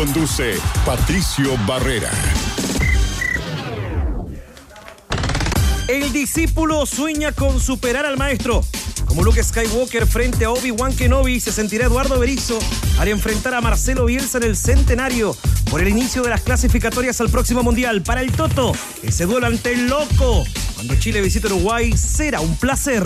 Conduce 0.00 0.54
Patricio 0.86 1.58
Barrera. 1.66 2.10
El 5.88 6.10
discípulo 6.10 6.86
sueña 6.86 7.32
con 7.32 7.60
superar 7.60 8.06
al 8.06 8.16
maestro. 8.16 8.64
Como 9.04 9.22
Luke 9.22 9.44
Skywalker 9.44 10.06
frente 10.06 10.46
a 10.46 10.52
Obi-Wan 10.52 10.96
Kenobi, 10.96 11.38
se 11.38 11.52
sentirá 11.52 11.84
Eduardo 11.84 12.18
Berizzo 12.18 12.58
al 12.98 13.08
enfrentar 13.08 13.52
a 13.52 13.60
Marcelo 13.60 14.06
Bielsa 14.06 14.38
en 14.38 14.44
el 14.44 14.56
centenario 14.56 15.36
por 15.70 15.82
el 15.82 15.88
inicio 15.88 16.22
de 16.22 16.30
las 16.30 16.40
clasificatorias 16.40 17.20
al 17.20 17.28
próximo 17.28 17.62
Mundial. 17.62 18.02
Para 18.02 18.22
el 18.22 18.32
Toto, 18.32 18.72
ese 19.02 19.26
duelo 19.26 19.48
ante 19.48 19.74
el 19.74 19.88
Loco, 19.88 20.46
cuando 20.76 20.94
Chile 20.98 21.20
visite 21.20 21.48
Uruguay, 21.48 21.94
será 21.94 22.40
un 22.40 22.56
placer. 22.56 23.04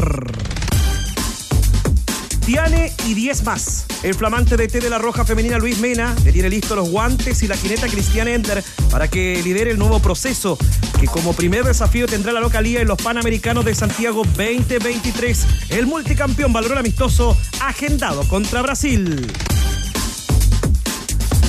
Tiane 2.45 2.93
y 3.07 3.15
10 3.15 3.45
más. 3.45 3.87
El 4.03 4.15
flamante 4.15 4.57
DT 4.57 4.81
de 4.81 4.91
la 4.91 4.99
Roja 4.99 5.25
Femenina 5.25 5.59
Luis 5.59 5.79
Mena 5.79 6.15
le 6.25 6.33
tiene 6.33 6.51
listos 6.51 6.77
los 6.77 6.91
guantes 6.91 7.43
y 7.43 7.49
la 7.49 7.57
jineta 7.57 7.89
Cristian 7.89 8.29
Ender 8.29 8.63
para 8.91 9.09
que 9.09 9.41
lidere 9.43 9.71
el 9.71 9.79
nuevo 9.79 9.99
proceso 10.01 10.59
que 11.01 11.07
como 11.07 11.33
primer 11.33 11.65
desafío 11.65 12.07
tendrá 12.07 12.33
la 12.33 12.41
localía 12.41 12.83
en 12.83 12.89
los 12.89 13.01
Panamericanos 13.01 13.65
de 13.65 13.75
Santiago 13.75 14.25
2023. 14.25 15.47
El 15.71 15.87
multicampeón 15.87 16.53
valor 16.53 16.77
amistoso 16.77 17.35
agendado 17.63 18.29
contra 18.29 18.61
Brasil. 18.61 19.27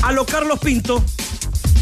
A 0.02 0.14
lo 0.14 0.26
Carlos 0.26 0.60
Pinto, 0.60 1.04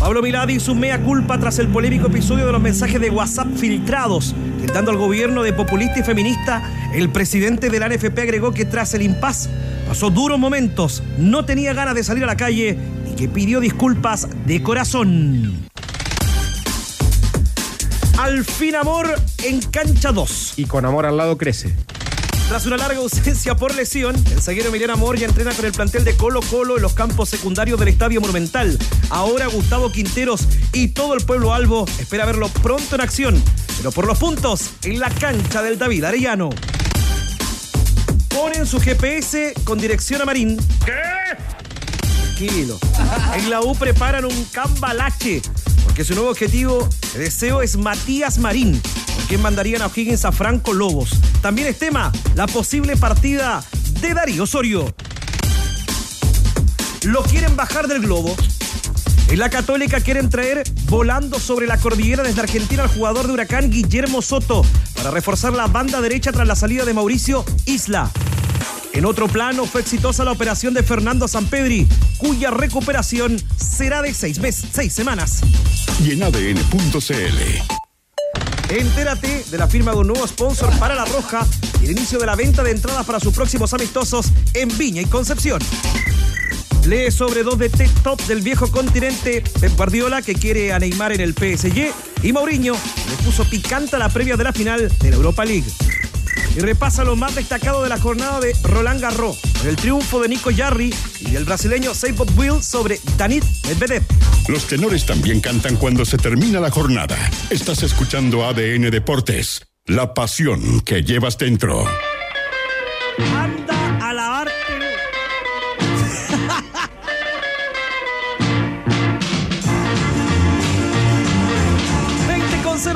Pablo 0.03 0.21
Miladi 0.21 0.55
y 0.55 0.59
su 0.59 0.75
mea 0.75 1.01
culpa 1.01 1.39
tras 1.39 1.59
el 1.59 1.69
polémico 1.69 2.07
episodio 2.07 2.45
de 2.45 2.51
los 2.51 2.59
mensajes 2.59 2.99
de 2.99 3.09
WhatsApp 3.09 3.47
filtrados, 3.55 4.35
tentando 4.59 4.91
al 4.91 4.97
gobierno 4.97 5.43
de 5.43 5.53
populista 5.53 6.01
y 6.01 6.03
feminista. 6.03 6.61
El 6.93 7.09
presidente 7.09 7.69
de 7.69 7.79
la 7.79 7.87
NFP 7.87 8.19
agregó 8.19 8.51
que 8.51 8.65
tras 8.65 8.93
el 8.95 9.03
impas 9.03 9.49
pasó 9.87 10.09
duros 10.09 10.37
momentos, 10.37 11.01
no 11.17 11.45
tenía 11.45 11.73
ganas 11.73 11.95
de 11.95 12.03
salir 12.03 12.25
a 12.25 12.27
la 12.27 12.35
calle 12.35 12.77
y 13.09 13.15
que 13.15 13.29
pidió 13.29 13.61
disculpas 13.61 14.27
de 14.45 14.61
corazón. 14.61 15.69
Al 18.17 18.43
fin 18.43 18.75
amor 18.75 19.07
en 19.45 19.61
cancha 19.61 20.11
2. 20.11 20.55
Y 20.57 20.65
con 20.65 20.85
amor 20.85 21.05
al 21.05 21.15
lado 21.15 21.37
crece. 21.37 21.73
Tras 22.53 22.67
una 22.67 22.77
larga 22.77 22.99
ausencia 22.99 23.55
por 23.55 23.73
lesión, 23.73 24.15
el 24.31 24.39
zaguero 24.39 24.69
Emiliano 24.69 24.93
Amor 24.93 25.17
ya 25.17 25.25
entrena 25.25 25.53
con 25.53 25.65
el 25.65 25.71
plantel 25.71 26.03
de 26.03 26.15
Colo 26.15 26.39
Colo 26.39 26.75
en 26.75 26.83
los 26.83 26.93
campos 26.93 27.29
secundarios 27.29 27.79
del 27.79 27.87
Estadio 27.87 28.21
Monumental. 28.21 28.77
Ahora 29.09 29.47
Gustavo 29.47 29.91
Quinteros 29.91 30.47
y 30.71 30.89
todo 30.89 31.15
el 31.15 31.25
pueblo 31.25 31.51
albo 31.51 31.87
espera 31.97 32.27
verlo 32.27 32.49
pronto 32.49 32.93
en 32.93 33.01
acción, 33.01 33.43
pero 33.77 33.91
por 33.91 34.05
los 34.05 34.19
puntos 34.19 34.69
en 34.83 34.99
la 34.99 35.09
cancha 35.09 35.63
del 35.63 35.79
David 35.79 36.03
Arellano. 36.03 36.51
Ponen 38.27 38.67
su 38.67 38.79
GPS 38.79 39.55
con 39.63 39.79
dirección 39.79 40.21
a 40.21 40.25
Marín. 40.25 40.57
¿Qué? 40.85 40.93
Tranquilo. 42.37 42.77
En 43.35 43.49
la 43.49 43.61
U 43.61 43.73
preparan 43.75 44.25
un 44.25 44.45
cambalache, 44.51 45.41
porque 45.93 46.05
su 46.05 46.15
nuevo 46.15 46.31
objetivo 46.31 46.89
de 47.13 47.19
deseo 47.19 47.61
es 47.61 47.77
Matías 47.77 48.39
Marín, 48.39 48.81
quien 49.27 49.43
mandarían 49.43 49.83
a 49.83 49.85
O'Higgins 49.85 50.25
a 50.25 50.31
Franco 50.31 50.73
Lobos. 50.73 51.11
También 51.39 51.67
es 51.67 51.77
tema 51.77 52.11
la 52.33 52.47
posible 52.47 52.97
partida 52.97 53.63
de 54.01 54.15
Darío 54.15 54.41
Osorio. 54.41 54.91
Lo 57.03 57.21
quieren 57.21 57.55
bajar 57.55 57.87
del 57.87 58.01
globo. 58.01 58.35
En 59.27 59.37
la 59.37 59.51
Católica 59.51 59.99
quieren 59.99 60.31
traer 60.31 60.63
volando 60.85 61.37
sobre 61.39 61.67
la 61.67 61.77
cordillera 61.77 62.23
desde 62.23 62.41
Argentina 62.41 62.81
al 62.81 62.89
jugador 62.89 63.27
de 63.27 63.33
Huracán 63.33 63.69
Guillermo 63.69 64.23
Soto 64.23 64.65
para 64.95 65.11
reforzar 65.11 65.53
la 65.53 65.67
banda 65.67 66.01
derecha 66.01 66.31
tras 66.31 66.47
la 66.47 66.55
salida 66.55 66.85
de 66.85 66.95
Mauricio 66.95 67.45
Isla. 67.67 68.09
En 68.93 69.05
otro 69.05 69.27
plano 69.27 69.65
fue 69.65 69.81
exitosa 69.81 70.23
la 70.23 70.31
operación 70.31 70.75
de 70.75 70.83
Fernando 70.83 71.27
Sampedri, 71.27 71.87
cuya 72.17 72.51
recuperación 72.51 73.41
será 73.57 74.03
de 74.03 74.13
seis 74.13 74.37
meses, 74.39 74.69
seis 74.71 74.93
semanas. 74.93 75.41
Y 75.99 76.11
en 76.11 76.21
ADN.cl. 76.21 77.73
Entérate 78.69 79.45
de 79.49 79.57
la 79.57 79.67
firma 79.67 79.93
de 79.93 79.97
un 79.97 80.07
nuevo 80.07 80.27
sponsor 80.27 80.71
para 80.77 80.93
La 80.93 81.05
Roja 81.05 81.45
y 81.81 81.85
el 81.85 81.91
inicio 81.91 82.19
de 82.19 82.27
la 82.27 82.35
venta 82.35 82.63
de 82.63 82.69
entradas 82.69 83.03
para 83.05 83.19
sus 83.19 83.33
próximos 83.33 83.73
amistosos 83.73 84.31
en 84.53 84.69
Viña 84.77 85.01
y 85.01 85.05
Concepción. 85.05 85.59
Lee 86.85 87.09
sobre 87.11 87.41
dos 87.41 87.57
de 87.57 87.69
top 88.03 88.21
del 88.27 88.41
viejo 88.41 88.67
continente, 88.69 89.43
Pep 89.59 89.75
Guardiola, 89.75 90.21
que 90.21 90.35
quiere 90.35 90.71
a 90.71 90.77
Neymar 90.79 91.13
en 91.13 91.21
el 91.21 91.33
PSG, 91.33 91.91
y 92.21 92.31
Mourinho, 92.31 92.73
le 92.73 93.15
puso 93.25 93.43
picante 93.45 93.95
a 93.95 93.99
la 93.99 94.09
previa 94.09 94.37
de 94.37 94.43
la 94.43 94.53
final 94.53 94.91
de 94.99 95.09
la 95.09 95.15
Europa 95.15 95.45
League. 95.45 95.65
Y 96.55 96.59
repasa 96.59 97.03
lo 97.03 97.15
más 97.15 97.35
destacado 97.35 97.83
de 97.83 97.89
la 97.89 97.99
jornada 97.99 98.39
de 98.39 98.55
Roland 98.63 99.01
Garros, 99.01 99.39
con 99.59 99.67
el 99.67 99.75
triunfo 99.75 100.21
de 100.21 100.29
Nico 100.29 100.51
Jarry 100.55 100.93
y 101.19 101.35
el 101.35 101.45
brasileño 101.45 101.93
Seibold 101.93 102.37
Will 102.37 102.61
sobre 102.61 102.99
Danit 103.17 103.43
Medvedev. 103.67 104.03
Los 104.47 104.67
tenores 104.67 105.05
también 105.05 105.39
cantan 105.41 105.75
cuando 105.77 106.05
se 106.05 106.17
termina 106.17 106.59
la 106.59 106.69
jornada. 106.69 107.17
Estás 107.49 107.83
escuchando 107.83 108.45
ADN 108.45 108.91
Deportes, 108.91 109.65
la 109.85 110.13
pasión 110.13 110.81
que 110.81 111.01
llevas 111.01 111.37
dentro. 111.37 111.85
Anda 113.35 113.82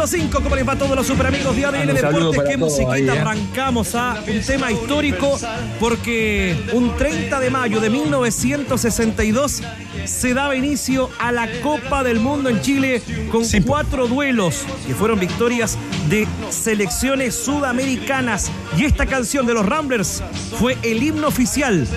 20 0.07 0.29
con 0.29 0.41
05, 0.41 0.43
como 0.43 0.55
les 0.55 0.67
va 0.67 0.73
a 0.73 0.77
todos 0.77 0.95
los 0.95 1.07
super 1.07 1.27
amigos 1.27 1.55
de 1.55 1.65
ADN 1.65 1.97
saludo 1.97 2.31
Deportes. 2.31 2.49
Qué 2.49 2.57
musiquita 2.57 2.93
ahí, 2.93 3.07
¿eh? 3.07 3.11
arrancamos 3.11 3.95
a 3.95 4.21
un 4.27 4.41
tema 4.41 4.71
histórico 4.71 5.37
porque 5.79 6.55
un 6.73 6.95
30 6.95 7.39
de 7.39 7.49
mayo 7.49 7.79
de 7.79 7.89
1962 7.89 9.61
se 10.05 10.33
daba 10.33 10.55
inicio 10.55 11.09
a 11.19 11.31
la 11.31 11.47
Copa 11.61 12.03
del 12.03 12.19
Mundo 12.19 12.49
en 12.49 12.61
Chile 12.61 13.01
con 13.31 13.43
cuatro 13.65 14.07
duelos 14.07 14.63
que 14.85 14.95
fueron 14.95 15.19
victorias 15.19 15.77
de 16.09 16.27
selecciones 16.49 17.35
sudamericanas. 17.35 18.51
Y 18.77 18.85
esta 18.85 19.05
canción 19.05 19.45
de 19.45 19.53
los 19.53 19.65
Ramblers 19.65 20.23
fue 20.57 20.77
el 20.83 21.03
himno 21.03 21.27
oficial 21.27 21.87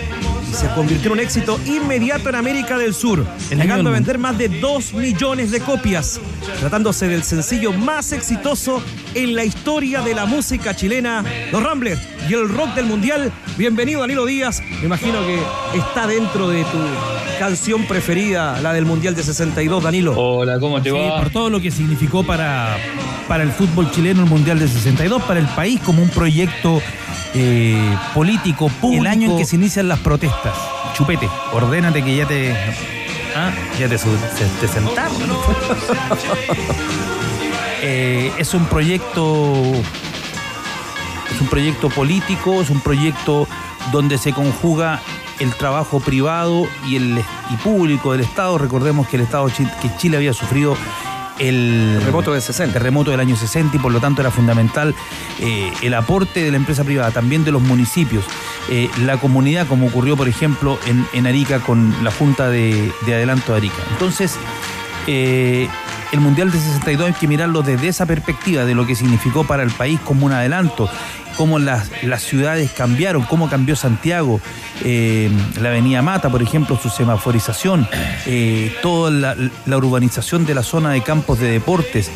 y 0.51 0.55
se 0.55 0.69
convirtió 0.75 1.07
en 1.09 1.13
un 1.13 1.21
éxito 1.21 1.61
inmediato 1.67 2.29
en 2.29 2.35
América 2.35 2.77
del 2.77 2.93
Sur, 2.95 3.25
llegando 3.51 3.91
a 3.91 3.93
vender 3.93 4.19
más 4.19 4.37
de 4.37 4.49
2 4.49 4.95
millones 4.95 5.51
de 5.51 5.61
copias, 5.61 6.21
tratándose 6.59 7.07
del 7.09 7.23
sencillo 7.23 7.73
más 7.73 8.13
exitoso 8.13 8.83
en 9.15 9.35
la 9.35 9.45
historia 9.45 10.01
de 10.03 10.15
la 10.15 10.27
música 10.27 10.75
chilena, 10.75 11.25
Los 11.53 11.63
Ramblers 11.63 12.01
y 12.29 12.35
el 12.35 12.49
rock 12.49 12.75
del 12.75 12.87
mundial. 12.87 13.33
Bienvenido 13.57 14.01
Danilo 14.01 14.27
Díaz, 14.27 14.61
me 14.81 14.87
imagino 14.87 15.19
que 15.27 15.39
está 15.79 16.07
dentro 16.07 16.49
de 16.49 16.63
tu 16.65 16.79
canción 17.39 17.85
preferida, 17.87 18.61
la 18.61 18.73
del 18.73 18.85
mundial 18.85 19.15
de 19.15 19.23
62, 19.23 19.83
Danilo. 19.83 20.15
Hola, 20.17 20.59
¿cómo 20.59 20.83
te 20.83 20.91
Sí, 20.91 20.97
va? 20.97 21.19
por 21.21 21.31
todo 21.31 21.49
lo 21.51 21.61
que 21.61 21.71
significó 21.71 22.23
para, 22.25 22.77
para 23.29 23.43
el 23.45 23.53
fútbol 23.53 23.91
chileno 23.91 24.23
el 24.25 24.29
Mundial 24.29 24.59
de 24.59 24.69
62, 24.69 25.23
para 25.23 25.41
el 25.41 25.47
país 25.47 25.81
como 25.81 26.03
un 26.03 26.11
proyecto 26.11 26.83
eh, 27.35 27.97
político, 28.15 28.69
público. 28.69 29.03
El 29.03 29.07
año 29.07 29.31
en 29.31 29.37
que 29.39 29.45
se 29.45 29.57
inician 29.57 29.89
las 29.89 29.99
protestas. 30.01 30.55
Chupete, 30.95 31.29
ordénate 31.53 32.03
que 32.03 32.17
ya 32.17 32.27
te... 32.27 32.55
Ah, 33.37 33.53
ya 33.79 33.89
te, 33.89 33.97
te 33.97 34.69
sentaron. 34.69 35.17
Eh, 37.83 38.31
es 38.37 38.53
un 38.53 38.67
proyecto 38.67 39.73
es 41.35 41.41
un 41.41 41.47
proyecto 41.49 41.89
político, 41.89 42.61
es 42.61 42.69
un 42.69 42.81
proyecto 42.81 43.49
donde 43.91 44.19
se 44.19 44.35
conjuga 44.35 45.01
el 45.39 45.55
trabajo 45.55 46.01
privado 46.01 46.67
y 46.87 46.97
el 46.97 47.25
y 47.51 47.57
público 47.57 48.13
del 48.13 48.21
Estado. 48.21 48.59
Recordemos 48.59 49.09
que 49.09 49.17
el 49.17 49.23
Estado 49.23 49.47
que 49.47 49.97
Chile 49.97 50.19
había 50.19 50.35
sufrido 50.35 50.77
el 51.41 51.97
Terremoto 51.99 52.33
del 52.33 52.43
60. 52.43 52.73
terremoto 52.73 53.11
del 53.11 53.21
año 53.21 53.37
60 53.37 53.77
y 53.77 53.81
por 53.81 53.93
lo 53.93 54.01
tanto 54.01 54.21
era 54.21 54.31
fundamental 54.31 54.95
eh, 55.41 55.73
el 55.83 55.95
aporte 55.95 56.43
de 56.43 56.51
la 56.51 56.57
empresa 56.59 56.85
privada, 56.85 57.11
también 57.11 57.45
de 57.45 57.51
los 57.51 57.63
municipios, 57.63 58.25
eh, 58.69 58.89
la 59.05 59.17
comunidad, 59.17 59.67
como 59.67 59.87
ocurrió 59.87 60.17
por 60.17 60.29
ejemplo 60.29 60.79
en, 60.87 61.07
en 61.13 61.27
Arica 61.27 61.61
con 61.61 62.05
la 62.05 62.11
Junta 62.11 62.49
de, 62.49 62.93
de 63.07 63.15
Adelanto 63.15 63.53
de 63.53 63.59
Arica. 63.59 63.83
Entonces, 63.93 64.37
eh, 65.07 65.69
el 66.13 66.21
Mundial 66.21 66.51
de 66.51 66.59
62 66.59 67.07
hay 67.07 67.13
que 67.15 67.29
mirarlo 67.29 67.63
desde 67.63 67.89
esa 67.89 68.05
perspectiva, 68.05 68.65
de 68.65 68.75
lo 68.75 68.87
que 68.87 68.95
significó 68.97 69.45
para 69.45 69.63
el 69.63 69.71
país 69.71 70.01
como 70.01 70.27
un 70.27 70.33
adelanto. 70.33 70.89
Cómo 71.41 71.59
las, 71.59 71.89
las 72.03 72.23
ciudades 72.23 72.71
cambiaron, 72.71 73.23
cómo 73.23 73.49
cambió 73.49 73.75
Santiago, 73.75 74.43
eh, 74.85 75.31
la 75.59 75.71
avenida 75.71 76.03
Mata, 76.03 76.29
por 76.29 76.43
ejemplo, 76.43 76.79
su 76.79 76.91
semaforización, 76.91 77.89
eh, 78.27 78.77
toda 78.83 79.11
la, 79.11 79.77
urbanización 79.79 80.45
de 80.45 80.55
la 80.55 80.63
zona 80.63 80.91
de 80.91 81.01
campos 81.01 81.41
de 81.41 81.51
deportes. 81.51 82.11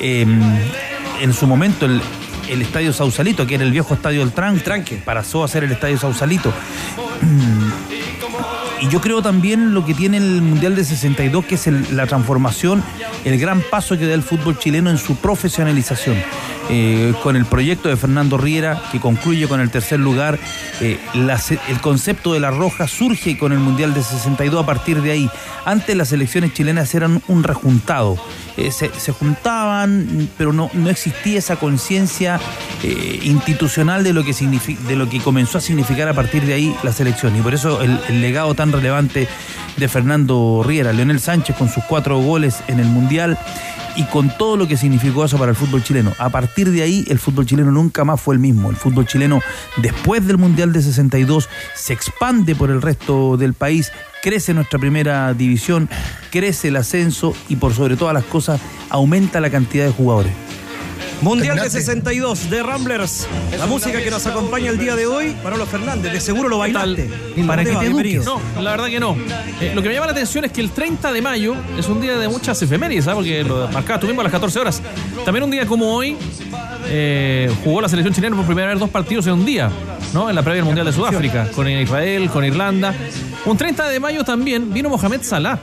en 0.00 1.34
su 1.34 1.46
momento 1.46 1.84
el, 1.84 2.00
el 2.48 2.62
Estadio 2.62 2.94
Sausalito, 2.94 3.46
que 3.46 3.56
era 3.56 3.64
el 3.64 3.70
viejo 3.70 3.92
Estadio 3.92 4.20
del 4.20 4.32
Tranque, 4.32 4.64
Tranque. 4.64 5.02
pasó 5.04 5.44
a 5.44 5.48
ser 5.48 5.64
el 5.64 5.72
Estadio 5.72 5.98
Sausalito. 5.98 6.50
Y 8.80 8.88
yo 8.88 9.02
creo 9.02 9.20
también 9.20 9.74
lo 9.74 9.84
que 9.84 9.92
tiene 9.92 10.16
el 10.16 10.40
Mundial 10.40 10.74
de 10.74 10.84
62, 10.84 11.44
que 11.44 11.56
es 11.56 11.66
la 11.92 12.06
transformación, 12.06 12.82
el 13.26 13.38
gran 13.38 13.60
paso 13.60 13.98
que 13.98 14.06
da 14.06 14.14
el 14.14 14.22
fútbol 14.22 14.58
chileno 14.58 14.88
en 14.88 14.96
su 14.96 15.16
profesionalización. 15.16 16.16
Eh, 16.72 17.14
con 17.24 17.34
el 17.34 17.46
proyecto 17.46 17.88
de 17.88 17.96
Fernando 17.96 18.38
Riera, 18.38 18.80
que 18.92 19.00
concluye 19.00 19.48
con 19.48 19.60
el 19.60 19.70
tercer 19.70 19.98
lugar. 19.98 20.38
Eh, 20.80 21.00
el 21.68 21.80
concepto 21.80 22.32
de 22.32 22.38
la 22.38 22.52
roja 22.52 22.86
surge 22.86 23.36
con 23.36 23.50
el 23.50 23.58
Mundial 23.58 23.92
de 23.92 24.04
62 24.04 24.62
a 24.62 24.66
partir 24.66 25.02
de 25.02 25.10
ahí. 25.10 25.30
Antes 25.64 25.96
las 25.96 26.12
elecciones 26.12 26.54
chilenas 26.54 26.94
eran 26.94 27.22
un 27.26 27.42
rejuntado. 27.42 28.16
Eh, 28.56 28.70
se, 28.70 29.12
juntaban, 29.12 30.28
pero 30.38 30.52
no, 30.52 30.70
no 30.72 30.90
existía 30.90 31.38
esa 31.40 31.56
conciencia 31.56 32.40
institucional 33.24 34.04
de 34.04 34.12
lo, 34.12 34.24
que 34.24 34.32
de 34.32 34.96
lo 34.96 35.08
que 35.08 35.18
comenzó 35.18 35.58
a 35.58 35.60
significar 35.60 36.08
a 36.08 36.14
partir 36.14 36.44
de 36.44 36.54
ahí 36.54 36.76
la 36.84 36.92
selección. 36.92 37.36
Y 37.36 37.40
por 37.40 37.52
eso 37.52 37.82
el, 37.82 37.98
el 38.08 38.20
legado 38.20 38.54
tan 38.54 38.70
relevante 38.70 39.26
de 39.76 39.88
Fernando 39.88 40.62
Riera, 40.64 40.92
Leonel 40.92 41.20
Sánchez 41.20 41.56
con 41.56 41.68
sus 41.68 41.82
cuatro 41.84 42.18
goles 42.18 42.62
en 42.68 42.80
el 42.80 42.86
Mundial 42.86 43.38
y 43.96 44.04
con 44.04 44.36
todo 44.36 44.56
lo 44.56 44.68
que 44.68 44.76
significó 44.76 45.24
eso 45.24 45.38
para 45.38 45.50
el 45.50 45.56
fútbol 45.56 45.82
chileno. 45.82 46.12
A 46.18 46.28
partir 46.28 46.70
de 46.70 46.82
ahí, 46.82 47.04
el 47.08 47.18
fútbol 47.18 47.46
chileno 47.46 47.70
nunca 47.70 48.04
más 48.04 48.20
fue 48.20 48.34
el 48.34 48.40
mismo. 48.40 48.70
El 48.70 48.76
fútbol 48.76 49.06
chileno, 49.06 49.40
después 49.78 50.26
del 50.26 50.38
Mundial 50.38 50.72
de 50.72 50.82
62, 50.82 51.48
se 51.74 51.92
expande 51.92 52.54
por 52.54 52.70
el 52.70 52.82
resto 52.82 53.36
del 53.36 53.54
país, 53.54 53.92
crece 54.22 54.54
nuestra 54.54 54.78
primera 54.78 55.32
división, 55.34 55.88
crece 56.30 56.68
el 56.68 56.76
ascenso 56.76 57.34
y 57.48 57.56
por 57.56 57.74
sobre 57.74 57.96
todas 57.96 58.14
las 58.14 58.24
cosas, 58.24 58.60
aumenta 58.88 59.40
la 59.40 59.50
cantidad 59.50 59.86
de 59.86 59.92
jugadores. 59.92 60.49
Mundial 61.22 61.58
de 61.60 61.68
62 61.68 62.48
de 62.48 62.62
Ramblers. 62.62 63.26
La 63.58 63.66
música 63.66 64.02
que 64.02 64.10
nos 64.10 64.26
acompaña 64.26 64.70
el 64.70 64.78
día 64.78 64.96
de 64.96 65.06
hoy, 65.06 65.36
Manolo 65.44 65.66
Fernández. 65.66 66.12
De 66.12 66.20
seguro 66.20 66.48
lo 66.48 66.58
bailaste. 66.58 67.10
Para 67.46 67.62
que 67.62 67.72
te 67.72 68.18
No, 68.20 68.40
la 68.60 68.70
verdad 68.70 68.86
que 68.86 69.00
no. 69.00 69.16
Eh, 69.60 69.72
lo 69.74 69.82
que 69.82 69.88
me 69.88 69.94
llama 69.94 70.06
la 70.06 70.12
atención 70.12 70.44
es 70.46 70.52
que 70.52 70.62
el 70.62 70.70
30 70.70 71.12
de 71.12 71.20
mayo 71.20 71.54
es 71.78 71.86
un 71.88 72.00
día 72.00 72.16
de 72.16 72.28
muchas 72.28 72.60
efemérides, 72.62 73.04
¿sabes? 73.04 73.18
Porque 73.18 73.44
lo 73.44 73.68
marcaba 73.68 74.00
tú 74.00 74.06
mismo 74.06 74.22
a 74.22 74.24
las 74.24 74.32
14 74.32 74.58
horas. 74.58 74.82
También 75.24 75.44
un 75.44 75.50
día 75.50 75.66
como 75.66 75.94
hoy 75.94 76.16
eh, 76.86 77.52
jugó 77.64 77.82
la 77.82 77.88
selección 77.88 78.14
chilena 78.14 78.34
por 78.34 78.46
primera 78.46 78.68
vez 78.68 78.78
dos 78.78 78.90
partidos 78.90 79.26
en 79.26 79.34
un 79.34 79.44
día, 79.44 79.70
¿no? 80.14 80.30
En 80.30 80.34
la 80.34 80.42
previa 80.42 80.56
del 80.56 80.64
Mundial 80.64 80.86
de 80.86 80.92
Sudáfrica, 80.92 81.50
con 81.50 81.68
Israel, 81.68 82.30
con 82.30 82.44
Irlanda. 82.44 82.94
Un 83.44 83.56
30 83.56 83.88
de 83.88 84.00
mayo 84.00 84.24
también 84.24 84.72
vino 84.72 84.88
Mohamed 84.88 85.22
Salah 85.22 85.58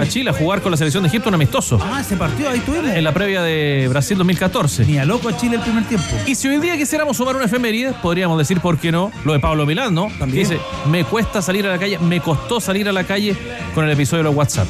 a 0.00 0.06
Chile 0.08 0.30
a 0.30 0.32
jugar 0.32 0.62
con 0.62 0.70
la 0.70 0.76
selección 0.76 1.02
de 1.02 1.08
Egipto 1.08 1.28
un 1.28 1.34
amistoso. 1.34 1.78
Ah, 1.82 2.00
ese 2.00 2.16
partido 2.16 2.50
ahí 2.50 2.60
tuvimos. 2.60 2.90
En 2.90 3.04
la 3.04 3.12
previa 3.12 3.42
de 3.42 3.86
Brasil 3.88 4.16
2014. 4.18 4.84
Ni 4.84 4.98
a 4.98 5.04
loco 5.04 5.28
a 5.28 5.36
Chile 5.36 5.56
el 5.56 5.62
primer 5.62 5.84
tiempo. 5.84 6.06
Y 6.26 6.34
si 6.34 6.48
hoy 6.48 6.58
día 6.58 6.76
quisiéramos 6.76 7.16
sumar 7.16 7.36
una 7.36 7.46
efeméride, 7.46 7.92
podríamos 7.92 8.38
decir, 8.38 8.60
¿por 8.60 8.78
qué 8.78 8.92
no? 8.92 9.12
Lo 9.24 9.32
de 9.32 9.40
Pablo 9.40 9.66
Milán, 9.66 9.94
¿no? 9.94 10.08
También. 10.18 10.48
dice, 10.48 10.60
me 10.88 11.04
cuesta 11.04 11.42
salir 11.42 11.66
a 11.66 11.70
la 11.70 11.78
calle, 11.78 11.98
me 11.98 12.20
costó 12.20 12.60
salir 12.60 12.88
a 12.88 12.92
la 12.92 13.04
calle 13.04 13.36
con 13.74 13.84
el 13.84 13.90
episodio 13.90 14.22
de 14.22 14.30
los 14.30 14.36
WhatsApp. 14.36 14.68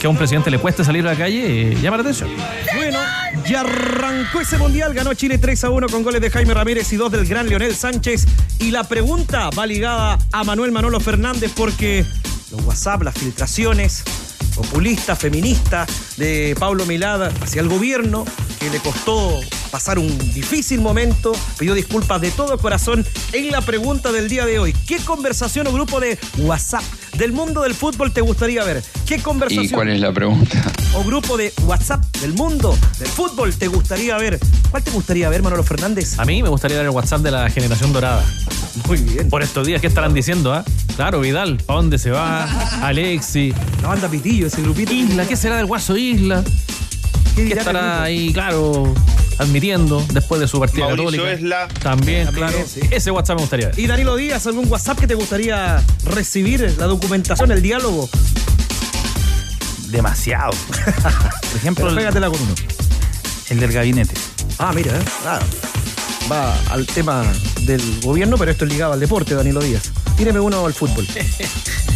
Que 0.00 0.06
a 0.06 0.10
un 0.10 0.16
presidente 0.16 0.50
le 0.50 0.58
cueste 0.58 0.82
salir 0.84 1.06
a 1.06 1.12
la 1.12 1.18
calle, 1.18 1.72
eh, 1.72 1.78
llama 1.80 1.98
la 1.98 2.02
atención. 2.02 2.30
Bueno, 2.76 2.98
ya 3.46 3.60
arrancó 3.60 4.40
ese 4.40 4.58
mundial, 4.58 4.94
ganó 4.94 5.12
Chile 5.14 5.38
3 5.38 5.64
a 5.64 5.70
1 5.70 5.88
con 5.88 6.02
goles 6.02 6.20
de 6.20 6.30
Jaime 6.30 6.54
Ramírez 6.54 6.92
y 6.92 6.96
dos 6.96 7.12
del 7.12 7.26
gran 7.26 7.48
Leonel 7.48 7.74
Sánchez. 7.74 8.26
Y 8.58 8.70
la 8.70 8.84
pregunta 8.84 9.50
va 9.50 9.66
ligada 9.66 10.18
a 10.32 10.44
Manuel 10.44 10.72
Manolo 10.72 11.00
Fernández 11.00 11.52
porque 11.54 12.04
los 12.50 12.62
WhatsApp, 12.64 13.02
las 13.02 13.14
filtraciones, 13.14 14.04
populista, 14.60 15.16
feminista 15.16 15.86
de 16.18 16.54
Pablo 16.58 16.84
Milada 16.84 17.32
hacia 17.40 17.62
el 17.62 17.68
gobierno, 17.68 18.26
que 18.60 18.70
le 18.70 18.78
costó 18.78 19.40
pasar 19.70 19.98
un 19.98 20.18
difícil 20.34 20.80
momento, 20.80 21.32
pidió 21.58 21.74
disculpas 21.74 22.20
de 22.20 22.30
todo 22.30 22.58
corazón 22.58 23.06
en 23.32 23.50
la 23.50 23.62
pregunta 23.62 24.12
del 24.12 24.28
día 24.28 24.44
de 24.44 24.58
hoy. 24.58 24.74
¿Qué 24.86 24.98
conversación 24.98 25.66
o 25.66 25.72
grupo 25.72 25.98
de 25.98 26.18
WhatsApp 26.38 26.82
del 27.16 27.32
mundo 27.32 27.62
del 27.62 27.74
fútbol 27.74 28.12
te 28.12 28.20
gustaría 28.20 28.62
ver? 28.64 28.82
¿Qué 29.06 29.22
conversación? 29.22 29.64
¿Y 29.64 29.68
cuál 29.70 29.88
es 29.88 30.00
la 30.00 30.12
pregunta? 30.12 30.62
O 30.92 31.04
grupo 31.04 31.36
de 31.36 31.52
WhatsApp 31.66 32.04
del 32.16 32.34
mundo 32.34 32.76
del 32.98 33.06
fútbol 33.06 33.54
te 33.54 33.68
gustaría 33.68 34.18
ver. 34.18 34.40
¿Cuál 34.72 34.82
te 34.82 34.90
gustaría 34.90 35.28
ver, 35.28 35.40
Manolo 35.40 35.62
Fernández? 35.62 36.18
A 36.18 36.24
mí 36.24 36.42
me 36.42 36.48
gustaría 36.48 36.78
ver 36.78 36.86
el 36.86 36.90
WhatsApp 36.90 37.20
de 37.20 37.30
la 37.30 37.48
generación 37.48 37.92
dorada. 37.92 38.24
Muy 38.88 38.98
bien. 38.98 39.28
Por 39.30 39.40
estos 39.40 39.64
días, 39.68 39.80
¿qué 39.80 39.86
estarán 39.86 40.12
diciendo? 40.14 40.52
Ah? 40.52 40.64
Claro, 40.96 41.20
Vidal, 41.20 41.58
¿para 41.58 41.76
dónde 41.76 41.96
se 41.96 42.10
va? 42.10 42.42
Alexi. 42.84 43.54
La 43.82 43.88
banda 43.88 44.08
Pitillo, 44.08 44.48
ese 44.48 44.62
grupito. 44.62 44.92
Isla, 44.92 45.26
¿qué 45.26 45.36
será 45.36 45.56
del 45.58 45.66
Guaso 45.66 45.96
Isla? 45.96 46.42
¿Qué, 47.34 47.52
estará 47.52 48.02
ahí, 48.02 48.32
claro, 48.32 48.92
admitiendo 49.38 50.04
después 50.12 50.40
de 50.40 50.48
su 50.48 50.58
partida 50.58 50.86
Mauricio 50.86 51.22
católica? 51.24 51.68
También, 51.82 52.28
claro. 52.28 52.58
Ese 52.90 53.10
WhatsApp 53.10 53.36
me 53.36 53.42
gustaría 53.42 53.68
ver. 53.68 53.78
Y 53.78 53.86
Danilo 53.86 54.16
Díaz, 54.16 54.46
¿algún 54.46 54.70
WhatsApp 54.70 54.98
que 54.98 55.06
te 55.06 55.14
gustaría 55.14 55.82
recibir? 56.04 56.74
La 56.78 56.86
documentación, 56.86 57.50
el 57.52 57.62
diálogo. 57.62 58.08
Demasiado. 59.88 60.52
Por 60.84 61.56
ejemplo, 61.56 61.88
el, 61.88 62.12
con 62.12 62.40
uno. 62.40 62.54
El 63.48 63.60
del 63.60 63.72
gabinete. 63.72 64.14
Ah, 64.58 64.72
mira, 64.74 64.92
¿eh? 64.96 65.02
Va 66.30 66.54
al 66.70 66.86
tema 66.86 67.24
del 67.62 68.00
gobierno, 68.02 68.36
pero 68.38 68.52
esto 68.52 68.64
es 68.64 68.72
ligado 68.72 68.92
al 68.92 69.00
deporte, 69.00 69.34
Danilo 69.34 69.60
Díaz. 69.60 69.90
Tíreme 70.16 70.38
uno 70.38 70.64
al 70.66 70.74
fútbol. 70.74 71.06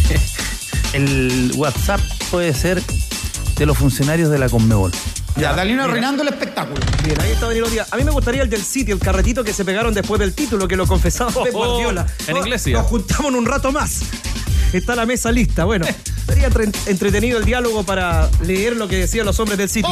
el 0.93 1.51
WhatsApp 1.55 2.01
puede 2.31 2.53
ser 2.53 2.81
de 3.55 3.65
los 3.65 3.77
funcionarios 3.77 4.29
de 4.29 4.39
la 4.39 4.49
Conmebol. 4.49 4.91
Ya, 5.37 5.53
Danilo 5.53 5.83
arruinando 5.83 6.23
el 6.23 6.29
espectáculo. 6.29 6.79
Bien, 7.03 7.19
ahí 7.21 7.31
está 7.31 7.47
Danilo 7.47 7.69
Díaz. 7.69 7.91
A 7.91 7.97
mí 7.97 8.03
me 8.03 8.11
gustaría 8.11 8.41
el 8.41 8.49
del 8.49 8.63
sitio, 8.63 8.95
el 8.95 9.01
carretito 9.01 9.43
que 9.43 9.51
se 9.51 9.65
pegaron 9.65 9.93
después 9.93 10.19
del 10.19 10.33
título, 10.33 10.67
que 10.67 10.77
lo 10.77 10.87
confesaba 10.87 11.29
Pep 11.43 11.53
oh, 11.53 11.57
Guardiola. 11.57 12.05
En 12.27 12.37
inglés, 12.37 12.65
Nos 12.67 12.85
juntamos 12.85 13.25
en 13.25 13.35
un 13.35 13.45
rato 13.45 13.71
más. 13.71 14.01
Está 14.71 14.95
la 14.95 15.05
mesa 15.05 15.31
lista. 15.31 15.65
Bueno, 15.65 15.85
sería 16.25 16.49
entretenido 16.85 17.37
el 17.37 17.45
diálogo 17.45 17.83
para 17.83 18.29
leer 18.41 18.75
lo 18.75 18.87
que 18.87 18.97
decían 18.97 19.25
los 19.25 19.39
hombres 19.39 19.57
del 19.57 19.69
sitio. 19.69 19.89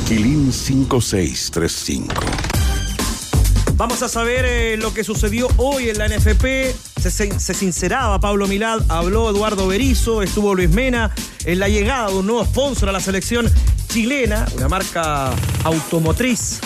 Quilín 0.08 0.51
5635. 0.51 2.13
Vamos 3.75 4.03
a 4.03 4.10
saber 4.10 4.46
eh, 4.46 4.77
lo 4.77 4.94
que 4.94 5.03
sucedió 5.03 5.48
hoy 5.58 5.89
en 5.89 5.98
la 5.98 6.08
NFP. 6.08 6.75
Se, 7.01 7.12
se, 7.12 7.53
sinceraba 7.53 8.20
Pablo 8.20 8.48
Milad, 8.48 8.82
habló 8.89 9.30
Eduardo 9.30 9.68
Berizo, 9.68 10.22
estuvo 10.22 10.56
Luis 10.56 10.70
Mena 10.70 11.12
en 11.46 11.60
la 11.60 11.68
llegada 11.68 12.10
de 12.10 12.15
un 12.15 12.27
nuevo 12.27 12.46
sponsor 12.46 12.89
a 12.89 12.92
la 12.92 13.00
selección 13.00 13.51
chilena, 13.89 14.46
una 14.56 14.70
marca 14.70 15.32
automotriz 15.63 16.62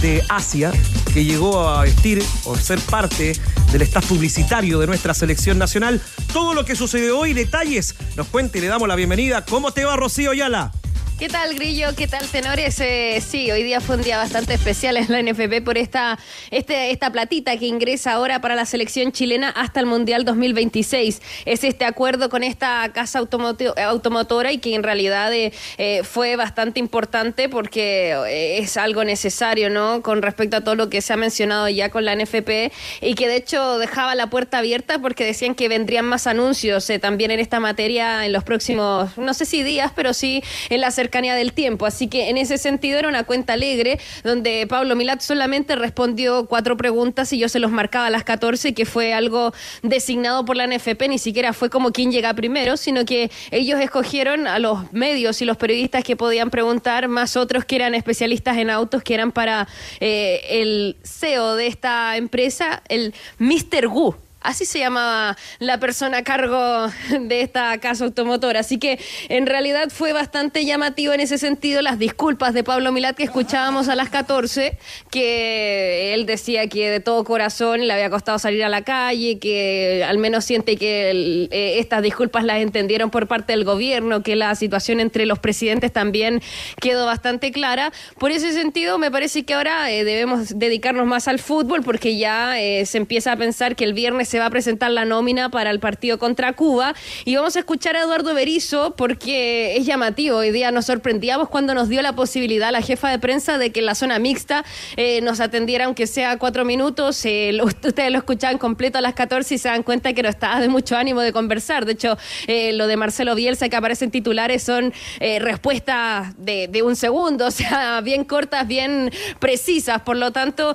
de 0.00 0.24
Asia 0.28 0.72
que 1.12 1.24
llegó 1.24 1.68
a 1.68 1.82
vestir 1.82 2.22
o 2.44 2.56
ser 2.56 2.78
parte 2.80 3.32
del 3.72 3.82
staff 3.82 4.06
publicitario 4.06 4.78
de 4.78 4.86
nuestra 4.86 5.14
selección 5.14 5.58
nacional. 5.58 6.00
Todo 6.32 6.54
lo 6.54 6.64
que 6.64 6.76
sucedió 6.76 7.18
hoy, 7.18 7.32
detalles, 7.32 7.94
nos 8.16 8.28
cuenta 8.28 8.58
y 8.58 8.60
le 8.60 8.68
damos 8.68 8.88
la 8.88 8.96
bienvenida. 8.96 9.44
¿Cómo 9.44 9.72
te 9.72 9.84
va, 9.84 9.96
Rocío 9.96 10.32
Yala? 10.32 10.72
¿Qué 11.18 11.28
tal, 11.28 11.52
Grillo? 11.56 11.88
¿Qué 11.96 12.06
tal, 12.06 12.24
tenores? 12.28 12.78
Eh, 12.78 13.20
sí, 13.20 13.50
hoy 13.50 13.64
día 13.64 13.80
fue 13.80 13.96
un 13.96 14.02
día 14.02 14.18
bastante 14.18 14.54
especial 14.54 14.96
en 14.96 15.10
la 15.10 15.20
NFP 15.20 15.64
por 15.64 15.76
esta, 15.76 16.16
este, 16.52 16.92
esta 16.92 17.10
platita 17.10 17.56
que 17.56 17.66
ingresa 17.66 18.12
ahora 18.12 18.40
para 18.40 18.54
la 18.54 18.64
selección 18.64 19.10
chilena 19.10 19.48
hasta 19.48 19.80
el 19.80 19.86
Mundial 19.86 20.24
2026. 20.24 21.20
Es 21.44 21.64
este 21.64 21.84
acuerdo 21.86 22.28
con 22.28 22.44
esta 22.44 22.88
casa 22.92 23.18
automotora 23.18 24.52
y 24.52 24.58
que 24.58 24.76
en 24.76 24.84
realidad 24.84 25.32
eh, 25.32 25.52
eh, 25.76 26.04
fue 26.04 26.36
bastante 26.36 26.78
importante 26.78 27.48
porque 27.48 28.56
es 28.60 28.76
algo 28.76 29.02
necesario, 29.02 29.70
¿no? 29.70 30.02
Con 30.02 30.22
respecto 30.22 30.58
a 30.58 30.60
todo 30.60 30.76
lo 30.76 30.88
que 30.88 31.02
se 31.02 31.14
ha 31.14 31.16
mencionado 31.16 31.68
ya 31.68 31.88
con 31.88 32.04
la 32.04 32.14
NFP 32.14 32.72
y 33.00 33.14
que 33.16 33.26
de 33.26 33.38
hecho 33.38 33.78
dejaba 33.78 34.14
la 34.14 34.30
puerta 34.30 34.58
abierta 34.58 35.00
porque 35.00 35.24
decían 35.24 35.56
que 35.56 35.66
vendrían 35.68 36.04
más 36.04 36.28
anuncios 36.28 36.88
también 37.00 37.32
en 37.32 37.40
esta 37.40 37.58
materia 37.58 38.24
en 38.24 38.32
los 38.32 38.44
próximos, 38.44 39.18
no 39.18 39.34
sé 39.34 39.46
si 39.46 39.64
días, 39.64 39.90
pero 39.96 40.14
sí 40.14 40.44
en 40.70 40.80
la 40.80 40.92
cercanía 40.92 41.07
cercanía 41.08 41.34
del 41.34 41.54
tiempo. 41.54 41.86
Así 41.86 42.06
que 42.08 42.28
en 42.28 42.36
ese 42.36 42.58
sentido 42.58 42.98
era 42.98 43.08
una 43.08 43.24
cuenta 43.24 43.54
alegre, 43.54 43.98
donde 44.24 44.66
Pablo 44.68 44.94
Milat 44.94 45.22
solamente 45.22 45.74
respondió 45.74 46.44
cuatro 46.46 46.76
preguntas 46.76 47.32
y 47.32 47.38
yo 47.38 47.48
se 47.48 47.58
los 47.58 47.70
marcaba 47.70 48.06
a 48.06 48.10
las 48.10 48.24
14, 48.24 48.74
que 48.74 48.84
fue 48.84 49.14
algo 49.14 49.54
designado 49.82 50.44
por 50.44 50.56
la 50.56 50.66
NFP, 50.66 51.08
ni 51.08 51.18
siquiera 51.18 51.54
fue 51.54 51.70
como 51.70 51.92
quien 51.92 52.12
llega 52.12 52.34
primero, 52.34 52.76
sino 52.76 53.06
que 53.06 53.30
ellos 53.50 53.80
escogieron 53.80 54.46
a 54.46 54.58
los 54.58 54.92
medios 54.92 55.40
y 55.40 55.46
los 55.46 55.56
periodistas 55.56 56.04
que 56.04 56.14
podían 56.14 56.50
preguntar, 56.50 57.08
más 57.08 57.36
otros 57.36 57.64
que 57.64 57.76
eran 57.76 57.94
especialistas 57.94 58.58
en 58.58 58.68
autos, 58.68 59.02
que 59.02 59.14
eran 59.14 59.32
para 59.32 59.66
eh, 60.00 60.40
el 60.50 60.96
CEO 61.04 61.56
de 61.56 61.68
esta 61.68 62.18
empresa, 62.18 62.82
el 62.88 63.14
Mr. 63.38 63.88
Gu. 63.88 64.27
Así 64.40 64.66
se 64.66 64.78
llamaba 64.78 65.36
la 65.58 65.80
persona 65.80 66.18
a 66.18 66.22
cargo 66.22 66.86
de 67.20 67.40
esta 67.40 67.76
casa 67.78 68.04
automotora. 68.04 68.60
Así 68.60 68.78
que 68.78 69.00
en 69.28 69.46
realidad 69.46 69.88
fue 69.90 70.12
bastante 70.12 70.64
llamativo 70.64 71.12
en 71.12 71.20
ese 71.20 71.38
sentido 71.38 71.82
las 71.82 71.98
disculpas 71.98 72.54
de 72.54 72.62
Pablo 72.62 72.92
Milat 72.92 73.16
que 73.16 73.24
escuchábamos 73.24 73.88
a 73.88 73.96
las 73.96 74.10
14, 74.10 74.78
que 75.10 76.14
él 76.14 76.24
decía 76.24 76.68
que 76.68 76.88
de 76.88 77.00
todo 77.00 77.24
corazón 77.24 77.86
le 77.86 77.92
había 77.92 78.10
costado 78.10 78.38
salir 78.38 78.62
a 78.62 78.68
la 78.68 78.82
calle, 78.82 79.38
que 79.40 80.04
al 80.06 80.18
menos 80.18 80.44
siente 80.44 80.76
que 80.76 81.48
eh, 81.50 81.78
estas 81.78 82.02
disculpas 82.02 82.44
las 82.44 82.58
entendieron 82.58 83.10
por 83.10 83.26
parte 83.26 83.52
del 83.52 83.64
gobierno, 83.64 84.22
que 84.22 84.36
la 84.36 84.54
situación 84.54 85.00
entre 85.00 85.26
los 85.26 85.40
presidentes 85.40 85.92
también 85.92 86.40
quedó 86.80 87.06
bastante 87.06 87.50
clara. 87.50 87.92
Por 88.18 88.30
ese 88.30 88.52
sentido, 88.52 88.98
me 88.98 89.10
parece 89.10 89.42
que 89.44 89.54
ahora 89.54 89.90
eh, 89.90 90.04
debemos 90.04 90.58
dedicarnos 90.58 91.06
más 91.06 91.26
al 91.26 91.40
fútbol 91.40 91.82
porque 91.82 92.16
ya 92.16 92.60
eh, 92.60 92.86
se 92.86 92.98
empieza 92.98 93.32
a 93.32 93.36
pensar 93.36 93.74
que 93.74 93.84
el 93.84 93.94
viernes 93.94 94.27
se 94.28 94.38
va 94.38 94.46
a 94.46 94.50
presentar 94.50 94.90
la 94.90 95.04
nómina 95.04 95.48
para 95.50 95.70
el 95.70 95.80
partido 95.80 96.18
contra 96.18 96.52
Cuba. 96.52 96.94
Y 97.24 97.36
vamos 97.36 97.56
a 97.56 97.60
escuchar 97.60 97.96
a 97.96 98.02
Eduardo 98.02 98.34
Berizo 98.34 98.94
porque 98.96 99.76
es 99.76 99.86
llamativo. 99.86 100.38
Hoy 100.38 100.50
día 100.50 100.70
nos 100.70 100.86
sorprendíamos 100.86 101.48
cuando 101.48 101.74
nos 101.74 101.88
dio 101.88 102.02
la 102.02 102.12
posibilidad 102.12 102.70
la 102.70 102.82
jefa 102.82 103.10
de 103.10 103.18
prensa 103.18 103.58
de 103.58 103.72
que 103.72 103.80
en 103.80 103.86
la 103.86 103.94
zona 103.94 104.18
mixta 104.18 104.64
eh, 104.96 105.20
nos 105.22 105.40
atendiera, 105.40 105.86
aunque 105.86 106.06
sea 106.06 106.36
cuatro 106.38 106.64
minutos. 106.64 107.24
Eh, 107.24 107.58
ustedes 107.62 108.12
lo 108.12 108.18
escuchaban 108.18 108.58
completo 108.58 108.98
a 108.98 109.00
las 109.00 109.14
14 109.14 109.54
y 109.54 109.58
se 109.58 109.68
dan 109.68 109.82
cuenta 109.82 110.12
que 110.12 110.22
no 110.22 110.28
estaba 110.28 110.60
de 110.60 110.68
mucho 110.68 110.96
ánimo 110.96 111.22
de 111.22 111.32
conversar. 111.32 111.86
De 111.86 111.92
hecho, 111.92 112.18
eh, 112.46 112.72
lo 112.74 112.86
de 112.86 112.96
Marcelo 112.96 113.34
Bielsa 113.34 113.68
que 113.68 113.76
aparecen 113.76 114.10
titulares 114.10 114.62
son 114.62 114.92
respuestas 115.40 116.34
de, 116.36 116.68
de, 116.68 116.82
un 116.82 116.96
segundo, 116.96 117.46
o 117.48 117.50
sea, 117.50 118.00
bien 118.02 118.24
cortas, 118.24 118.66
bien 118.68 119.10
precisas. 119.38 120.02
Por 120.02 120.16
lo 120.16 120.32
tanto, 120.32 120.74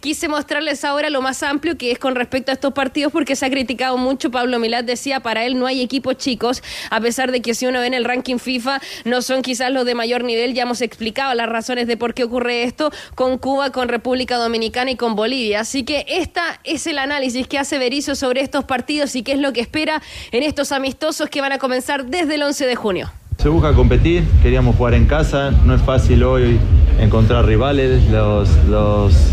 quise 0.00 0.28
mostrarles 0.28 0.84
ahora 0.84 1.08
lo 1.08 1.22
más 1.22 1.42
amplio 1.42 1.78
que 1.78 1.92
es 1.92 1.98
con 1.98 2.14
respecto 2.14 2.50
a 2.50 2.54
estos 2.54 2.72
partidos 2.72 2.79
porque 3.12 3.36
se 3.36 3.46
ha 3.46 3.50
criticado 3.50 3.96
mucho. 3.98 4.30
Pablo 4.30 4.58
Milad 4.58 4.84
decía, 4.84 5.20
para 5.20 5.44
él 5.44 5.58
no 5.58 5.66
hay 5.66 5.82
equipos 5.82 6.16
chicos, 6.16 6.62
a 6.90 7.00
pesar 7.00 7.30
de 7.30 7.42
que 7.42 7.54
si 7.54 7.66
uno 7.66 7.80
ve 7.80 7.86
en 7.86 7.94
el 7.94 8.04
ranking 8.04 8.38
FIFA 8.38 8.80
no 9.04 9.20
son 9.22 9.42
quizás 9.42 9.70
los 9.70 9.84
de 9.84 9.94
mayor 9.94 10.24
nivel, 10.24 10.54
ya 10.54 10.62
hemos 10.62 10.80
explicado 10.80 11.34
las 11.34 11.48
razones 11.48 11.86
de 11.86 11.96
por 11.96 12.14
qué 12.14 12.24
ocurre 12.24 12.62
esto 12.62 12.90
con 13.14 13.38
Cuba, 13.38 13.70
con 13.70 13.88
República 13.88 14.36
Dominicana 14.36 14.90
y 14.90 14.96
con 14.96 15.14
Bolivia. 15.14 15.60
Así 15.60 15.84
que 15.84 16.06
esta 16.08 16.60
es 16.64 16.86
el 16.86 16.98
análisis 16.98 17.46
que 17.46 17.58
hace 17.58 17.78
Berizzo 17.78 18.14
sobre 18.14 18.40
estos 18.40 18.64
partidos 18.64 19.14
y 19.16 19.22
qué 19.22 19.32
es 19.32 19.38
lo 19.38 19.52
que 19.52 19.60
espera 19.60 20.02
en 20.32 20.42
estos 20.42 20.72
amistosos 20.72 21.28
que 21.28 21.40
van 21.40 21.52
a 21.52 21.58
comenzar 21.58 22.06
desde 22.06 22.36
el 22.36 22.42
11 22.42 22.66
de 22.66 22.76
junio. 22.76 23.19
Se 23.40 23.48
busca 23.48 23.72
competir, 23.72 24.22
queríamos 24.42 24.76
jugar 24.76 24.92
en 24.92 25.06
casa, 25.06 25.50
no 25.64 25.74
es 25.74 25.80
fácil 25.80 26.24
hoy 26.24 26.58
encontrar 27.00 27.46
rivales, 27.46 28.02
los, 28.10 28.50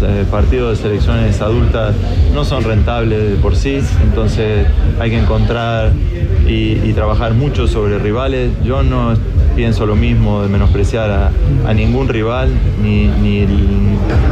eh, 0.02 0.24
partidos 0.32 0.78
de 0.78 0.84
selecciones 0.84 1.42
adultas 1.42 1.94
no 2.34 2.46
son 2.46 2.64
rentables 2.64 3.32
de 3.32 3.36
por 3.36 3.58
sí, 3.58 3.82
entonces 4.02 4.66
hay 5.02 5.10
que 5.10 5.20
encontrar 5.20 5.92
y, 6.48 6.94
trabajar 6.94 7.34
mucho 7.34 7.68
sobre 7.68 8.00
rivales. 8.00 8.50
Yo 8.64 8.82
no 8.82 9.14
pienso 9.58 9.86
lo 9.86 9.98
mismo 9.98 10.42
de 10.42 10.48
menospreciar 10.48 11.34
a, 11.68 11.74
ningún 11.74 12.08
rival, 12.08 12.50
ni, 12.82 13.08
ni 13.08 13.46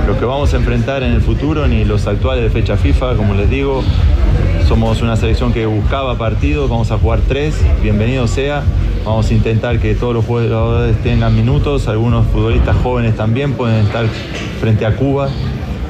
los 0.07 0.15
que 0.17 0.23
vamos 0.23 0.53
a 0.53 0.57
enfrentar 0.57 1.03
en 1.03 1.11
el 1.11 1.21
futuro, 1.21 1.67
ni 1.67 1.83
los 1.83 2.07
actuales 2.07 2.45
de 2.45 2.49
fecha 2.49 2.77
FIFA, 2.77 3.17
como 3.17 3.33
les 3.33 3.49
digo. 3.49 3.83
Somos 4.67 5.03
una 5.03 5.15
selección 5.15 5.53
que 5.53 5.67
buscaba 5.67 6.17
partidos, 6.17 6.67
vamos 6.67 6.89
a 6.89 6.97
jugar 6.97 7.19
tres, 7.27 7.55
bienvenido 7.83 8.27
sea. 8.27 8.63
Vamos 9.05 9.29
a 9.29 9.33
intentar 9.35 9.79
que 9.79 9.93
todos 9.93 10.15
los 10.15 10.25
jugadores 10.25 10.97
tengan 11.03 11.35
minutos, 11.35 11.87
algunos 11.87 12.25
futbolistas 12.27 12.75
jóvenes 12.77 13.15
también 13.15 13.53
pueden 13.53 13.85
estar 13.85 14.07
frente 14.59 14.87
a 14.87 14.95
Cuba. 14.95 15.29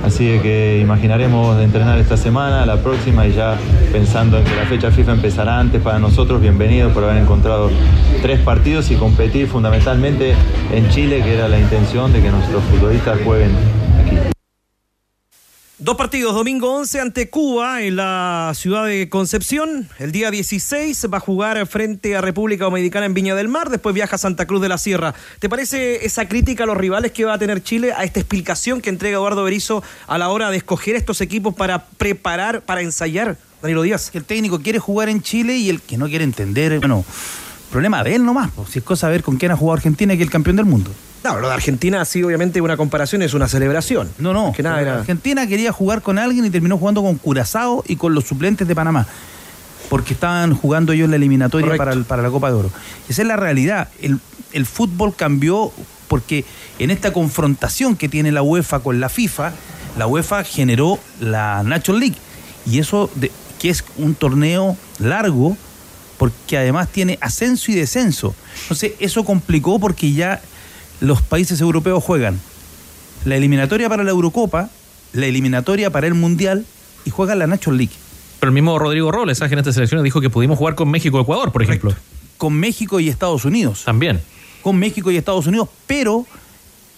Así 0.05 0.25
que 0.39 0.79
imaginaremos 0.82 1.60
entrenar 1.62 1.98
esta 2.00 2.17
semana, 2.17 2.65
la 2.65 2.75
próxima 2.75 3.25
y 3.25 3.34
ya 3.34 3.55
pensando 3.94 4.38
en 4.38 4.44
que 4.44 4.55
la 4.55 4.65
fecha 4.65 4.91
FIFA 4.91 5.13
empezará 5.13 5.58
antes 5.58 5.82
para 5.82 5.98
nosotros, 5.98 6.41
bienvenido 6.41 6.89
por 6.89 7.05
haber 7.05 7.24
encontrado 7.24 7.72
tres 8.22 8.41
partidos 8.41 8.91
y 8.91 8.96
competir 8.96 9.48
fundamentalmente 9.48 10.34
en 10.74 10.89
Chile, 10.89 11.22
que 11.24 11.34
era 11.34 11.48
la 11.48 11.60
intención 11.60 12.12
de 12.12 12.22
que 12.22 12.29
nuestros 12.29 12.62
futbolistas 12.65 13.20
jueguen 13.24 13.51
Dos 15.77 15.98
partidos, 15.98 16.34
domingo 16.34 16.74
11 16.74 17.01
ante 17.01 17.29
Cuba 17.29 17.82
en 17.82 17.98
la 17.98 18.53
ciudad 18.55 18.86
de 18.86 19.10
Concepción. 19.10 19.89
El 20.00 20.13
día 20.13 20.32
16 20.32 21.08
va 21.13 21.17
a 21.17 21.20
jugar 21.20 21.67
frente 21.67 22.15
a 22.15 22.22
República 22.22 22.63
Dominicana 22.63 23.05
en 23.05 23.13
Viña 23.13 23.36
del 23.36 23.50
Mar, 23.50 23.70
después 23.70 23.94
viaja 23.94 24.15
a 24.15 24.17
Santa 24.17 24.48
Cruz 24.48 24.62
de 24.62 24.70
la 24.70 24.77
Sierra. 24.77 25.13
¿Te 25.39 25.50
parece 25.50 26.05
esa 26.05 26.29
crítica 26.29 26.63
a 26.63 26.67
los 26.67 26.77
rivales 26.77 27.12
que 27.12 27.25
va 27.25 27.34
a 27.34 27.38
tener 27.38 27.62
Chile, 27.62 27.91
a 27.91 28.05
esta 28.05 28.22
explicación 28.22 28.79
que 28.79 28.89
entrega 28.89 29.17
Eduardo 29.17 29.44
Berizzo 29.44 29.84
a 30.08 30.17
la 30.17 30.29
hora 30.29 30.50
de 30.50 30.55
escoger 30.55 30.96
estos 30.96 31.20
equipos 31.20 31.53
para 31.53 31.84
preparar, 31.84 32.62
para 32.62 32.79
ensayar? 32.79 33.36
Danilo 33.62 33.82
Díaz. 33.82 34.12
El 34.13 34.24
técnico 34.24 34.62
quiere 34.62 34.79
jugar 34.79 35.10
en 35.10 35.22
Chile 35.22 35.58
y 35.58 35.70
el 35.70 35.82
que 35.82 35.98
no 35.98 36.08
quiere 36.08 36.24
entender, 36.24 36.79
bueno, 36.79 37.03
problema 37.70 38.01
de 38.01 38.15
él 38.15 38.24
nomás. 38.24 38.51
Si 38.72 38.79
es 38.79 38.86
cosa 38.86 39.08
de 39.08 39.12
ver 39.12 39.24
con 39.24 39.36
quién 39.36 39.51
ha 39.51 39.58
jugado 39.58 39.75
Argentina 39.75 40.15
que 40.15 40.24
el 40.24 40.29
campeón 40.29 40.55
del 40.55 40.67
mundo. 40.67 40.91
No, 41.25 41.39
lo 41.39 41.48
de 41.48 41.55
Argentina 41.55 42.05
sí, 42.05 42.22
obviamente, 42.22 42.62
una 42.62 42.77
comparación, 42.77 43.24
es 43.24 43.34
una 43.34 43.48
celebración. 43.48 44.12
No, 44.20 44.32
no. 44.32 44.53
Que 44.55 44.62
nada 44.62 45.00
Argentina 45.00 45.48
quería 45.48 45.72
jugar 45.72 46.03
con 46.03 46.20
alguien 46.20 46.46
y 46.46 46.51
terminó 46.51 46.77
jugando 46.77 47.01
con 47.01 47.15
Curazao 47.17 47.84
y 47.88 47.96
con 47.96 48.13
los 48.13 48.25
suplentes 48.25 48.67
de 48.67 48.75
Panamá. 48.75 49.08
Porque 49.89 50.13
estaban 50.13 50.53
jugando 50.53 50.94
ellos 50.94 51.10
la 51.10 51.15
eliminatoria 51.15 51.75
para, 51.77 51.96
para, 52.03 52.22
la 52.22 52.29
Copa 52.29 52.50
de 52.50 52.53
Oro. 52.53 52.72
Esa 53.10 53.24
es 53.24 53.27
la 53.27 53.38
realidad. 53.38 53.89
El, 54.03 54.65
fútbol 54.67 55.15
cambió 55.15 55.72
porque 56.08 56.46
en 56.77 56.91
esta 56.91 57.12
confrontación 57.12 57.96
que 57.96 58.08
tiene 58.08 58.32
la 58.32 58.44
UEFA 58.44 58.82
con 58.82 59.00
la 59.00 59.10
FIFA, 59.10 59.51
la 59.98 60.05
UEFA 60.05 60.44
generó 60.44 61.00
la 61.20 61.63
National 61.63 62.01
League. 62.01 62.17
Y 62.67 62.77
eso, 62.77 63.10
de, 63.15 63.32
que 63.58 63.72
es 63.72 63.84
un 63.98 64.13
torneo 64.13 64.77
largo, 65.00 65.58
porque 66.20 66.60
además 66.60 66.88
tiene 66.89 67.17
ascenso 67.20 67.72
y 67.72 67.74
descenso. 67.74 68.36
Entonces, 68.62 68.91
eso 69.00 69.25
complicó 69.25 69.79
porque 69.79 70.13
ya 70.13 70.39
los 71.02 71.22
países 71.22 71.62
europeos 71.62 72.04
juegan 72.04 72.40
la 73.25 73.36
eliminatoria 73.36 73.90
para 73.90 74.04
la 74.04 74.12
Eurocopa, 74.12 74.70
la 75.14 75.25
eliminatoria 75.25 75.90
para 75.90 76.08
el 76.08 76.14
Mundial 76.14 76.66
y 77.06 77.10
juegan 77.10 77.40
la 77.40 77.48
National 77.48 77.78
League. 77.78 77.94
Pero 78.40 78.50
el 78.50 78.54
mismo 78.54 78.78
Rodrigo 78.78 79.12
Robles, 79.12 79.42
agente 79.42 79.64
de 79.64 79.74
selecciones, 79.74 80.04
dijo 80.04 80.22
que 80.22 80.30
pudimos 80.30 80.58
jugar 80.58 80.75
con 80.75 80.90
México 80.90 81.20
Ecuador, 81.20 81.52
por 81.52 81.64
ejemplo. 81.64 81.94
Con 82.38 82.54
México 82.54 83.00
y 83.00 83.10
Estados 83.10 83.46
Unidos. 83.46 83.84
También. 83.86 84.22
Con 84.62 84.78
México 84.78 85.10
y 85.10 85.18
Estados 85.18 85.48
Unidos, 85.48 85.70
pero 85.88 86.25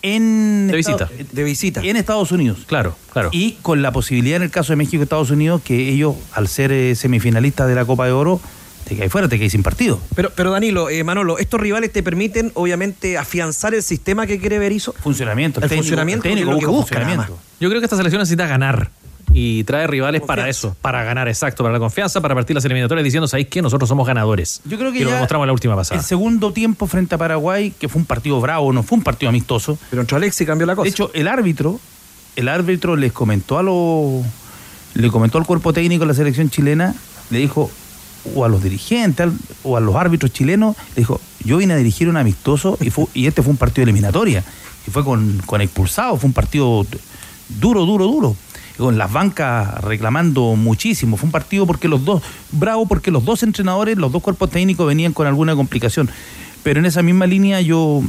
en... 0.01 0.67
De 0.67 0.75
visita. 0.75 1.09
de 1.31 1.43
visita. 1.43 1.81
En 1.83 1.95
Estados 1.95 2.31
Unidos. 2.31 2.59
Claro, 2.65 2.95
claro. 3.13 3.29
Y 3.31 3.53
con 3.61 3.81
la 3.81 3.91
posibilidad 3.91 4.37
en 4.37 4.43
el 4.43 4.51
caso 4.51 4.73
de 4.73 4.77
México 4.77 4.97
y 4.97 5.03
Estados 5.03 5.31
Unidos 5.31 5.61
que 5.63 5.89
ellos, 5.89 6.15
al 6.33 6.47
ser 6.47 6.71
eh, 6.71 6.95
semifinalistas 6.95 7.67
de 7.67 7.75
la 7.75 7.85
Copa 7.85 8.05
de 8.05 8.11
Oro, 8.11 8.41
te 8.87 8.95
caes 8.95 9.11
fuera, 9.11 9.27
te 9.27 9.37
caes 9.37 9.51
sin 9.51 9.63
partido. 9.63 9.99
Pero, 10.15 10.31
pero 10.35 10.51
Danilo, 10.51 10.89
eh, 10.89 11.03
Manolo, 11.03 11.37
estos 11.37 11.59
rivales 11.59 11.91
te 11.91 12.03
permiten, 12.03 12.51
obviamente, 12.53 13.17
afianzar 13.17 13.73
el 13.73 13.83
sistema 13.83 14.25
que 14.25 14.39
quiere 14.39 14.59
Berizzo. 14.59 14.93
Funcionamiento, 14.93 15.59
el 15.61 15.69
funcionamiento, 15.69 16.23
técnico, 16.23 16.51
lo 16.51 16.59
que 16.59 16.65
busca. 16.65 17.27
Yo 17.59 17.69
creo 17.69 17.81
que 17.81 17.85
esta 17.85 17.97
selección 17.97 18.19
necesita 18.19 18.47
ganar 18.47 18.89
y 19.33 19.65
trae 19.65 19.87
rivales 19.87 20.21
para 20.21 20.47
eso, 20.47 20.75
para 20.81 21.03
ganar, 21.03 21.27
exacto, 21.27 21.63
para 21.63 21.73
la 21.73 21.79
confianza, 21.79 22.21
para 22.21 22.33
partir 22.33 22.55
las 22.55 22.63
eliminatorias 22.65 23.03
diciendo, 23.03 23.27
¿sabéis 23.27 23.49
qué? 23.49 23.61
Nosotros 23.61 23.89
somos 23.89 24.07
ganadores. 24.07 24.61
Yo 24.65 24.77
creo 24.77 24.91
que 24.91 24.99
y 24.99 25.03
lo 25.03 25.11
demostramos 25.11 25.45
la 25.45 25.53
última 25.53 25.75
pasada. 25.75 25.99
El 25.99 26.05
segundo 26.05 26.53
tiempo 26.53 26.87
frente 26.87 27.15
a 27.15 27.17
Paraguay, 27.17 27.73
que 27.77 27.89
fue 27.89 27.99
un 27.99 28.05
partido 28.05 28.39
bravo, 28.39 28.71
no 28.71 28.83
fue 28.83 28.97
un 28.97 29.03
partido 29.03 29.29
amistoso. 29.29 29.77
Pero 29.89 30.01
entre 30.01 30.15
Alexi 30.15 30.45
cambió 30.45 30.65
la 30.65 30.75
cosa. 30.75 30.85
De 30.85 30.89
hecho, 30.89 31.11
el 31.13 31.27
árbitro, 31.27 31.79
el 32.35 32.47
árbitro 32.47 32.95
les 32.95 33.11
comentó 33.11 33.59
a 33.59 33.63
los 33.63 34.25
le 34.93 35.09
comentó 35.09 35.37
al 35.37 35.45
cuerpo 35.45 35.73
técnico 35.73 36.05
de 36.05 36.07
la 36.07 36.13
selección 36.13 36.49
chilena, 36.49 36.95
le 37.29 37.37
dijo, 37.37 37.69
o 38.35 38.45
a 38.45 38.49
los 38.49 38.63
dirigentes 38.63 39.29
o 39.63 39.77
a 39.77 39.79
los 39.79 39.95
árbitros 39.95 40.31
chilenos, 40.31 40.75
le 40.95 41.01
dijo, 41.01 41.19
yo 41.43 41.57
vine 41.57 41.73
a 41.73 41.77
dirigir 41.77 42.09
un 42.09 42.17
amistoso 42.17 42.77
y, 42.81 42.89
fue, 42.89 43.05
y 43.13 43.27
este 43.27 43.41
fue 43.41 43.51
un 43.51 43.57
partido 43.57 43.85
de 43.85 43.91
eliminatoria. 43.91 44.43
Y 44.87 44.91
fue 44.91 45.03
con, 45.03 45.41
con 45.45 45.61
expulsados, 45.61 46.19
fue 46.19 46.27
un 46.27 46.33
partido 46.33 46.85
duro, 47.59 47.85
duro, 47.85 48.05
duro. 48.05 48.35
Con 48.77 48.97
las 48.97 49.11
bancas 49.11 49.81
reclamando 49.81 50.55
muchísimo. 50.55 51.17
Fue 51.17 51.25
un 51.25 51.31
partido 51.31 51.65
porque 51.65 51.87
los 51.87 52.05
dos, 52.05 52.21
bravo 52.51 52.85
porque 52.85 53.09
los 53.09 53.25
dos 53.25 53.41
entrenadores, 53.41 53.97
los 53.97 54.11
dos 54.11 54.21
cuerpos 54.21 54.51
técnicos 54.51 54.85
venían 54.85 55.13
con 55.13 55.25
alguna 55.25 55.55
complicación. 55.55 56.09
Pero 56.63 56.79
en 56.79 56.85
esa 56.85 57.01
misma 57.01 57.25
línea 57.25 57.59
yo, 57.61 58.03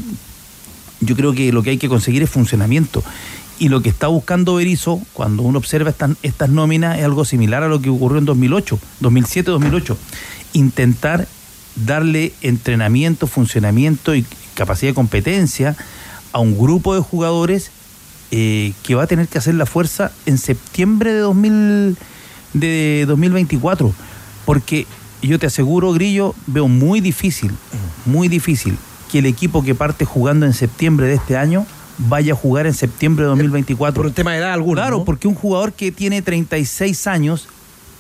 yo 1.00 1.16
creo 1.16 1.32
que 1.32 1.52
lo 1.52 1.62
que 1.62 1.70
hay 1.70 1.78
que 1.78 1.88
conseguir 1.88 2.22
es 2.22 2.28
funcionamiento. 2.28 3.02
Y 3.58 3.68
lo 3.68 3.82
que 3.82 3.88
está 3.88 4.06
buscando 4.06 4.54
Berizzo, 4.54 5.00
cuando 5.12 5.42
uno 5.42 5.58
observa 5.58 5.90
estas, 6.22 6.50
nóminas, 6.50 6.98
es 6.98 7.04
algo 7.04 7.24
similar 7.24 7.64
a 7.64 7.68
lo 7.68 7.80
que 7.80 7.90
ocurrió 7.90 8.18
en 8.18 8.24
2008, 8.24 8.78
2007-2008. 9.00 9.96
Intentar 10.52 11.26
darle 11.74 12.32
entrenamiento, 12.40 13.26
funcionamiento 13.26 14.14
y 14.14 14.24
capacidad 14.54 14.90
de 14.90 14.94
competencia 14.94 15.76
a 16.32 16.38
un 16.38 16.56
grupo 16.56 16.94
de 16.94 17.00
jugadores 17.00 17.72
eh, 18.30 18.74
que 18.84 18.94
va 18.94 19.04
a 19.04 19.06
tener 19.06 19.26
que 19.26 19.38
hacer 19.38 19.54
la 19.54 19.66
fuerza 19.66 20.12
en 20.26 20.38
septiembre 20.38 21.12
de, 21.12 21.20
2000, 21.20 21.96
de 22.52 23.04
2024. 23.08 23.92
Porque 24.44 24.86
yo 25.20 25.38
te 25.40 25.46
aseguro, 25.46 25.92
Grillo, 25.92 26.34
veo 26.46 26.68
muy 26.68 27.00
difícil, 27.00 27.50
muy 28.06 28.28
difícil 28.28 28.78
que 29.10 29.18
el 29.18 29.26
equipo 29.26 29.64
que 29.64 29.74
parte 29.74 30.04
jugando 30.04 30.46
en 30.46 30.52
septiembre 30.52 31.06
de 31.06 31.14
este 31.14 31.36
año 31.36 31.66
vaya 31.98 32.32
a 32.32 32.36
jugar 32.36 32.66
en 32.66 32.74
septiembre 32.74 33.24
de 33.24 33.28
2024. 33.30 33.94
Por 33.94 34.06
un 34.06 34.12
tema 34.12 34.32
de 34.32 34.38
edad 34.38 34.52
alguno. 34.52 34.80
Claro, 34.80 34.98
¿no? 34.98 35.04
porque 35.04 35.28
un 35.28 35.34
jugador 35.34 35.72
que 35.72 35.90
tiene 35.92 36.22
36 36.22 37.06
años 37.06 37.48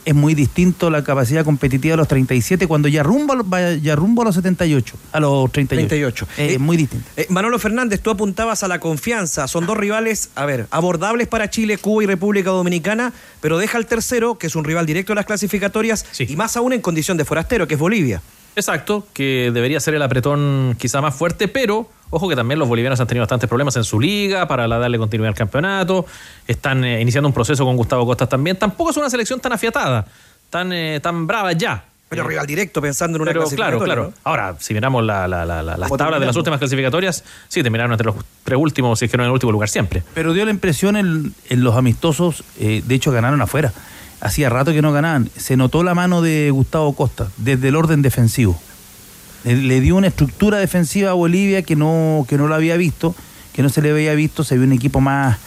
es 0.04 0.14
muy 0.14 0.34
distinto 0.34 0.88
la 0.88 1.04
capacidad 1.04 1.44
competitiva 1.44 1.92
de 1.92 1.96
los 1.98 2.08
37 2.08 2.66
cuando 2.66 2.88
ya 2.88 3.02
rumbo, 3.02 3.34
a 3.34 3.36
los- 3.36 3.46
va- 3.46 3.74
ya 3.74 3.94
rumbo 3.94 4.22
a 4.22 4.24
los 4.26 4.36
78, 4.36 4.96
a 5.12 5.20
los 5.20 5.52
38. 5.52 5.86
38. 6.26 6.26
Eh, 6.38 6.54
Eh, 6.54 6.58
muy 6.58 6.78
distinto. 6.78 7.06
Eh, 7.16 7.26
Manolo 7.28 7.58
Fernández, 7.58 8.00
tú 8.00 8.08
apuntabas 8.10 8.62
a 8.62 8.68
la 8.68 8.80
confianza. 8.80 9.46
Son 9.48 9.66
dos 9.66 9.76
rivales, 9.76 10.30
a 10.34 10.46
ver, 10.46 10.66
abordables 10.70 11.28
para 11.28 11.50
Chile, 11.50 11.76
Cuba 11.76 12.04
y 12.04 12.06
República 12.06 12.48
Dominicana, 12.50 13.12
pero 13.42 13.58
deja 13.58 13.76
al 13.76 13.84
tercero, 13.84 14.38
que 14.38 14.46
es 14.46 14.56
un 14.56 14.64
rival 14.64 14.86
directo 14.86 15.12
de 15.12 15.16
las 15.16 15.26
clasificatorias, 15.26 16.06
Sí. 16.12 16.24
y 16.26 16.36
más 16.36 16.56
aún 16.56 16.72
en 16.72 16.80
condición 16.80 17.18
de 17.18 17.26
forastero, 17.26 17.68
que 17.68 17.74
es 17.74 17.80
Bolivia. 17.80 18.22
Exacto, 18.58 19.06
que 19.12 19.50
debería 19.52 19.80
ser 19.80 19.94
el 19.94 20.02
apretón 20.02 20.74
quizá 20.78 21.00
más 21.00 21.14
fuerte, 21.14 21.48
pero 21.48 21.88
ojo 22.10 22.28
que 22.28 22.36
también 22.36 22.58
los 22.58 22.68
bolivianos 22.68 22.98
han 23.00 23.06
tenido 23.06 23.22
bastantes 23.22 23.48
problemas 23.48 23.76
en 23.76 23.84
su 23.84 24.00
liga 24.00 24.48
para 24.48 24.66
darle 24.66 24.98
continuidad 24.98 25.28
al 25.30 25.34
campeonato. 25.34 26.06
Están 26.46 26.84
eh, 26.84 27.00
iniciando 27.00 27.28
un 27.28 27.34
proceso 27.34 27.64
con 27.64 27.76
Gustavo 27.76 28.06
Costas 28.06 28.28
también. 28.28 28.56
Tampoco 28.58 28.90
es 28.90 28.96
una 28.96 29.10
selección 29.10 29.40
tan 29.40 29.52
afiatada, 29.52 30.06
tan, 30.50 30.72
eh, 30.72 31.00
tan 31.00 31.26
brava 31.26 31.52
ya. 31.52 31.84
Pero 32.10 32.26
rival 32.26 32.46
directo, 32.46 32.80
pensando 32.80 33.16
en 33.16 33.22
una 33.22 33.32
pero 33.32 33.40
claro, 33.44 33.78
clasificatoria. 33.78 33.94
claro. 33.94 34.08
¿no? 34.08 34.14
Ahora, 34.24 34.56
si 34.58 34.72
miramos 34.72 35.04
la- 35.04 35.28
la- 35.28 35.44
la- 35.44 35.62
la- 35.62 35.76
las 35.76 35.88
¿Cómo 35.90 35.98
tablas 35.98 36.18
de 36.20 36.24
las 36.24 36.36
últimas 36.36 36.58
clasificatorias, 36.58 37.22
sí, 37.48 37.62
terminaron 37.62 37.92
entre 37.92 38.06
los 38.06 38.16
tres 38.44 38.58
últimos, 38.58 38.98
si 38.98 39.04
es 39.04 39.10
que 39.10 39.18
no 39.18 39.24
en 39.24 39.28
el 39.28 39.34
último 39.34 39.52
lugar 39.52 39.68
siempre. 39.68 40.02
Pero 40.14 40.32
dio 40.32 40.46
la 40.46 40.50
impresión 40.50 40.96
en, 40.96 41.34
en 41.50 41.62
los 41.62 41.76
amistosos, 41.76 42.44
eh, 42.58 42.82
de 42.86 42.94
hecho 42.94 43.12
ganaron 43.12 43.42
afuera. 43.42 43.74
Hacía 44.20 44.48
rato 44.48 44.72
que 44.72 44.82
no 44.82 44.92
ganaban. 44.92 45.30
Se 45.36 45.56
notó 45.56 45.82
la 45.82 45.94
mano 45.94 46.22
de 46.22 46.50
Gustavo 46.50 46.92
Costa 46.94 47.28
desde 47.36 47.68
el 47.68 47.76
orden 47.76 48.02
defensivo. 48.02 48.60
Le, 49.44 49.80
dio 49.80 49.96
una 49.96 50.08
estructura 50.08 50.58
defensiva 50.58 51.10
a 51.10 51.14
Bolivia 51.14 51.62
que 51.62 51.76
no, 51.76 52.26
que 52.28 52.36
no 52.36 52.48
lo 52.48 52.54
había 52.54 52.76
visto, 52.76 53.14
que 53.52 53.62
no 53.62 53.68
se 53.68 53.80
le 53.80 53.90
había 53.90 54.14
visto. 54.14 54.42
Se 54.42 54.56
vio 54.56 54.66
un 54.66 54.72
equipo 54.72 55.00
más, 55.00 55.38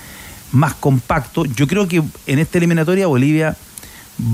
más 0.52 0.74
compacto. 0.76 1.46
Yo 1.46 1.68
creo 1.68 1.88
que 1.88 2.02
en 2.28 2.40
esta 2.40 2.58
eliminatoria 2.58 3.08
Bolivia 3.08 3.58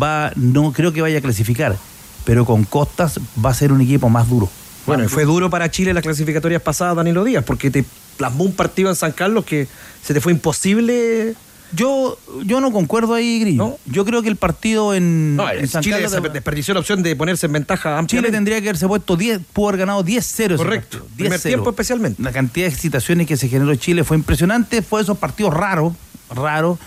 va, 0.01 0.31
no 0.35 0.71
creo 0.71 0.93
que 0.93 1.01
vaya 1.01 1.17
a 1.17 1.21
clasificar, 1.21 1.75
pero 2.23 2.45
con 2.45 2.63
Costas 2.63 3.19
va 3.43 3.49
a 3.49 3.53
ser 3.53 3.71
un 3.71 3.81
equipo 3.81 4.09
más 4.09 4.29
duro. 4.29 4.49
Bueno, 4.85 5.03
y 5.03 5.07
fue 5.09 5.25
duro 5.25 5.49
para 5.49 5.69
Chile 5.69 5.93
las 5.93 6.03
clasificatorias 6.03 6.61
pasadas, 6.61 6.95
Danilo 6.95 7.23
Díaz, 7.23 7.43
porque 7.43 7.69
te 7.69 7.83
plasmó 8.15 8.45
un 8.45 8.53
partido 8.53 8.89
en 8.89 8.95
San 8.95 9.11
Carlos 9.11 9.43
que 9.43 9.67
se 10.01 10.13
te 10.13 10.21
fue 10.21 10.31
imposible. 10.31 11.35
Yo, 11.73 12.17
yo 12.45 12.61
no 12.61 12.71
concuerdo 12.71 13.13
ahí, 13.13 13.39
Grillo. 13.41 13.57
¿No? 13.63 13.77
Yo 13.85 14.05
creo 14.05 14.21
que 14.21 14.29
el 14.29 14.37
partido 14.37 14.93
en, 14.93 15.35
No, 15.35 15.49
en 15.51 15.67
San 15.67 15.83
Chile 15.83 16.01
Carlos 16.01 16.31
desperdició 16.33 16.73
la 16.73 16.79
opción 16.79 17.03
de 17.03 17.15
ponerse 17.15 17.45
en 17.47 17.51
ventaja 17.53 17.89
Chile 17.89 17.99
ampliamente. 17.99 18.31
tendría 18.37 18.61
que 18.61 18.69
haberse 18.69 18.87
puesto 18.87 19.17
10, 19.17 19.41
pudo 19.51 19.67
haber 19.69 19.79
ganado 19.81 20.03
10-0. 20.03 20.17
ese 20.17 20.55
Correcto. 20.55 20.99
partido, 20.99 21.15
Primer 21.17 21.39
10-0. 21.39 21.43
tiempo 21.43 21.69
especialmente. 21.71 22.23
La 22.23 22.31
cantidad 22.31 22.67
de 22.67 22.71
excitaciones 22.73 23.27
que 23.27 23.35
se 23.35 23.49
generó 23.49 23.71
en 23.71 23.79
Chile 23.79 24.03
fue 24.05 24.15
impresionante. 24.15 24.81
Fue 24.81 25.01
esos 25.01 25.17
partidos 25.17 25.53
raros, 25.53 25.93
raros. 26.33 26.79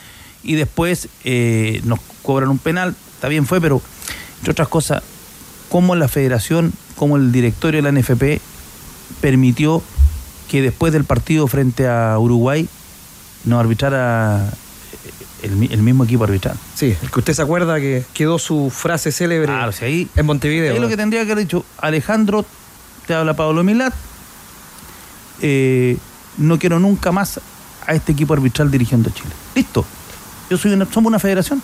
Y 0.42 0.54
después 0.54 1.08
eh, 1.25 1.82
nos 1.84 2.00
cobran 2.22 2.49
un 2.49 2.58
penal. 2.58 2.94
Está 3.16 3.28
bien, 3.28 3.44
fue, 3.46 3.60
pero 3.60 3.82
entre 4.38 4.52
otras 4.52 4.68
cosas, 4.68 5.02
cómo 5.68 5.94
la 5.94 6.08
federación, 6.08 6.72
cómo 6.96 7.18
el 7.18 7.32
directorio 7.32 7.82
de 7.82 7.92
la 7.92 8.00
NFP 8.00 8.40
permitió 9.20 9.82
que 10.49 10.62
después 10.62 10.92
del 10.94 11.04
partido 11.04 11.46
frente 11.46 11.87
a 11.87 12.18
Uruguay 12.18 12.66
nos 13.44 13.60
arbitrara 13.60 14.50
el, 15.42 15.52
mi- 15.56 15.68
el 15.70 15.82
mismo 15.82 16.04
equipo 16.04 16.25
arbitral. 16.25 16.56
Sí, 16.75 16.97
el 17.02 17.11
que 17.11 17.18
usted 17.18 17.32
se 17.35 17.42
acuerda 17.42 17.78
que 17.80 18.04
quedó 18.14 18.38
su 18.38 18.70
frase 18.70 19.12
célebre 19.12 19.47
Claro, 19.47 19.73
si 19.73 19.85
ahí 19.85 20.09
en 20.16 20.26
Montevideo. 20.26 20.75
Es 20.75 20.80
lo 20.80 20.88
que 20.88 20.97
tendría 20.97 21.25
que 21.25 21.32
haber 21.32 21.44
dicho. 21.44 21.64
Alejandro, 21.78 22.44
te 23.06 23.14
habla 23.14 23.35
Pablo 23.35 23.62
Milat. 23.64 23.94
eh, 25.42 25.97
no 26.38 26.58
quiero 26.58 26.78
nunca 26.78 27.12
más 27.12 27.41
a 27.86 27.95
este 27.95 28.12
equipo 28.12 28.34
arbitral 28.34 28.71
dirigiendo 28.71 29.10
a 29.10 29.15
Chile. 29.15 29.30
Listo. 29.54 29.84
Yo 30.49 30.58
soy 30.58 30.73
una, 30.73 30.84
somos 30.86 31.08
una 31.08 31.19
federación. 31.19 31.62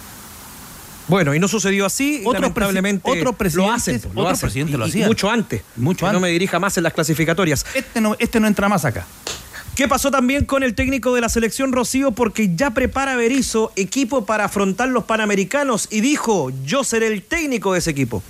Bueno, 1.09 1.35
y 1.35 1.39
no 1.39 1.47
sucedió 1.47 1.87
así. 1.87 2.23
Otros 2.25 2.43
lamentablemente 2.43 3.09
otros 3.09 3.25
lo 3.25 3.33
presidentes- 3.33 3.75
hacen. 3.77 4.01
Lo 4.15 4.23
otros 4.23 4.33
hacen. 4.33 4.41
presidentes 4.47 4.79
lo 4.79 4.87
y 4.87 4.89
hacían. 4.91 5.09
mucho 5.09 5.31
antes. 5.31 5.63
Mucho 5.77 6.01
Que 6.01 6.07
antes. 6.07 6.15
No 6.15 6.21
me 6.21 6.31
dirija 6.31 6.59
más 6.59 6.77
en 6.77 6.83
las 6.83 6.93
clasificatorias. 6.93 7.65
Este 7.75 8.01
no, 8.01 8.17
este 8.19 8.41
no 8.41 8.47
entra 8.49 8.69
más 8.69 8.85
acá. 8.85 9.07
¿Qué 9.77 9.89
pasó 9.89 10.11
también 10.11 10.47
con 10.47 10.63
el 10.63 10.75
técnico 10.75 11.15
de 11.15 11.21
la 11.21 11.29
selección 11.29 11.71
Rocío? 11.71 12.13
Porque 12.13 12.57
ya 12.57 12.71
prepara 12.71 13.15
Berizzo 13.15 13.73
equipo 13.77 14.25
para 14.25 14.47
afrontar 14.47 14.89
los 14.89 15.05
panamericanos 15.05 15.89
y 15.91 16.01
dijo: 16.01 16.51
Yo 16.65 16.83
seré 16.83 17.09
el 17.09 17.23
técnico 17.23 17.75
de 17.75 17.81
ese 17.81 17.91
equipo. 17.91 18.23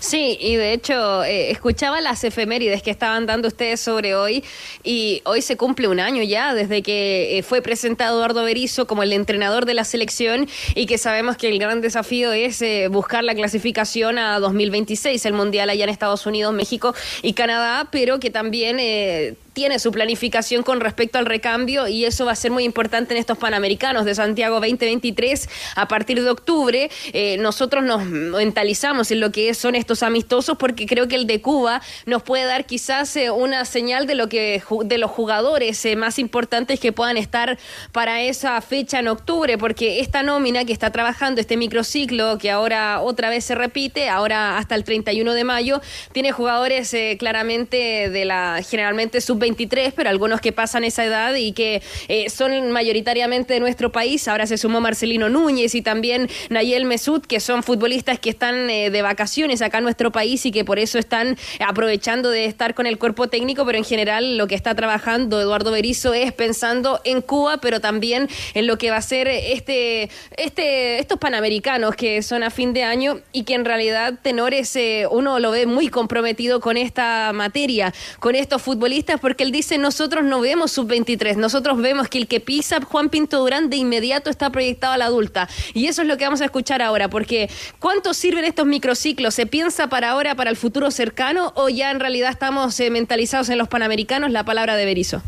Sí, 0.00 0.38
y 0.40 0.56
de 0.56 0.72
hecho 0.72 1.24
eh, 1.24 1.50
escuchaba 1.50 2.00
las 2.00 2.22
efemérides 2.22 2.82
que 2.82 2.90
estaban 2.90 3.26
dando 3.26 3.48
ustedes 3.48 3.80
sobre 3.80 4.14
hoy 4.14 4.44
y 4.84 5.22
hoy 5.24 5.42
se 5.42 5.56
cumple 5.56 5.88
un 5.88 5.98
año 5.98 6.22
ya 6.22 6.54
desde 6.54 6.82
que 6.82 7.38
eh, 7.38 7.42
fue 7.42 7.62
presentado 7.62 8.16
Eduardo 8.16 8.44
Berizzo 8.44 8.86
como 8.86 9.02
el 9.02 9.12
entrenador 9.12 9.64
de 9.64 9.74
la 9.74 9.84
selección 9.84 10.48
y 10.74 10.86
que 10.86 10.98
sabemos 10.98 11.36
que 11.36 11.48
el 11.48 11.58
gran 11.58 11.80
desafío 11.80 12.32
es 12.32 12.62
eh, 12.62 12.88
buscar 12.88 13.24
la 13.24 13.34
clasificación 13.34 14.18
a 14.18 14.38
2026, 14.38 15.24
el 15.26 15.32
Mundial 15.32 15.70
allá 15.70 15.84
en 15.84 15.90
Estados 15.90 16.26
Unidos, 16.26 16.54
México 16.54 16.94
y 17.22 17.32
Canadá, 17.32 17.88
pero 17.90 18.20
que 18.20 18.30
también 18.30 18.78
eh, 18.80 19.34
tiene 19.58 19.80
su 19.80 19.90
planificación 19.90 20.62
con 20.62 20.78
respecto 20.78 21.18
al 21.18 21.26
recambio 21.26 21.88
y 21.88 22.04
eso 22.04 22.24
va 22.24 22.30
a 22.30 22.36
ser 22.36 22.52
muy 22.52 22.62
importante 22.62 23.12
en 23.12 23.18
estos 23.18 23.38
Panamericanos 23.38 24.04
de 24.04 24.14
Santiago 24.14 24.60
2023 24.60 25.48
a 25.74 25.88
partir 25.88 26.22
de 26.22 26.30
octubre. 26.30 26.90
eh, 27.12 27.38
nosotros 27.38 27.82
nos 27.82 28.04
mentalizamos 28.04 29.10
en 29.10 29.18
lo 29.18 29.32
que 29.32 29.48
son 29.58 29.74
estos 29.74 30.02
amistosos 30.02 30.56
porque 30.56 30.86
creo 30.86 31.08
que 31.08 31.16
el 31.16 31.26
de 31.26 31.40
Cuba 31.40 31.82
nos 32.06 32.22
puede 32.22 32.44
dar 32.44 32.66
quizás 32.66 33.14
eh, 33.16 33.30
una 33.30 33.64
señal 33.64 34.06
de 34.06 34.14
lo 34.14 34.28
que 34.28 34.62
de 34.84 34.98
los 34.98 35.10
jugadores 35.10 35.84
eh, 35.84 35.96
más 35.96 36.18
importantes 36.18 36.80
que 36.80 36.92
puedan 36.92 37.16
estar 37.16 37.58
para 37.92 38.22
esa 38.22 38.60
fecha 38.60 39.00
en 39.00 39.08
octubre 39.08 39.58
porque 39.58 40.00
esta 40.00 40.22
nómina 40.22 40.64
que 40.64 40.72
está 40.72 40.90
trabajando 40.90 41.40
este 41.40 41.56
microciclo 41.56 42.38
que 42.38 42.50
ahora 42.50 43.00
otra 43.00 43.30
vez 43.30 43.44
se 43.44 43.54
repite, 43.54 44.08
ahora 44.08 44.58
hasta 44.58 44.74
el 44.74 44.84
31 44.84 45.32
de 45.32 45.44
mayo, 45.44 45.80
tiene 46.12 46.32
jugadores 46.32 46.92
eh, 46.94 47.16
claramente 47.18 48.10
de 48.10 48.24
la 48.24 48.60
generalmente 48.68 49.20
sub-23, 49.20 49.92
pero 49.94 50.10
algunos 50.10 50.40
que 50.40 50.52
pasan 50.52 50.84
esa 50.84 51.04
edad 51.04 51.34
y 51.34 51.52
que 51.52 51.82
eh, 52.08 52.30
son 52.30 52.70
mayoritariamente 52.70 53.54
de 53.54 53.60
nuestro 53.60 53.90
país. 53.90 54.28
Ahora 54.28 54.46
se 54.46 54.58
sumó 54.58 54.80
Marcelino 54.80 55.28
Núñez 55.28 55.74
y 55.74 55.82
también 55.82 56.28
Nayel 56.50 56.84
Mesut, 56.84 57.26
que 57.26 57.40
son 57.40 57.62
futbolistas 57.62 58.18
que 58.18 58.30
están 58.30 58.70
eh, 58.70 58.90
de 58.90 59.02
vacaciones 59.02 59.47
acá 59.62 59.78
en 59.78 59.84
nuestro 59.84 60.12
país 60.12 60.44
y 60.46 60.52
que 60.52 60.64
por 60.64 60.78
eso 60.78 60.98
están 60.98 61.36
aprovechando 61.66 62.30
de 62.30 62.44
estar 62.44 62.74
con 62.74 62.86
el 62.86 62.98
cuerpo 62.98 63.28
técnico, 63.28 63.64
pero 63.64 63.78
en 63.78 63.84
general 63.84 64.36
lo 64.36 64.46
que 64.46 64.54
está 64.54 64.74
trabajando 64.74 65.40
Eduardo 65.40 65.70
Berizzo 65.70 66.12
es 66.12 66.32
pensando 66.32 67.00
en 67.04 67.22
Cuba, 67.22 67.58
pero 67.58 67.80
también 67.80 68.28
en 68.54 68.66
lo 68.66 68.78
que 68.78 68.90
va 68.90 68.96
a 68.96 69.02
ser 69.02 69.28
este, 69.28 70.10
este, 70.36 70.98
estos 70.98 71.18
panamericanos 71.18 71.96
que 71.96 72.22
son 72.22 72.42
a 72.42 72.50
fin 72.50 72.72
de 72.72 72.84
año 72.84 73.20
y 73.32 73.44
que 73.44 73.54
en 73.54 73.64
realidad 73.64 74.14
Tenores 74.22 74.76
eh, 74.76 75.06
uno 75.10 75.38
lo 75.38 75.50
ve 75.50 75.66
muy 75.66 75.88
comprometido 75.88 76.60
con 76.60 76.76
esta 76.76 77.32
materia, 77.32 77.94
con 78.20 78.34
estos 78.34 78.62
futbolistas, 78.62 79.20
porque 79.20 79.44
él 79.44 79.52
dice 79.52 79.78
nosotros 79.78 80.24
no 80.24 80.40
vemos 80.40 80.72
sub-23, 80.72 81.36
nosotros 81.36 81.78
vemos 81.80 82.08
que 82.08 82.18
el 82.18 82.28
que 82.28 82.40
pisa 82.40 82.80
Juan 82.82 83.08
Pinto 83.08 83.38
Durán 83.38 83.70
de 83.70 83.76
inmediato 83.76 84.30
está 84.30 84.50
proyectado 84.50 84.92
a 84.92 84.96
la 84.98 85.06
adulta. 85.06 85.48
Y 85.74 85.86
eso 85.86 86.02
es 86.02 86.08
lo 86.08 86.16
que 86.16 86.24
vamos 86.24 86.40
a 86.40 86.44
escuchar 86.44 86.82
ahora, 86.82 87.08
porque 87.08 87.48
¿cuánto 87.78 88.14
sirven 88.14 88.44
estos 88.44 88.66
microciclos? 88.66 89.37
¿Se 89.38 89.46
piensa 89.46 89.86
para 89.86 90.10
ahora, 90.10 90.34
para 90.34 90.50
el 90.50 90.56
futuro 90.56 90.90
cercano, 90.90 91.52
o 91.54 91.68
ya 91.68 91.92
en 91.92 92.00
realidad 92.00 92.30
estamos 92.30 92.80
eh, 92.80 92.90
mentalizados 92.90 93.48
en 93.50 93.58
los 93.58 93.68
panamericanos? 93.68 94.32
La 94.32 94.42
palabra 94.42 94.74
de 94.74 94.84
Berizzo. 94.84 95.22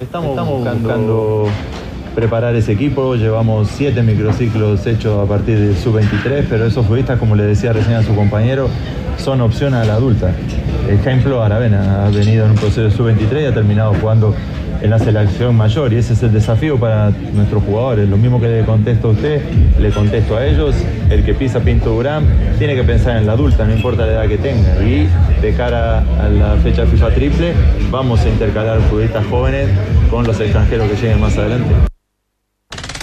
Estamos, 0.00 0.34
buscando, 0.48 1.48
preparar 2.14 2.56
ese 2.56 2.72
equipo. 2.72 3.16
Llevamos 3.16 3.68
siete 3.68 4.02
microciclos 4.02 4.86
hechos 4.86 5.22
a 5.22 5.28
partir 5.28 5.58
del 5.58 5.76
sub-23, 5.76 6.46
pero 6.48 6.64
esos 6.64 6.86
futbolistas, 6.86 7.18
como 7.18 7.36
le 7.36 7.42
decía 7.42 7.74
recién 7.74 7.96
a 7.96 8.02
su 8.02 8.14
compañero, 8.16 8.70
son 9.18 9.42
opción 9.42 9.74
a 9.74 9.84
la 9.84 9.96
adulta. 9.96 10.34
Ejemplo, 10.88 11.42
Aravena 11.42 12.06
ha 12.06 12.08
venido 12.08 12.46
en 12.46 12.52
un 12.52 12.56
proceso 12.56 12.84
de 12.84 12.90
sub-23 12.92 13.42
y 13.42 13.44
ha 13.44 13.52
terminado 13.52 13.92
jugando 14.00 14.34
en 14.84 14.90
la 14.90 14.98
selección 14.98 15.56
mayor 15.56 15.94
y 15.94 15.96
ese 15.96 16.12
es 16.12 16.22
el 16.22 16.30
desafío 16.30 16.78
para 16.78 17.08
nuestros 17.32 17.62
jugadores. 17.64 18.06
Lo 18.06 18.18
mismo 18.18 18.38
que 18.38 18.48
le 18.48 18.64
contesto 18.66 19.08
a 19.08 19.10
usted, 19.12 19.40
le 19.80 19.90
contesto 19.90 20.36
a 20.36 20.46
ellos. 20.46 20.76
El 21.08 21.24
que 21.24 21.32
pisa 21.32 21.60
Pinto 21.60 21.90
Durán 21.90 22.26
tiene 22.58 22.74
que 22.74 22.84
pensar 22.84 23.16
en 23.16 23.26
la 23.26 23.32
adulta, 23.32 23.64
no 23.64 23.74
importa 23.74 24.04
la 24.04 24.12
edad 24.12 24.28
que 24.28 24.36
tenga. 24.36 24.84
Y 24.84 25.08
de 25.40 25.54
cara 25.56 26.00
a 26.20 26.28
la 26.28 26.56
fecha 26.56 26.84
FIFA 26.84 27.14
triple, 27.14 27.54
vamos 27.90 28.20
a 28.20 28.28
intercalar 28.28 28.78
futbolistas 28.82 29.24
jóvenes 29.26 29.70
con 30.10 30.26
los 30.26 30.38
extranjeros 30.38 30.90
que 30.90 30.96
lleguen 30.96 31.18
más 31.18 31.36
adelante. 31.38 31.93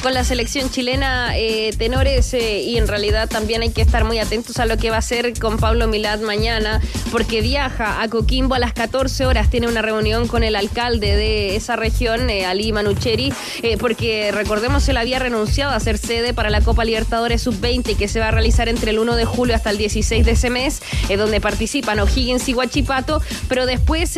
Con 0.02 0.14
la 0.16 0.24
selección 0.24 0.72
chilena, 0.72 1.38
eh, 1.38 1.72
tenores, 1.78 2.34
eh, 2.34 2.62
y 2.62 2.78
en 2.78 2.88
realidad 2.88 3.30
también 3.30 3.62
hay 3.62 3.70
que 3.70 3.82
estar 3.82 4.04
muy 4.04 4.18
atentos 4.18 4.58
a 4.58 4.66
lo 4.66 4.78
que 4.78 4.90
va 4.90 4.96
a 4.96 5.00
hacer 5.00 5.38
con 5.40 5.58
Pablo 5.58 5.88
Milad 5.88 6.20
mañana, 6.22 6.82
porque 7.12 7.42
viaja 7.42 8.02
a 8.02 8.08
Coquimbo 8.08 8.56
a 8.56 8.60
las 8.60 8.74
14 8.74 9.28
horas, 9.28 9.50
tiene 9.52 9.68
una 9.68 9.84
reunión 9.84 10.28
con 10.28 10.44
el 10.44 10.56
alcalde 10.56 11.16
de 11.16 11.56
esa 11.56 11.76
región, 11.76 12.30
eh, 12.32 12.46
Ali 12.46 12.72
Manucheri, 12.72 13.32
porque 13.80 14.32
recordemos, 14.32 14.88
él 14.90 14.98
había 14.98 15.20
renunciado 15.20 15.72
a 15.72 15.80
ser 15.80 15.98
sede 15.98 16.34
para 16.34 16.50
la 16.50 16.62
Copa 16.62 16.84
Libertadores 16.84 17.44
Sub-20 17.44 17.96
que 17.96 18.08
se 18.08 18.20
va 18.20 18.30
a 18.30 18.32
realizar 18.32 18.70
entre 18.70 18.92
el 18.92 19.00
1 19.00 19.16
de 19.16 19.26
julio 19.26 19.56
hasta 19.56 19.70
el 19.70 19.78
16 19.78 20.26
de 20.26 20.32
ese 20.32 20.50
mes, 20.50 20.82
donde 21.16 21.40
participan 21.42 22.00
O'Higgins 22.00 22.48
y 22.50 22.54
Huachipato, 22.54 23.22
pero 23.48 23.66
después 23.66 24.18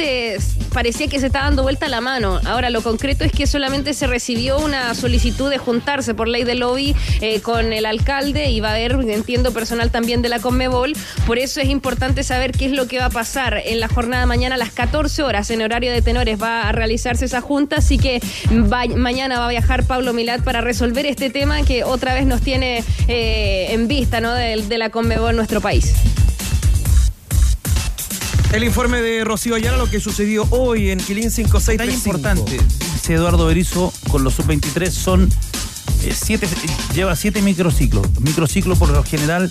parecía 0.73 1.07
que 1.07 1.19
se 1.19 1.27
está 1.27 1.39
dando 1.39 1.63
vuelta 1.63 1.87
la 1.89 2.01
mano. 2.01 2.39
Ahora, 2.45 2.69
lo 2.69 2.81
concreto 2.81 3.23
es 3.23 3.31
que 3.31 3.47
solamente 3.47 3.93
se 3.93 4.07
recibió 4.07 4.59
una 4.59 4.95
solicitud 4.95 5.49
de 5.49 5.57
juntarse 5.73 6.13
por 6.13 6.27
ley 6.27 6.43
de 6.43 6.53
lobby 6.53 6.95
eh, 7.19 7.41
con 7.41 7.73
el 7.73 7.87
alcalde 7.87 8.51
y 8.51 8.59
va 8.59 8.69
a 8.69 8.71
haber, 8.73 8.91
entiendo, 9.09 9.51
personal 9.53 9.89
también 9.89 10.21
de 10.21 10.29
la 10.29 10.37
Conmebol. 10.37 10.93
Por 11.25 11.39
eso 11.39 11.61
es 11.61 11.69
importante 11.69 12.23
saber 12.23 12.51
qué 12.51 12.65
es 12.67 12.71
lo 12.73 12.87
que 12.87 12.99
va 12.99 13.05
a 13.05 13.09
pasar 13.09 13.59
en 13.65 13.79
la 13.79 13.87
jornada 13.87 14.21
de 14.21 14.27
mañana 14.27 14.53
a 14.53 14.57
las 14.59 14.71
14 14.71 15.23
horas 15.23 15.49
en 15.49 15.63
horario 15.63 15.91
de 15.91 16.03
tenores. 16.03 16.39
Va 16.39 16.69
a 16.69 16.71
realizarse 16.71 17.25
esa 17.25 17.41
junta, 17.41 17.77
así 17.77 17.97
que 17.97 18.21
mañana 18.95 19.39
va 19.39 19.47
a 19.47 19.49
viajar 19.49 19.83
Pablo 19.83 20.13
Milad 20.13 20.43
para 20.43 20.61
resolver 20.61 21.07
este 21.07 21.31
tema 21.31 21.63
que 21.63 21.83
otra 21.83 22.13
vez 22.13 22.27
nos 22.27 22.41
tiene 22.41 22.83
eh, 23.07 23.67
en 23.71 23.87
vista 23.87 24.21
¿no? 24.21 24.31
de, 24.31 24.61
de 24.61 24.77
la 24.77 24.91
Conmebol 24.91 25.31
en 25.31 25.37
nuestro 25.37 25.59
país. 25.59 25.95
El 28.53 28.63
informe 28.63 29.01
de 29.01 29.23
Rocío 29.23 29.55
Ayala, 29.55 29.77
lo 29.77 29.89
que 29.89 29.99
sucedió 29.99 30.45
hoy 30.51 30.91
en 30.91 30.99
Quilín 30.99 31.31
56 31.31 31.81
Es 31.81 31.95
importante, 31.95 32.59
Eduardo 33.09 33.47
Berizo, 33.47 33.91
con 34.09 34.23
los 34.23 34.35
sub-23 34.35 34.89
son 34.89 35.29
eh, 36.03 36.13
siete, 36.15 36.47
lleva 36.93 37.15
siete 37.15 37.41
microciclos. 37.41 38.07
Microciclos 38.21 38.77
por 38.77 38.89
lo 38.89 39.03
general 39.03 39.49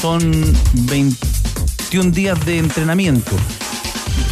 son 0.00 0.20
21 0.74 2.10
días 2.10 2.44
de 2.44 2.58
entrenamiento. 2.58 3.32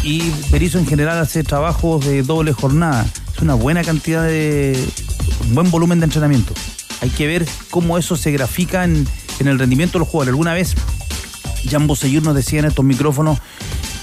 Y 0.02 0.30
Berizo 0.50 0.78
en 0.78 0.86
general 0.86 1.18
hace 1.18 1.42
trabajos 1.42 2.04
de 2.04 2.22
doble 2.22 2.52
jornada. 2.52 3.06
Es 3.34 3.40
una 3.40 3.54
buena 3.54 3.82
cantidad 3.82 4.24
de. 4.24 4.78
buen 5.52 5.70
volumen 5.70 6.00
de 6.00 6.04
entrenamiento. 6.04 6.52
Hay 7.00 7.10
que 7.10 7.26
ver 7.26 7.46
cómo 7.70 7.96
eso 7.96 8.16
se 8.16 8.30
grafica 8.30 8.84
en, 8.84 9.06
el 9.38 9.58
rendimiento 9.58 9.94
de 9.94 10.00
los 10.00 10.08
jugadores. 10.08 10.32
Alguna 10.32 10.52
vez 10.52 10.74
Jan 11.70 11.86
Bosellur 11.86 12.22
nos 12.22 12.34
decía 12.34 12.58
en 12.58 12.66
estos 12.66 12.84
micrófonos 12.84 13.38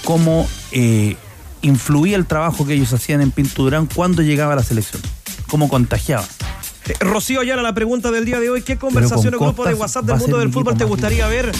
cómo 0.04 0.48
eh, 0.72 1.16
influía 1.62 2.16
el 2.16 2.26
trabajo 2.26 2.66
que 2.66 2.74
ellos 2.74 2.92
hacían 2.92 3.20
en 3.20 3.30
Pinturán 3.30 3.86
cuando 3.86 4.22
llegaba 4.22 4.52
a 4.52 4.56
la 4.56 4.62
selección, 4.62 5.02
cómo 5.48 5.68
contagiaba. 5.68 6.24
Eh, 6.88 6.94
Rocío 7.00 7.40
Ayala, 7.40 7.62
la 7.62 7.74
pregunta 7.74 8.10
del 8.10 8.24
día 8.24 8.40
de 8.40 8.50
hoy, 8.50 8.62
¿qué 8.62 8.76
conversación 8.76 9.34
o 9.34 9.38
grupo 9.38 9.64
de 9.64 9.74
WhatsApp 9.74 10.04
del 10.04 10.16
mundo 10.16 10.38
del 10.38 10.52
fútbol 10.52 10.76
te 10.76 10.84
gustaría 10.84 11.26
ver? 11.26 11.52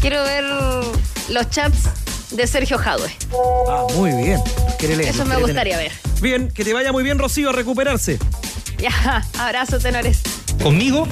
Quiero 0.00 0.22
ver 0.22 0.44
los 1.28 1.50
chats 1.50 1.78
de 2.30 2.46
Sergio 2.46 2.78
Jadue. 2.78 3.10
Ah, 3.68 3.86
muy 3.94 4.10
bien. 4.22 4.40
Eso 4.80 5.24
me 5.24 5.36
gustaría 5.36 5.76
ver. 5.76 5.92
Bien, 6.20 6.50
que 6.50 6.64
te 6.64 6.72
vaya 6.72 6.92
muy 6.92 7.02
bien, 7.02 7.18
Rocío, 7.18 7.50
a 7.50 7.52
recuperarse. 7.52 8.18
Ya, 8.78 9.24
abrazo, 9.38 9.78
tenores. 9.78 10.20
Conmigo 10.62 11.06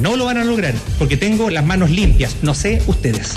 no 0.00 0.16
lo 0.16 0.26
van 0.26 0.38
a 0.38 0.44
lograr, 0.44 0.74
porque 0.98 1.16
tengo 1.16 1.50
las 1.50 1.64
manos 1.64 1.90
limpias, 1.90 2.36
no 2.42 2.54
sé 2.54 2.82
ustedes. 2.86 3.34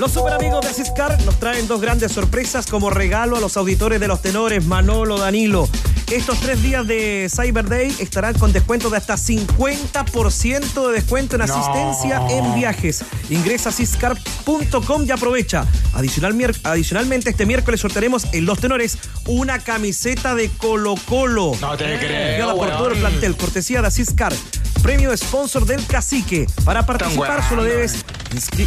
Los 0.00 0.12
super 0.12 0.32
amigos 0.32 0.66
de 0.66 0.72
Ciscar 0.72 1.22
nos 1.26 1.38
traen 1.38 1.68
dos 1.68 1.78
grandes 1.78 2.12
sorpresas 2.12 2.64
como 2.64 2.88
regalo 2.88 3.36
a 3.36 3.40
los 3.40 3.58
auditores 3.58 4.00
de 4.00 4.08
los 4.08 4.22
tenores 4.22 4.64
Manolo 4.64 5.18
Danilo. 5.18 5.68
Estos 6.10 6.40
tres 6.40 6.62
días 6.62 6.86
de 6.86 7.28
Cyber 7.30 7.68
Day 7.68 7.94
estarán 8.00 8.32
con 8.38 8.50
descuento 8.50 8.88
de 8.88 8.96
hasta 8.96 9.16
50% 9.16 10.86
de 10.86 10.92
descuento 10.94 11.36
en 11.36 11.42
asistencia 11.42 12.22
en 12.30 12.54
viajes. 12.54 13.04
Ingresa 13.28 13.68
a 13.68 13.72
ciscar.com 13.72 15.04
y 15.06 15.10
aprovecha. 15.10 15.66
adicionalmente, 15.92 17.28
este 17.28 17.44
miércoles 17.44 17.82
sortearemos 17.82 18.24
en 18.32 18.46
Los 18.46 18.58
Tenores 18.58 18.96
una 19.26 19.58
camiseta 19.58 20.34
de 20.34 20.48
Colo 20.48 20.94
Colo. 21.06 21.52
No 21.60 21.76
te 21.76 21.98
creo. 21.98 22.56
por 22.56 22.70
todo 22.70 22.88
el 22.88 22.98
plantel, 23.00 23.36
cortesía 23.36 23.82
de 23.82 23.90
Ciscar. 23.90 24.32
Premio 24.82 25.16
sponsor 25.16 25.66
del 25.66 25.84
cacique. 25.86 26.46
Para 26.64 26.86
participar 26.86 27.46
solo 27.48 27.64
debes 27.64 28.04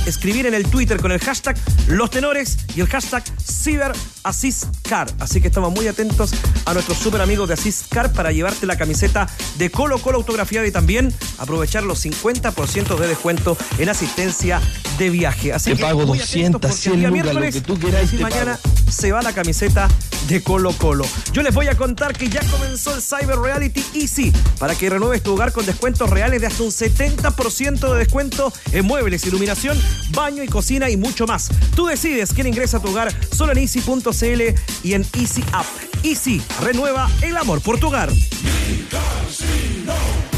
escribir 0.05 0.45
en 0.45 0.53
el 0.53 0.65
Twitter 0.67 0.99
con 0.99 1.11
el 1.11 1.19
hashtag 1.19 1.57
Los 1.87 2.09
Tenores 2.11 2.57
y 2.75 2.81
el 2.81 2.87
hashtag 2.87 3.23
CyberAsisCar. 3.41 5.09
Así 5.19 5.41
que 5.41 5.47
estamos 5.47 5.73
muy 5.73 5.87
atentos 5.87 6.31
a 6.65 6.73
nuestros 6.73 6.97
super 6.97 7.21
amigos 7.21 7.47
de 7.47 7.53
Asiscar 7.53 8.11
para 8.11 8.31
llevarte 8.31 8.65
la 8.65 8.77
camiseta 8.77 9.27
de 9.57 9.69
Colo 9.69 9.99
Colo 9.99 10.17
autografiada 10.17 10.67
y 10.67 10.71
también 10.71 11.13
aprovechar 11.37 11.83
los 11.83 12.05
50% 12.05 12.97
de 12.97 13.07
descuento 13.07 13.57
en 13.77 13.89
asistencia 13.89 14.61
de 14.97 15.09
viaje. 15.09 15.53
Así 15.53 15.71
te 15.71 15.77
que 15.77 15.83
pago 15.83 16.05
200, 16.05 16.73
100 16.73 17.03
lucas, 17.03 17.33
lo 17.33 17.41
que 17.41 17.61
tú 17.61 17.79
quieras. 17.79 18.13
Y 18.13 18.17
mañana 18.17 18.59
se 18.89 19.11
va 19.11 19.21
la 19.21 19.33
camiseta 19.33 19.87
de 20.27 20.41
Colo 20.41 20.71
Colo. 20.73 21.05
Yo 21.31 21.41
les 21.41 21.53
voy 21.53 21.67
a 21.67 21.75
contar 21.75 22.15
que 22.15 22.29
ya 22.29 22.41
comenzó 22.51 22.95
el 22.95 23.01
Cyber 23.01 23.39
Reality 23.39 23.83
Easy 23.93 24.31
para 24.59 24.75
que 24.75 24.89
renueves 24.89 25.23
tu 25.23 25.33
hogar 25.33 25.51
con 25.51 25.65
reales 25.99 26.41
de 26.41 26.47
hasta 26.47 26.63
un 26.63 26.71
70% 26.71 27.93
de 27.93 27.99
descuento 27.99 28.53
en 28.71 28.85
muebles, 28.85 29.25
iluminación, 29.25 29.79
baño 30.11 30.43
y 30.43 30.47
cocina 30.47 30.89
y 30.89 30.97
mucho 30.97 31.27
más. 31.27 31.49
Tú 31.75 31.85
decides 31.85 32.33
quién 32.33 32.47
ingresa 32.47 32.77
a 32.77 32.81
tu 32.81 32.89
hogar 32.89 33.13
solo 33.31 33.51
en 33.51 33.59
easy.cl 33.59 34.41
y 34.83 34.93
en 34.93 35.05
Easy 35.13 35.43
App. 35.51 35.65
Easy, 36.03 36.41
renueva 36.61 37.09
el 37.21 37.37
amor 37.37 37.61
por 37.61 37.79
tu 37.79 37.87
hogar. 37.87 38.11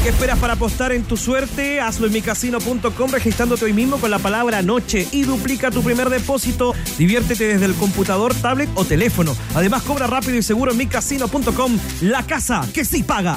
¿Qué 0.02 0.10
esperas 0.10 0.38
para 0.38 0.52
apostar 0.52 0.92
en 0.92 1.02
tu 1.02 1.16
suerte? 1.16 1.80
Hazlo 1.80 2.06
en 2.06 2.12
micasino.com 2.12 3.10
registrándote 3.10 3.64
hoy 3.64 3.72
mismo 3.72 3.96
con 3.98 4.10
la 4.10 4.20
palabra 4.20 4.62
noche 4.62 5.08
y 5.10 5.22
duplica 5.22 5.72
tu 5.72 5.82
primer 5.82 6.10
depósito. 6.10 6.74
Diviértete 6.96 7.48
desde 7.48 7.64
el 7.64 7.74
computador, 7.74 8.32
tablet 8.34 8.70
o 8.76 8.84
teléfono. 8.84 9.36
Además, 9.56 9.82
cobra 9.82 10.06
rápido 10.06 10.36
y 10.36 10.42
seguro 10.42 10.70
en 10.70 10.78
micasino.com, 10.78 11.78
la 12.02 12.24
casa 12.24 12.64
que 12.72 12.84
sí 12.84 13.02
paga. 13.02 13.36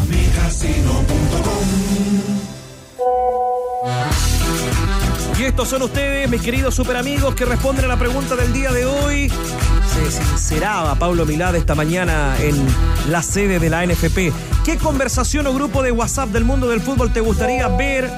Y 5.40 5.44
estos 5.44 5.70
son 5.70 5.84
ustedes, 5.84 6.30
mis 6.30 6.42
queridos 6.42 6.76
super 6.76 6.98
amigos, 6.98 7.34
que 7.34 7.46
responden 7.46 7.86
a 7.86 7.88
la 7.88 7.96
pregunta 7.96 8.36
del 8.36 8.52
día 8.52 8.74
de 8.74 8.84
hoy. 8.84 9.32
Se 9.88 10.12
sinceraba 10.12 10.96
Pablo 10.96 11.26
Milad 11.26 11.56
esta 11.56 11.76
mañana 11.76 12.36
en 12.42 12.56
la 13.10 13.24
sede 13.24 13.58
de 13.58 13.70
la 13.70 13.86
NFP. 13.86 14.34
¿Qué 14.66 14.76
conversación 14.78 15.48
o 15.48 15.54
grupo 15.54 15.82
de 15.82 15.94
WhatsApp 15.94 16.28
del 16.32 16.44
mundo 16.44 16.68
del 16.68 16.82
fútbol 16.82 17.14
te 17.14 17.22
gustaría 17.22 17.70
ver? 17.70 18.12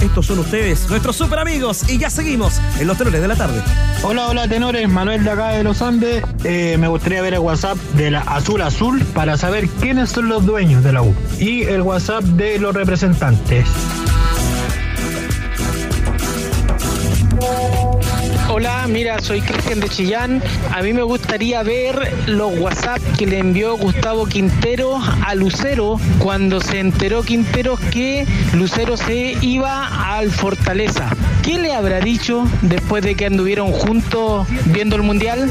Estos 0.00 0.26
son 0.26 0.40
ustedes, 0.40 0.90
nuestros 0.90 1.14
super 1.14 1.38
amigos, 1.38 1.88
y 1.88 1.96
ya 1.96 2.10
seguimos 2.10 2.60
en 2.80 2.88
los 2.88 2.98
tenores 2.98 3.20
de 3.20 3.28
la 3.28 3.36
tarde. 3.36 3.62
Hola, 4.02 4.26
hola 4.26 4.48
tenores, 4.48 4.88
Manuel 4.88 5.22
de 5.22 5.30
acá 5.30 5.50
de 5.50 5.62
los 5.62 5.80
Andes. 5.80 6.24
Eh, 6.42 6.76
me 6.76 6.88
gustaría 6.88 7.22
ver 7.22 7.34
el 7.34 7.40
WhatsApp 7.40 7.78
de 7.94 8.10
la 8.10 8.22
Azul 8.22 8.62
Azul 8.62 9.04
para 9.14 9.36
saber 9.36 9.68
quiénes 9.68 10.10
son 10.10 10.28
los 10.28 10.44
dueños 10.44 10.82
de 10.82 10.92
la 10.92 11.02
U 11.02 11.14
y 11.38 11.62
el 11.62 11.82
WhatsApp 11.82 12.24
de 12.24 12.58
los 12.58 12.74
representantes. 12.74 13.68
Hola, 18.50 18.86
mira, 18.88 19.20
soy 19.20 19.40
Cristian 19.40 19.78
de 19.78 19.88
Chillán. 19.88 20.42
A 20.74 20.82
mí 20.82 20.92
me 20.92 21.02
gustaría 21.02 21.62
ver 21.62 22.12
los 22.26 22.58
WhatsApp 22.58 22.98
que 23.16 23.26
le 23.26 23.38
envió 23.38 23.76
Gustavo 23.76 24.26
Quintero 24.26 24.98
a 25.24 25.34
Lucero 25.34 26.00
cuando 26.18 26.60
se 26.60 26.80
enteró 26.80 27.22
Quintero 27.22 27.78
que 27.92 28.26
Lucero 28.54 28.96
se 28.96 29.36
iba 29.42 30.16
al 30.16 30.30
Fortaleza. 30.30 31.10
¿Qué 31.44 31.58
le 31.58 31.74
habrá 31.74 32.00
dicho 32.00 32.44
después 32.62 33.04
de 33.04 33.14
que 33.14 33.26
anduvieron 33.26 33.70
juntos 33.70 34.48
viendo 34.66 34.96
el 34.96 35.02
Mundial? 35.02 35.48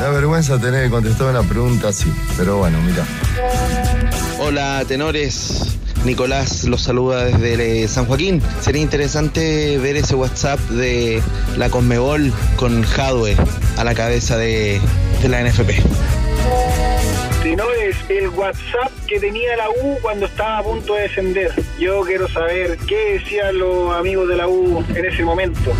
Da 0.00 0.10
vergüenza 0.10 0.58
tener 0.58 0.84
que 0.84 0.90
contestar 0.90 1.28
una 1.28 1.42
pregunta 1.42 1.88
así, 1.88 2.12
pero 2.36 2.58
bueno, 2.58 2.78
mira. 2.80 3.04
Hola, 4.40 4.82
tenores. 4.88 5.78
Nicolás 6.04 6.64
los 6.64 6.82
saluda 6.82 7.24
desde 7.24 7.86
San 7.86 8.06
Joaquín. 8.06 8.42
Sería 8.60 8.82
interesante 8.82 9.78
ver 9.78 9.96
ese 9.96 10.14
WhatsApp 10.14 10.58
de 10.70 11.22
la 11.56 11.70
Conmebol 11.70 12.32
con 12.56 12.82
Jadwe 12.82 13.36
a 13.76 13.84
la 13.84 13.94
cabeza 13.94 14.36
de, 14.36 14.80
la 15.28 15.42
NFP. 15.44 15.70
Si 17.42 17.56
no 17.56 17.64
es 17.72 17.96
el 18.08 18.28
WhatsApp 18.30 18.90
que 19.06 19.20
tenía 19.20 19.56
la 19.56 19.70
U 19.70 19.98
cuando 20.02 20.26
estaba 20.26 20.58
a 20.58 20.62
punto 20.62 20.94
de 20.94 21.02
descender. 21.02 21.52
Yo 21.78 22.02
quiero 22.02 22.28
saber 22.28 22.78
qué 22.88 23.20
decían 23.20 23.58
los 23.58 23.94
amigos 23.94 24.28
de 24.28 24.36
la 24.36 24.48
U 24.48 24.84
en 24.94 25.04
ese 25.04 25.22
momento. 25.22 25.72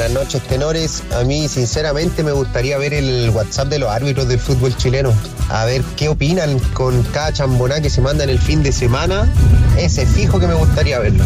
Buenas 0.00 0.18
noches, 0.18 0.42
tenores. 0.44 1.02
A 1.12 1.24
mí, 1.24 1.46
sinceramente, 1.46 2.22
me 2.22 2.32
gustaría 2.32 2.78
ver 2.78 2.94
el 2.94 3.28
WhatsApp 3.34 3.68
de 3.68 3.80
los 3.80 3.90
árbitros 3.90 4.26
del 4.28 4.38
fútbol 4.38 4.74
chileno. 4.74 5.12
A 5.50 5.66
ver 5.66 5.82
qué 5.94 6.08
opinan 6.08 6.58
con 6.72 7.02
cada 7.12 7.34
chamboná 7.34 7.82
que 7.82 7.90
se 7.90 8.00
manda 8.00 8.24
en 8.24 8.30
el 8.30 8.38
fin 8.38 8.62
de 8.62 8.72
semana. 8.72 9.30
Ese 9.76 10.06
fijo 10.06 10.40
que 10.40 10.46
me 10.46 10.54
gustaría 10.54 10.98
verlo. 11.00 11.22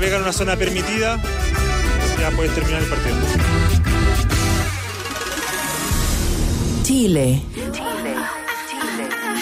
Pegan 0.00 0.22
una 0.22 0.32
zona 0.32 0.56
permitida, 0.56 1.16
ya 2.18 2.30
puedes 2.32 2.52
terminar 2.56 2.82
el 2.82 2.88
partido. 2.88 3.16
Chile. 6.82 7.40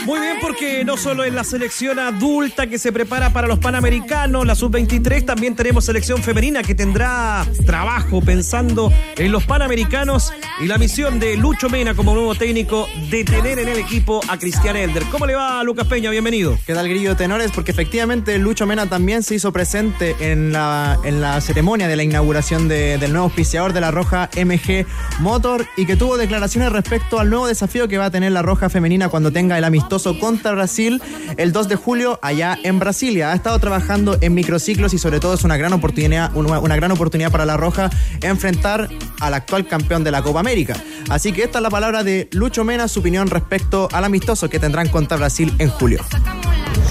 Muy 0.07 0.21
bien, 0.21 0.37
porque 0.40 0.85
no 0.85 0.97
solo 0.97 1.25
en 1.25 1.35
la 1.35 1.42
selección 1.42 1.99
adulta 1.99 2.69
que 2.69 2.79
se 2.79 2.92
prepara 2.92 3.31
para 3.33 3.49
los 3.49 3.59
Panamericanos, 3.59 4.47
la 4.47 4.55
sub-23, 4.55 5.25
también 5.25 5.57
tenemos 5.57 5.85
selección 5.85 6.23
femenina 6.23 6.62
que 6.62 6.77
tendrá 6.77 7.45
trabajo 7.66 8.21
pensando 8.21 8.92
en 9.16 9.33
los 9.33 9.42
Panamericanos 9.47 10.33
y 10.61 10.66
la 10.66 10.79
misión 10.79 11.19
de 11.19 11.37
Lucho 11.37 11.69
Mena 11.69 11.95
como 11.95 12.14
nuevo 12.14 12.37
técnico 12.37 12.87
de 13.11 13.25
tener 13.25 13.59
en 13.59 13.66
el 13.66 13.79
equipo 13.79 14.21
a 14.29 14.38
Cristian 14.38 14.77
Elder. 14.77 15.03
¿Cómo 15.11 15.27
le 15.27 15.35
va, 15.35 15.64
Lucas 15.64 15.88
Peña? 15.88 16.09
Bienvenido. 16.11 16.57
¿Qué 16.64 16.73
tal, 16.73 16.88
Grillo 16.88 17.16
Tenores? 17.16 17.51
Porque 17.51 17.73
efectivamente 17.73 18.38
Lucho 18.38 18.64
Mena 18.64 18.87
también 18.88 19.25
se 19.25 19.35
hizo 19.35 19.53
presente 19.53 20.14
en 20.21 20.53
la, 20.53 20.99
en 21.03 21.21
la 21.21 21.40
ceremonia 21.40 21.88
de 21.88 21.97
la 21.97 22.05
inauguración 22.05 22.69
de- 22.69 22.97
del 22.99 23.11
nuevo 23.11 23.25
auspiciador 23.27 23.73
de 23.73 23.81
la 23.81 23.90
Roja 23.90 24.31
MG 24.37 24.87
Motor 25.19 25.66
y 25.77 25.85
que 25.85 25.97
tuvo 25.97 26.16
declaraciones 26.16 26.71
respecto 26.71 27.19
al 27.19 27.29
nuevo 27.29 27.49
desafío 27.49 27.88
que 27.88 27.99
va 27.99 28.05
a 28.05 28.11
tener 28.12 28.31
la 28.31 28.42
Roja 28.42 28.71
Femenina 28.71 29.09
cuando 29.09 29.33
tenga 29.33 29.59
el 29.59 29.64
amistoso 29.64 29.95
contra 30.04 30.52
Brasil 30.52 31.00
el 31.37 31.52
2 31.52 31.68
de 31.68 31.76
julio 31.76 32.18
allá 32.22 32.59
en 32.62 32.78
Brasilia. 32.78 33.32
Ha 33.32 33.35
estado 33.35 33.59
trabajando 33.59 34.18
en 34.20 34.35
microciclos 34.35 34.92
y 34.94 34.98
sobre 34.98 35.20
todo 35.20 35.35
es 35.35 35.44
una 35.44 35.56
gran 35.56 35.72
oportunidad, 35.72 36.35
una, 36.37 36.76
gran 36.76 36.92
oportunidad 36.92 37.32
para 37.32 37.46
la 37.46 37.56
Roja 37.56 37.90
enfrentar 38.20 38.88
al 39.20 39.35
actual 39.35 39.66
campeón 39.66 40.04
de 40.04 40.11
la 40.11 40.22
Copa 40.22 40.40
América. 40.40 40.76
Así 41.09 41.32
que 41.32 41.44
esta 41.44 41.59
es 41.59 41.62
la 41.62 41.70
palabra 41.70 42.04
de 42.04 42.28
Lucho 42.32 42.62
Mena, 42.64 42.88
su 42.88 43.00
opinión 43.00 43.28
respecto 43.28 43.88
al 43.92 44.04
amistoso 44.04 44.50
que 44.50 44.59
tendrán 44.59 44.88
contra 44.88 45.16
Brasil 45.16 45.52
en 45.59 45.70
julio. 45.70 46.00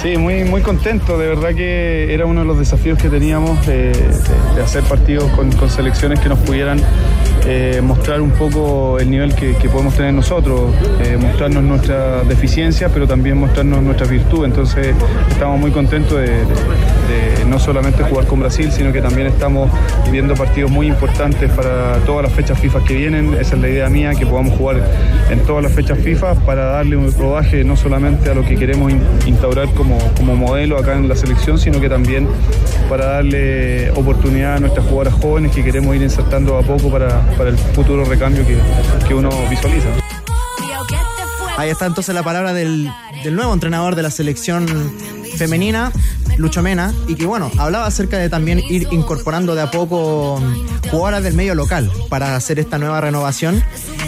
Sí, 0.01 0.17
muy, 0.17 0.43
muy 0.43 0.61
contento. 0.61 1.17
De 1.17 1.27
verdad 1.27 1.55
que 1.55 2.13
era 2.13 2.25
uno 2.25 2.41
de 2.41 2.45
los 2.47 2.59
desafíos 2.59 2.99
que 2.99 3.09
teníamos 3.09 3.67
eh, 3.67 3.91
de, 4.55 4.61
hacer 4.61 4.83
partidos 4.83 5.23
con, 5.31 5.51
selecciones 5.69 6.19
que 6.19 6.29
nos 6.29 6.37
pudieran 6.39 6.79
eh, 7.47 7.81
mostrar 7.83 8.21
un 8.21 8.31
poco 8.31 8.99
el 8.99 9.09
nivel 9.09 9.33
que, 9.35 9.53
podemos 9.69 9.95
tener 9.95 10.13
nosotros, 10.13 10.71
eh, 11.03 11.17
mostrarnos 11.19 11.63
nuestra 11.63 12.23
deficiencia, 12.23 12.89
pero 12.89 13.07
también 13.07 13.37
mostrarnos 13.39 13.81
nuestras 13.81 14.09
virtudes. 14.09 14.49
Entonces 14.51 14.93
estamos 15.31 15.59
muy 15.59 15.71
contentos 15.71 16.19
de, 16.19 16.27
de- 16.27 17.45
no 17.47 17.59
solamente 17.59 18.03
jugar 18.03 18.25
con 18.25 18.39
Brasil, 18.39 18.71
sino 18.71 18.91
que 18.91 19.01
también 19.01 19.27
estamos 19.27 19.69
viendo 20.11 20.33
partidos 20.33 20.71
muy 20.71 20.87
importantes 20.87 21.49
para 21.51 21.97
todas 22.05 22.23
las 22.23 22.33
fechas 22.33 22.59
FIFA 22.59 22.83
que 22.83 22.95
vienen. 22.95 23.33
Esa 23.39 23.55
es 23.55 23.61
la 23.61 23.69
idea 23.69 23.89
mía, 23.89 24.11
que 24.15 24.25
podamos 24.25 24.57
jugar 24.57 24.77
en 25.29 25.39
todas 25.41 25.63
las 25.63 25.71
fechas 25.71 25.97
FIFA 25.99 26.33
para 26.45 26.65
darle 26.65 26.95
un 26.97 27.11
rodaje 27.13 27.63
no 27.63 27.75
solamente 27.77 28.29
a 28.31 28.33
lo 28.33 28.43
que 28.43 28.55
queremos 28.55 28.91
in- 28.91 29.01
instaurar 29.27 29.69
como, 29.75 29.84
como 30.17 30.35
modelo 30.35 30.77
acá 30.77 30.93
en 30.93 31.07
la 31.07 31.15
selección, 31.15 31.57
sino 31.57 31.79
que 31.79 31.89
también 31.89 32.27
para 32.89 33.05
darle 33.05 33.91
oportunidad 33.91 34.55
a 34.55 34.59
nuestras 34.59 34.85
jugadoras 34.85 35.13
jóvenes 35.15 35.51
que 35.53 35.63
queremos 35.63 35.95
ir 35.95 36.01
insertando 36.01 36.57
a 36.57 36.61
poco 36.61 36.89
para, 36.89 37.21
para 37.37 37.49
el 37.49 37.57
futuro 37.57 38.05
recambio 38.05 38.45
que, 38.45 38.57
que 39.07 39.13
uno 39.13 39.29
visualiza. 39.49 39.87
Ahí 41.57 41.69
está 41.69 41.85
entonces 41.85 42.13
la 42.13 42.23
palabra 42.23 42.53
del, 42.53 42.89
del 43.23 43.35
nuevo 43.35 43.53
entrenador 43.53 43.95
de 43.95 44.03
la 44.03 44.11
selección 44.11 44.67
femenina, 45.37 45.91
Lucho 46.37 46.61
Mena, 46.61 46.93
y 47.07 47.15
que 47.15 47.25
bueno, 47.25 47.49
hablaba 47.57 47.85
acerca 47.85 48.17
de 48.17 48.29
también 48.29 48.59
ir 48.69 48.87
incorporando 48.91 49.55
de 49.55 49.61
a 49.61 49.71
poco 49.71 50.41
jugadoras 50.91 51.23
del 51.23 51.33
medio 51.33 51.55
local 51.55 51.89
para 52.09 52.35
hacer 52.35 52.59
esta 52.59 52.77
nueva 52.77 52.99
renovación. 53.01 53.63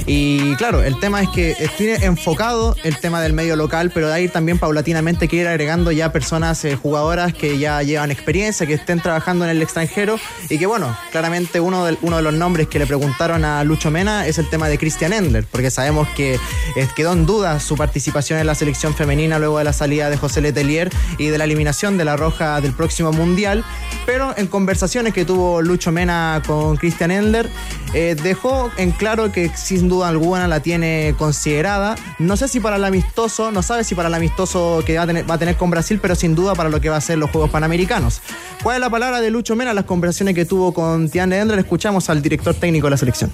Y 0.05 0.55
claro, 0.55 0.83
el 0.83 0.99
tema 0.99 1.21
es 1.21 1.29
que 1.29 1.55
tiene 1.77 2.05
enfocado 2.05 2.75
el 2.83 2.97
tema 2.97 3.21
del 3.21 3.33
medio 3.33 3.55
local, 3.55 3.91
pero 3.93 4.07
de 4.07 4.13
ahí 4.13 4.27
también 4.27 4.57
paulatinamente 4.59 5.27
quiere 5.27 5.43
ir 5.43 5.47
agregando 5.49 5.91
ya 5.91 6.11
personas, 6.11 6.63
eh, 6.65 6.75
jugadoras 6.75 7.33
que 7.33 7.57
ya 7.57 7.81
llevan 7.83 8.11
experiencia, 8.11 8.65
que 8.65 8.73
estén 8.73 9.01
trabajando 9.01 9.45
en 9.45 9.51
el 9.51 9.61
extranjero. 9.61 10.19
Y 10.49 10.57
que 10.57 10.65
bueno, 10.65 10.95
claramente 11.11 11.59
uno 11.59 11.85
de, 11.85 11.97
uno 12.01 12.17
de 12.17 12.23
los 12.23 12.33
nombres 12.33 12.67
que 12.67 12.79
le 12.79 12.87
preguntaron 12.87 13.43
a 13.43 13.63
Lucho 13.63 13.91
Mena 13.91 14.27
es 14.27 14.37
el 14.37 14.49
tema 14.49 14.69
de 14.69 14.77
Christian 14.77 15.13
Endler, 15.13 15.45
porque 15.51 15.71
sabemos 15.71 16.07
que 16.09 16.35
eh, 16.35 16.87
quedó 16.95 17.13
en 17.13 17.25
duda 17.25 17.59
su 17.59 17.75
participación 17.75 18.39
en 18.39 18.47
la 18.47 18.55
selección 18.55 18.93
femenina 18.93 19.39
luego 19.39 19.57
de 19.57 19.63
la 19.63 19.73
salida 19.73 20.09
de 20.09 20.17
José 20.17 20.41
Letelier 20.41 20.89
y 21.17 21.27
de 21.27 21.37
la 21.37 21.43
eliminación 21.43 21.97
de 21.97 22.05
la 22.05 22.15
Roja 22.15 22.61
del 22.61 22.73
próximo 22.73 23.11
Mundial, 23.11 23.63
pero 24.05 24.33
en 24.37 24.47
conversaciones 24.47 25.13
que 25.13 25.25
tuvo 25.25 25.61
Lucho 25.61 25.91
Mena 25.91 26.41
con 26.45 26.77
Christian 26.77 27.11
Endler, 27.11 27.49
eh, 27.93 28.15
dejó 28.21 28.71
en 28.77 28.91
claro 28.91 29.31
que 29.31 29.49
sin 29.55 29.86
duda 29.89 30.07
alguna 30.09 30.47
la 30.47 30.59
tiene 30.61 31.15
considerada. 31.17 31.95
No 32.19 32.37
sé 32.37 32.47
si 32.47 32.59
para 32.59 32.75
el 32.77 32.85
amistoso, 32.85 33.51
no 33.51 33.61
sabe 33.61 33.83
si 33.83 33.95
para 33.95 34.07
el 34.09 34.13
amistoso 34.15 34.81
que 34.85 34.97
va 34.97 35.03
a 35.03 35.07
tener, 35.07 35.29
va 35.29 35.35
a 35.35 35.37
tener 35.37 35.55
con 35.57 35.69
Brasil, 35.69 35.99
pero 36.01 36.15
sin 36.15 36.35
duda 36.35 36.55
para 36.55 36.69
lo 36.69 36.79
que 36.81 36.89
va 36.89 36.97
a 36.97 37.01
ser 37.01 37.17
los 37.17 37.29
Juegos 37.31 37.49
Panamericanos. 37.49 38.21
¿Cuál 38.63 38.75
es 38.77 38.81
la 38.81 38.89
palabra 38.89 39.21
de 39.21 39.29
Lucho 39.31 39.55
Mena? 39.55 39.73
Las 39.73 39.85
conversaciones 39.85 40.35
que 40.35 40.45
tuvo 40.45 40.73
con 40.73 41.09
Tiane 41.09 41.39
Endler, 41.39 41.59
escuchamos 41.59 42.09
al 42.09 42.21
director 42.21 42.53
técnico 42.55 42.87
de 42.87 42.91
la 42.91 42.97
selección. 42.97 43.31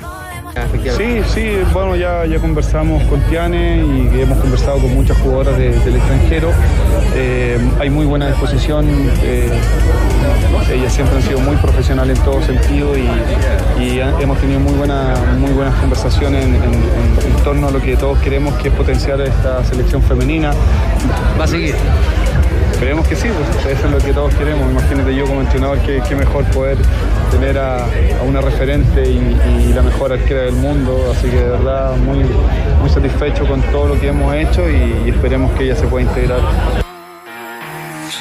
Sí, 0.98 1.22
sí, 1.34 1.50
bueno, 1.74 1.96
ya, 1.96 2.26
ya 2.28 2.38
conversamos 2.40 3.02
con 3.10 3.20
Tiane 3.22 3.78
y 4.14 4.22
hemos 4.22 4.38
conversado 4.40 4.78
con 4.78 4.94
muchas 4.94 5.18
jugadoras 5.18 5.58
de- 5.58 5.72
del 5.80 5.96
extranjero. 5.96 6.52
Eh, 7.16 7.58
hay 7.80 7.90
muy 7.90 8.06
buena 8.06 8.28
disposición, 8.28 8.88
eh, 9.24 9.50
ellas 10.72 10.94
siempre 10.94 11.18
han 11.18 11.22
sido 11.24 11.40
muy 11.40 11.56
profesionales 11.58 12.18
en 12.18 12.26
todo 12.26 12.42
sentido 12.42 12.98
y, 12.98 13.08
hemos 14.20 14.38
tenido 14.40 14.60
muy, 14.60 14.74
buena, 14.74 15.14
muy 15.40 15.52
buenas 15.52 15.76
conversaciones 15.76 16.44
en, 16.46 16.56
en- 16.56 16.64
en- 16.64 17.36
en 17.36 17.44
torno 17.44 17.68
a 17.68 17.72
lo 17.72 17.80
que 17.82 17.96
todos 17.96 18.18
queremos, 18.20 18.54
que 18.56 18.70
es 18.70 18.74
potenciar 18.74 19.20
esta 19.22 19.64
selección 19.66 20.02
femenina. 20.02 20.52
Va 21.40 21.44
a 21.44 21.48
seguir. 21.48 21.76
Esperemos 22.72 23.08
que 23.08 23.16
sí, 23.16 23.28
pues 23.30 23.66
eso 23.78 23.86
es 23.88 23.92
lo 23.94 23.98
que 24.00 24.14
todos 24.14 24.34
queremos. 24.36 24.70
Imagínate 24.70 25.16
yo 25.16 25.26
como 25.26 25.42
entrenador, 25.42 25.78
que, 25.80 26.02
que 26.02 26.16
mejor 26.16 26.44
poder 26.46 26.78
tener 27.32 27.58
a, 27.58 27.86
a 27.86 28.24
una 28.28 28.42
referente 28.42 29.04
y, 29.10 29.38
y 29.70 29.74
la 29.74 29.82
mejor 29.84 30.12
arquera 30.14 30.42
del 30.44 30.56
mundo. 30.56 31.12
Así 31.16 31.28
que 31.30 31.38
de 31.38 31.50
verdad 31.50 31.96
muy, 31.98 32.20
muy 32.80 32.90
satisfecho 32.90 33.46
con 33.48 33.62
todo 33.64 33.90
lo 33.90 34.00
que 34.00 34.08
hemos 34.10 34.34
hecho 34.36 34.70
y, 34.70 35.04
y 35.06 35.10
esperemos 35.10 35.52
que 35.54 35.66
ella 35.66 35.76
se 35.76 35.88
pueda 35.88 36.06
integrar. 36.06 36.40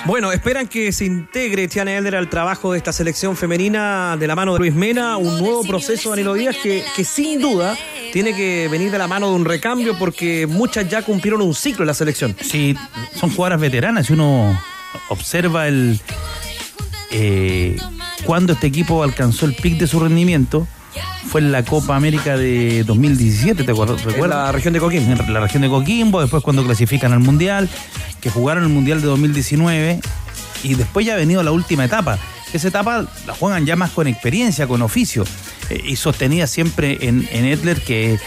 Bueno, 0.05 0.33
esperan 0.33 0.67
que 0.67 0.91
se 0.91 1.05
integre 1.05 1.69
Tiana 1.69 1.97
Elder 1.97 2.17
al 2.17 2.29
trabajo 2.29 2.73
de 2.73 2.79
esta 2.79 2.93
selección 2.93 3.37
femenina 3.37 4.17
de 4.19 4.27
la 4.27 4.35
mano 4.35 4.53
de 4.55 4.59
Luis 4.59 4.75
Mena, 4.75 5.17
un 5.17 5.39
nuevo 5.39 5.63
proceso 5.63 6.11
de 6.11 6.17
Danilo 6.17 6.35
Díaz 6.35 6.57
que, 6.61 6.85
que 6.97 7.05
sin 7.05 7.41
duda 7.41 7.77
tiene 8.13 8.35
que 8.35 8.67
venir 8.69 8.91
de 8.91 8.99
la 8.99 9.07
mano 9.07 9.29
de 9.29 9.37
un 9.37 9.45
recambio 9.45 9.97
porque 9.99 10.49
muchas 10.49 10.89
ya 10.89 11.03
cumplieron 11.03 11.41
un 11.41 11.55
ciclo 11.55 11.85
en 11.85 11.87
la 11.87 11.95
selección. 11.95 12.37
Sí, 12.41 12.77
son 13.15 13.31
jugadoras 13.31 13.61
veteranas. 13.61 14.07
Si 14.07 14.13
uno 14.13 14.61
observa 15.09 15.69
el 15.69 16.01
eh, 17.13 17.77
cuando 18.25 18.55
este 18.55 18.67
equipo 18.67 19.05
alcanzó 19.05 19.47
el 19.47 19.55
pic 19.55 19.79
de 19.79 19.87
su 19.87 20.01
rendimiento, 20.01 20.67
fue 21.27 21.41
en 21.41 21.53
la 21.53 21.65
Copa 21.65 21.97
América 21.97 22.37
de 22.37 22.85
2017, 22.85 23.65
¿te 23.65 23.71
acuerdas? 23.71 24.05
La 24.29 24.53
región 24.53 24.75
de 24.75 24.81
Coquimbo. 24.81 25.13
En 25.13 25.33
la 25.33 25.41
región 25.41 25.63
de 25.63 25.69
Coquimbo, 25.69 26.21
después 26.21 26.43
cuando 26.43 26.65
clasifican 26.65 27.13
al 27.13 27.21
Mundial, 27.21 27.69
que 28.21 28.31
jugaron 28.31 28.65
el 28.65 28.69
Mundial 28.69 29.01
de 29.01 29.07
2019 29.07 30.01
y 30.63 30.75
después 30.75 31.07
ya 31.07 31.15
ha 31.15 31.17
venido 31.17 31.43
la 31.43 31.53
última 31.53 31.85
etapa. 31.85 32.19
Esa 32.53 32.69
etapa 32.69 33.07
la 33.27 33.35
juegan 33.35 33.65
ya 33.65 33.77
más 33.77 33.91
con 33.91 34.07
experiencia, 34.07 34.67
con 34.67 34.83
oficio 34.83 35.25
eh, 35.71 35.81
y 35.85 35.97
sostenida 35.97 36.47
siempre 36.47 36.99
en, 37.01 37.27
en 37.33 37.47
Edler 37.47 37.81
que 37.81 38.19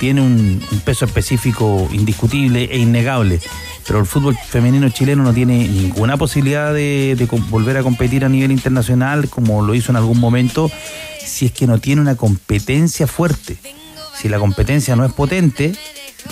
tiene 0.00 0.22
un, 0.22 0.60
un 0.72 0.80
peso 0.80 1.04
específico 1.04 1.88
indiscutible 1.92 2.64
e 2.64 2.78
innegable. 2.78 3.38
Pero 3.86 4.00
el 4.00 4.06
fútbol 4.06 4.36
femenino 4.36 4.88
chileno 4.88 5.22
no 5.22 5.34
tiene 5.34 5.68
ninguna 5.68 6.16
posibilidad 6.16 6.72
de, 6.72 7.28
volver 7.50 7.76
a 7.76 7.82
competir 7.82 8.24
a 8.24 8.28
nivel 8.28 8.50
internacional 8.50 9.28
como 9.28 9.62
lo 9.62 9.74
hizo 9.74 9.92
en 9.92 9.96
algún 9.96 10.18
momento 10.18 10.70
si 11.24 11.46
es 11.46 11.52
que 11.52 11.66
no 11.66 11.78
tiene 11.78 12.00
una 12.00 12.16
competencia 12.16 13.06
fuerte. 13.06 13.58
Si 14.16 14.28
la 14.28 14.38
competencia 14.38 14.96
no 14.96 15.04
es 15.04 15.12
potente, 15.12 15.72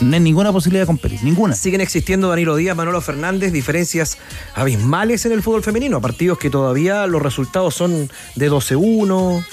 no 0.00 0.14
hay 0.14 0.20
ninguna 0.20 0.52
posibilidad 0.52 0.82
de 0.82 0.86
competir, 0.86 1.22
ninguna. 1.22 1.54
Siguen 1.54 1.80
existiendo 1.80 2.28
Danilo 2.28 2.56
Díaz, 2.56 2.76
Manolo 2.76 3.00
Fernández, 3.00 3.52
diferencias 3.52 4.18
abismales 4.54 5.26
en 5.26 5.32
el 5.32 5.42
fútbol 5.42 5.62
femenino, 5.62 6.00
partidos 6.00 6.38
que 6.38 6.50
todavía 6.50 7.06
los 7.06 7.20
resultados 7.20 7.74
son 7.74 8.10
de 8.34 8.50
12-1. 8.50 9.44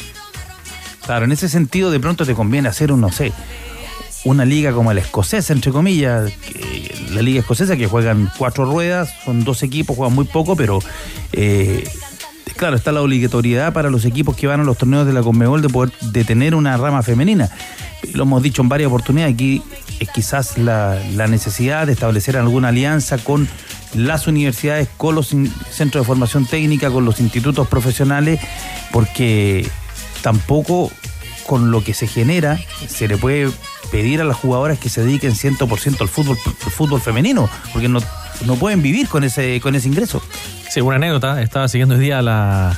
Claro, 1.06 1.26
en 1.26 1.32
ese 1.32 1.50
sentido 1.50 1.92
de 1.92 2.00
pronto 2.00 2.26
te 2.26 2.34
conviene 2.34 2.68
hacer 2.68 2.92
un, 2.92 3.02
no 3.02 3.12
sé, 3.12 3.32
una 4.26 4.44
liga 4.44 4.74
como 4.74 4.92
la 4.92 5.00
escocesa, 5.00 5.54
entre 5.54 5.72
comillas, 5.72 6.32
la 7.12 7.22
liga 7.22 7.40
escocesa 7.40 7.78
que 7.78 7.88
juegan 7.88 8.30
cuatro 8.38 8.66
ruedas, 8.66 9.14
son 9.24 9.44
dos 9.44 9.64
equipos, 9.64 9.96
juegan 9.96 10.14
muy 10.14 10.26
poco, 10.26 10.56
pero 10.56 10.80
eh, 11.32 11.88
claro, 12.58 12.76
está 12.76 12.92
la 12.92 13.02
obligatoriedad 13.02 13.72
para 13.72 13.90
los 13.90 14.04
equipos 14.04 14.36
que 14.36 14.48
van 14.48 14.60
a 14.60 14.64
los 14.64 14.78
torneos 14.78 15.06
de 15.06 15.14
la 15.14 15.22
Conmebol 15.22 15.62
de 15.62 15.70
poder 15.70 15.94
de 16.02 16.24
tener 16.24 16.56
una 16.56 16.76
rama 16.76 17.04
femenina. 17.04 17.50
Lo 18.14 18.24
hemos 18.24 18.42
dicho 18.42 18.64
en 18.64 18.70
varias 18.70 18.88
oportunidades, 18.88 19.36
aquí 19.36 19.62
es 20.00 20.10
quizás 20.10 20.58
la, 20.58 21.00
la 21.14 21.28
necesidad 21.28 21.86
de 21.86 21.94
establecer 21.94 22.36
alguna 22.36 22.70
alianza 22.70 23.20
con 23.20 23.48
las 23.94 24.26
universidades, 24.26 24.90
con 24.98 25.14
los 25.14 25.28
centros 25.28 26.04
de 26.04 26.08
formación 26.08 26.48
técnica, 26.48 26.90
con 26.90 27.06
los 27.06 27.20
institutos 27.20 27.68
profesionales, 27.68 28.40
porque 28.92 29.70
tampoco 30.22 30.92
con 31.46 31.70
lo 31.70 31.84
que 31.84 31.94
se 31.94 32.08
genera 32.08 32.60
se 32.88 33.08
le 33.08 33.18
puede 33.18 33.52
pedir 33.92 34.22
a 34.22 34.24
las 34.24 34.38
jugadoras 34.38 34.80
que 34.80 34.90
se 34.90 35.04
dediquen 35.04 35.34
100% 35.34 36.02
al 36.02 36.08
fútbol, 36.08 36.38
al 36.46 36.72
fútbol 36.72 37.02
femenino, 37.02 37.50
porque 37.74 37.88
no, 37.88 38.00
no 38.46 38.56
pueden 38.56 38.82
vivir 38.82 39.08
con 39.08 39.24
ese, 39.24 39.60
con 39.62 39.76
ese 39.76 39.88
ingreso. 39.88 40.22
Sí, 40.70 40.82
una 40.82 40.98
anécdota. 40.98 41.42
Estaba 41.42 41.68
siguiendo 41.68 41.96
hoy 41.96 42.02
día 42.02 42.22
la, 42.22 42.78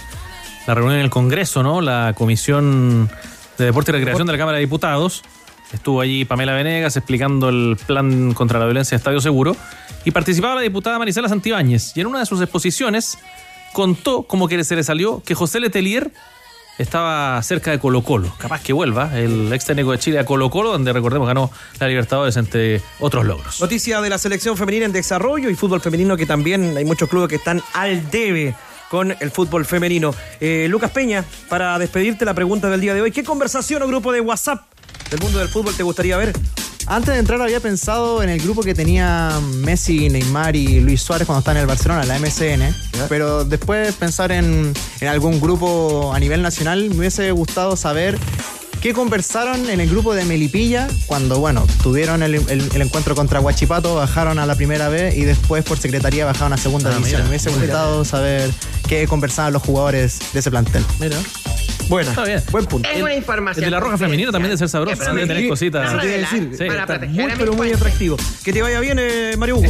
la 0.68 0.76
reunión 0.76 1.00
en 1.00 1.06
el 1.06 1.10
Congreso, 1.10 1.64
¿no? 1.64 1.82
La 1.82 2.14
Comisión 2.16 3.10
de 3.58 3.66
Deporte 3.66 3.92
y 3.92 3.94
Recreación 3.94 4.28
de 4.28 4.34
la 4.34 4.40
Cámara 4.40 4.58
de 4.58 4.62
Diputados. 4.62 5.24
Estuvo 5.74 6.00
allí 6.00 6.24
Pamela 6.24 6.54
Venegas 6.54 6.96
explicando 6.96 7.50
el 7.50 7.78
plan 7.88 8.34
contra 8.34 8.60
la 8.60 8.66
violencia 8.66 8.96
de 8.96 8.98
Estadio 8.98 9.20
Seguro 9.20 9.56
y 10.06 10.12
participaba 10.12 10.56
la 10.56 10.62
diputada 10.62 10.98
Marisela 11.00 11.28
Santibáñez. 11.28 11.92
Y 11.96 12.02
en 12.02 12.08
una 12.08 12.20
de 12.20 12.26
sus 12.26 12.42
exposiciones 12.42 13.18
contó 13.74 14.24
cómo 14.24 14.48
que 14.48 14.64
se 14.64 14.76
le 14.76 14.84
salió 14.84 15.22
que 15.26 15.36
José 15.36 15.60
Letelier 15.60 16.12
estaba 16.78 17.42
cerca 17.44 17.72
de 17.72 17.80
Colo 17.80 18.02
Colo. 18.02 18.34
Capaz 18.38 18.62
que 18.62 18.74
vuelva 18.74 19.18
el 19.18 19.52
ex 19.52 19.66
técnico 19.66 19.92
de 19.92 20.00
Chile 20.00 20.20
a 20.20 20.26
Colo 20.26 20.50
Colo, 20.50 20.72
donde 20.72 20.94
recordemos 20.94 21.28
ganó 21.28 21.52
la 21.80 21.88
Libertadores 21.88 22.38
entre 22.38 22.82
otros 23.00 23.26
logros. 23.26 23.60
Noticia 23.62 24.02
de 24.02 24.10
la 24.10 24.18
selección 24.18 24.58
femenina 24.58 24.86
en 24.86 24.92
desarrollo 24.92 25.50
y 25.50 25.56
fútbol 25.56 25.82
femenino 25.82 26.18
que 26.18 26.26
también 26.26 26.76
hay 26.78 26.86
muchos 26.86 27.10
clubes 27.10 27.30
que 27.30 27.36
están 27.36 27.62
al 27.74 28.10
debe 28.10 28.56
con 28.90 29.16
el 29.20 29.32
fútbol 29.32 29.66
femenino. 29.66 30.14
Eh, 30.40 30.68
Lucas 30.70 30.92
Peña, 30.92 31.26
para 31.50 31.78
despedirte 31.80 32.26
la 32.26 32.34
pregunta 32.34 32.70
del 32.70 32.82
día 32.82 32.94
de 32.94 33.02
hoy, 33.02 33.12
¿qué 33.12 33.24
conversación 33.24 33.82
o 33.84 33.88
grupo 33.88 34.12
de 34.12 34.22
WhatsApp 34.22 34.64
del 35.10 35.20
mundo 35.20 35.40
del 35.40 35.50
fútbol 35.50 35.76
te 35.76 35.84
gustaría 35.84 36.18
ver? 36.18 36.34
Antes 36.90 37.14
de 37.16 37.20
entrar 37.20 37.42
había 37.42 37.60
pensado 37.60 38.24
en 38.24 38.30
el 38.30 38.40
grupo 38.40 38.62
que 38.64 38.74
tenía 38.74 39.40
Messi, 39.58 40.10
Neymar 40.10 40.56
y 40.56 40.80
Luis 40.80 41.02
Suárez 41.02 41.26
cuando 41.28 41.40
estaban 41.40 41.58
en 41.58 41.62
el 41.62 41.68
Barcelona, 41.68 42.06
la 42.06 42.18
MSN. 42.18 42.74
Pero 43.10 43.44
después 43.44 43.94
pensar 43.96 44.32
en, 44.32 44.74
en 45.02 45.08
algún 45.08 45.42
grupo 45.42 46.14
a 46.14 46.20
nivel 46.20 46.42
nacional, 46.42 46.90
me 46.92 47.00
hubiese 47.00 47.30
gustado 47.32 47.76
saber 47.76 48.18
qué 48.82 48.94
conversaron 48.94 49.70
en 49.70 49.82
el 49.82 49.90
grupo 49.90 50.14
de 50.16 50.24
Melipilla 50.24 50.88
cuando, 51.08 51.40
bueno, 51.40 51.66
tuvieron 51.84 52.24
el, 52.24 52.36
el- 52.36 52.70
el 52.74 52.82
encuentro 52.82 53.16
contra 53.16 53.42
Huachipato, 53.42 53.96
bajaron 53.96 54.40
a 54.40 54.46
la 54.46 54.56
primera 54.56 54.88
vez 54.88 55.18
y 55.18 55.26
después 55.26 55.66
por 55.66 55.78
secretaría 55.78 56.24
bajaron 56.26 56.54
a 56.54 56.58
segunda 56.58 56.90
Ah, 56.92 56.94
división. 56.94 57.20
mira. 57.20 57.24
Me 57.26 57.30
hubiese 57.32 57.50
gustado 57.50 58.06
saber 58.06 58.50
qué 58.88 59.06
conversaban 59.08 59.52
los 59.52 59.62
jugadores 59.62 60.20
de 60.32 60.40
ese 60.40 60.50
plantel. 60.52 60.86
Mira. 61.02 61.18
Buena. 61.90 62.10
Está 62.10 62.24
bien. 62.26 62.42
Buen 62.52 62.66
punto. 62.66 62.90
Es 62.90 63.02
una 63.02 63.14
información. 63.16 63.64
El 63.64 63.68
de 63.70 63.72
la 63.72 63.80
roja 63.80 63.98
femenina 63.98 64.32
también 64.32 64.50
debe 64.50 64.58
ser 64.58 64.70
sabroso. 64.70 65.04
Debe 65.14 65.28
tener 65.28 65.48
cositas. 65.48 65.88
eso 65.90 66.00
Quiere 66.00 66.16
adelante, 66.16 66.40
decir, 66.50 66.58
Sí. 66.58 66.66
para 66.68 66.86
proteger 66.86 67.28
muy, 67.28 67.32
pero 67.38 67.54
muy 67.54 67.72
atractivo. 67.72 68.18
Que 68.44 68.54
te 68.54 68.62
vaya 68.62 68.80
bien, 68.80 68.98
eh, 69.00 69.36
Mario 69.38 69.58
Hugo. 69.58 69.68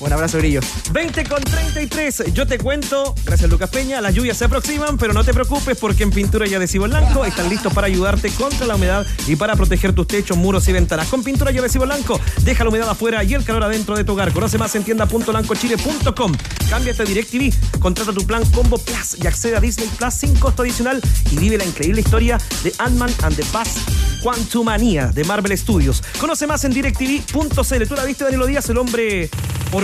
Un 0.00 0.12
abrazo, 0.12 0.38
Grillo. 0.38 0.60
20 0.92 1.24
con 1.24 1.42
33. 1.42 2.32
Yo 2.32 2.46
te 2.46 2.58
cuento, 2.58 3.14
gracias 3.24 3.50
Lucas 3.50 3.68
Peña, 3.68 4.00
las 4.00 4.14
lluvias 4.14 4.36
se 4.36 4.44
aproximan, 4.44 4.96
pero 4.96 5.12
no 5.12 5.24
te 5.24 5.34
preocupes 5.34 5.76
porque 5.76 6.04
en 6.04 6.10
Pintura 6.10 6.46
y 6.46 6.54
Adhesivo 6.54 6.84
Blanco 6.84 7.24
están 7.24 7.48
listos 7.48 7.72
para 7.72 7.88
ayudarte 7.88 8.30
contra 8.30 8.66
la 8.66 8.76
humedad 8.76 9.04
y 9.26 9.34
para 9.34 9.56
proteger 9.56 9.92
tus 9.94 10.06
techos, 10.06 10.36
muros 10.36 10.68
y 10.68 10.72
ventanas. 10.72 11.08
Con 11.08 11.24
Pintura 11.24 11.50
y 11.50 11.58
Adhesivo 11.58 11.84
Blanco, 11.84 12.20
deja 12.42 12.62
la 12.62 12.70
humedad 12.70 12.88
afuera 12.88 13.24
y 13.24 13.34
el 13.34 13.44
calor 13.44 13.64
adentro 13.64 13.96
de 13.96 14.04
tu 14.04 14.12
hogar. 14.12 14.32
Conoce 14.32 14.56
más 14.56 14.74
en 14.76 14.84
tienda.blancochile.com. 14.84 16.32
Cámbiate 16.70 17.02
a 17.02 17.04
DirecTV, 17.04 17.78
contrata 17.80 18.12
tu 18.12 18.24
plan 18.24 18.44
Combo 18.52 18.78
Plus 18.78 19.16
y 19.20 19.26
accede 19.26 19.56
a 19.56 19.60
Disney 19.60 19.88
Plus 19.98 20.14
sin 20.14 20.34
costo 20.36 20.62
adicional 20.62 21.00
y 21.30 21.36
vive 21.36 21.58
la 21.58 21.64
increíble 21.64 22.02
historia 22.02 22.38
de 22.62 22.72
Ant-Man 22.78 23.10
and 23.22 23.36
the 23.36 23.44
Buzz 23.52 24.22
Quantumania 24.22 25.08
de 25.08 25.24
Marvel 25.24 25.56
Studios. 25.56 26.02
Conoce 26.20 26.46
más 26.46 26.64
en 26.64 26.72
directv.cl. 26.72 27.88
¿Tú 27.88 27.94
la 27.94 28.04
viste, 28.04 28.24
Danilo 28.24 28.46
Díaz, 28.46 28.68
el 28.68 28.78
hombre 28.78 29.28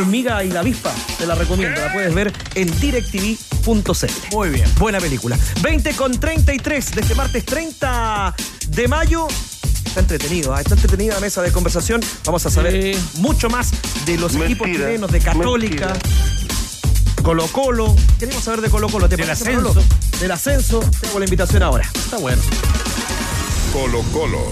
hormiga 0.05 0.45
y 0.45 0.51
la 0.51 0.61
avispa? 0.61 0.93
Te 1.19 1.27
la 1.27 1.35
recomiendo. 1.35 1.81
La 1.81 1.93
puedes 1.93 2.15
ver 2.15 2.33
en 2.55 2.81
directv.cl. 2.81 4.07
Muy 4.33 4.51
bien. 4.51 4.67
Buena 4.79 5.01
película. 5.01 5.39
20 5.63 5.95
con 5.95 6.19
33 6.19 6.95
de 6.95 7.01
este 7.01 7.15
martes 7.15 7.45
30 7.45 8.35
de 8.69 8.89
mayo. 8.89 9.27
Está 9.87 10.01
entretenido, 10.01 10.53
¿ah? 10.55 10.61
está 10.61 10.75
entretenida 10.75 11.15
la 11.15 11.21
mesa 11.21 11.41
de 11.41 11.53
conversación. 11.53 12.01
Vamos 12.25 12.45
a 12.47 12.51
saber 12.51 12.97
mucho 13.15 13.49
más 13.49 13.71
de 14.05 14.19
los 14.19 14.35
equipos 14.35 14.67
chilenos, 14.67 15.11
de 15.11 15.21
Católica, 15.21 15.93
Colo 17.23 17.47
Colo. 17.47 17.95
Queremos 18.19 18.43
saber 18.43 18.61
de 18.61 18.71
Colo 18.71 18.89
Colo. 18.89 19.09
¿Te 19.09 19.17
Del 19.17 19.27
parece, 19.27 19.45
ascenso. 19.45 19.69
Manolo? 19.69 19.87
Del 20.21 20.31
ascenso. 20.33 20.81
Te 21.01 21.09
hago 21.09 21.19
la 21.21 21.25
invitación 21.27 21.63
ahora. 21.63 21.89
Está 21.95 22.19
bueno. 22.19 22.43
Colo 23.73 24.03
Colo. 24.13 24.49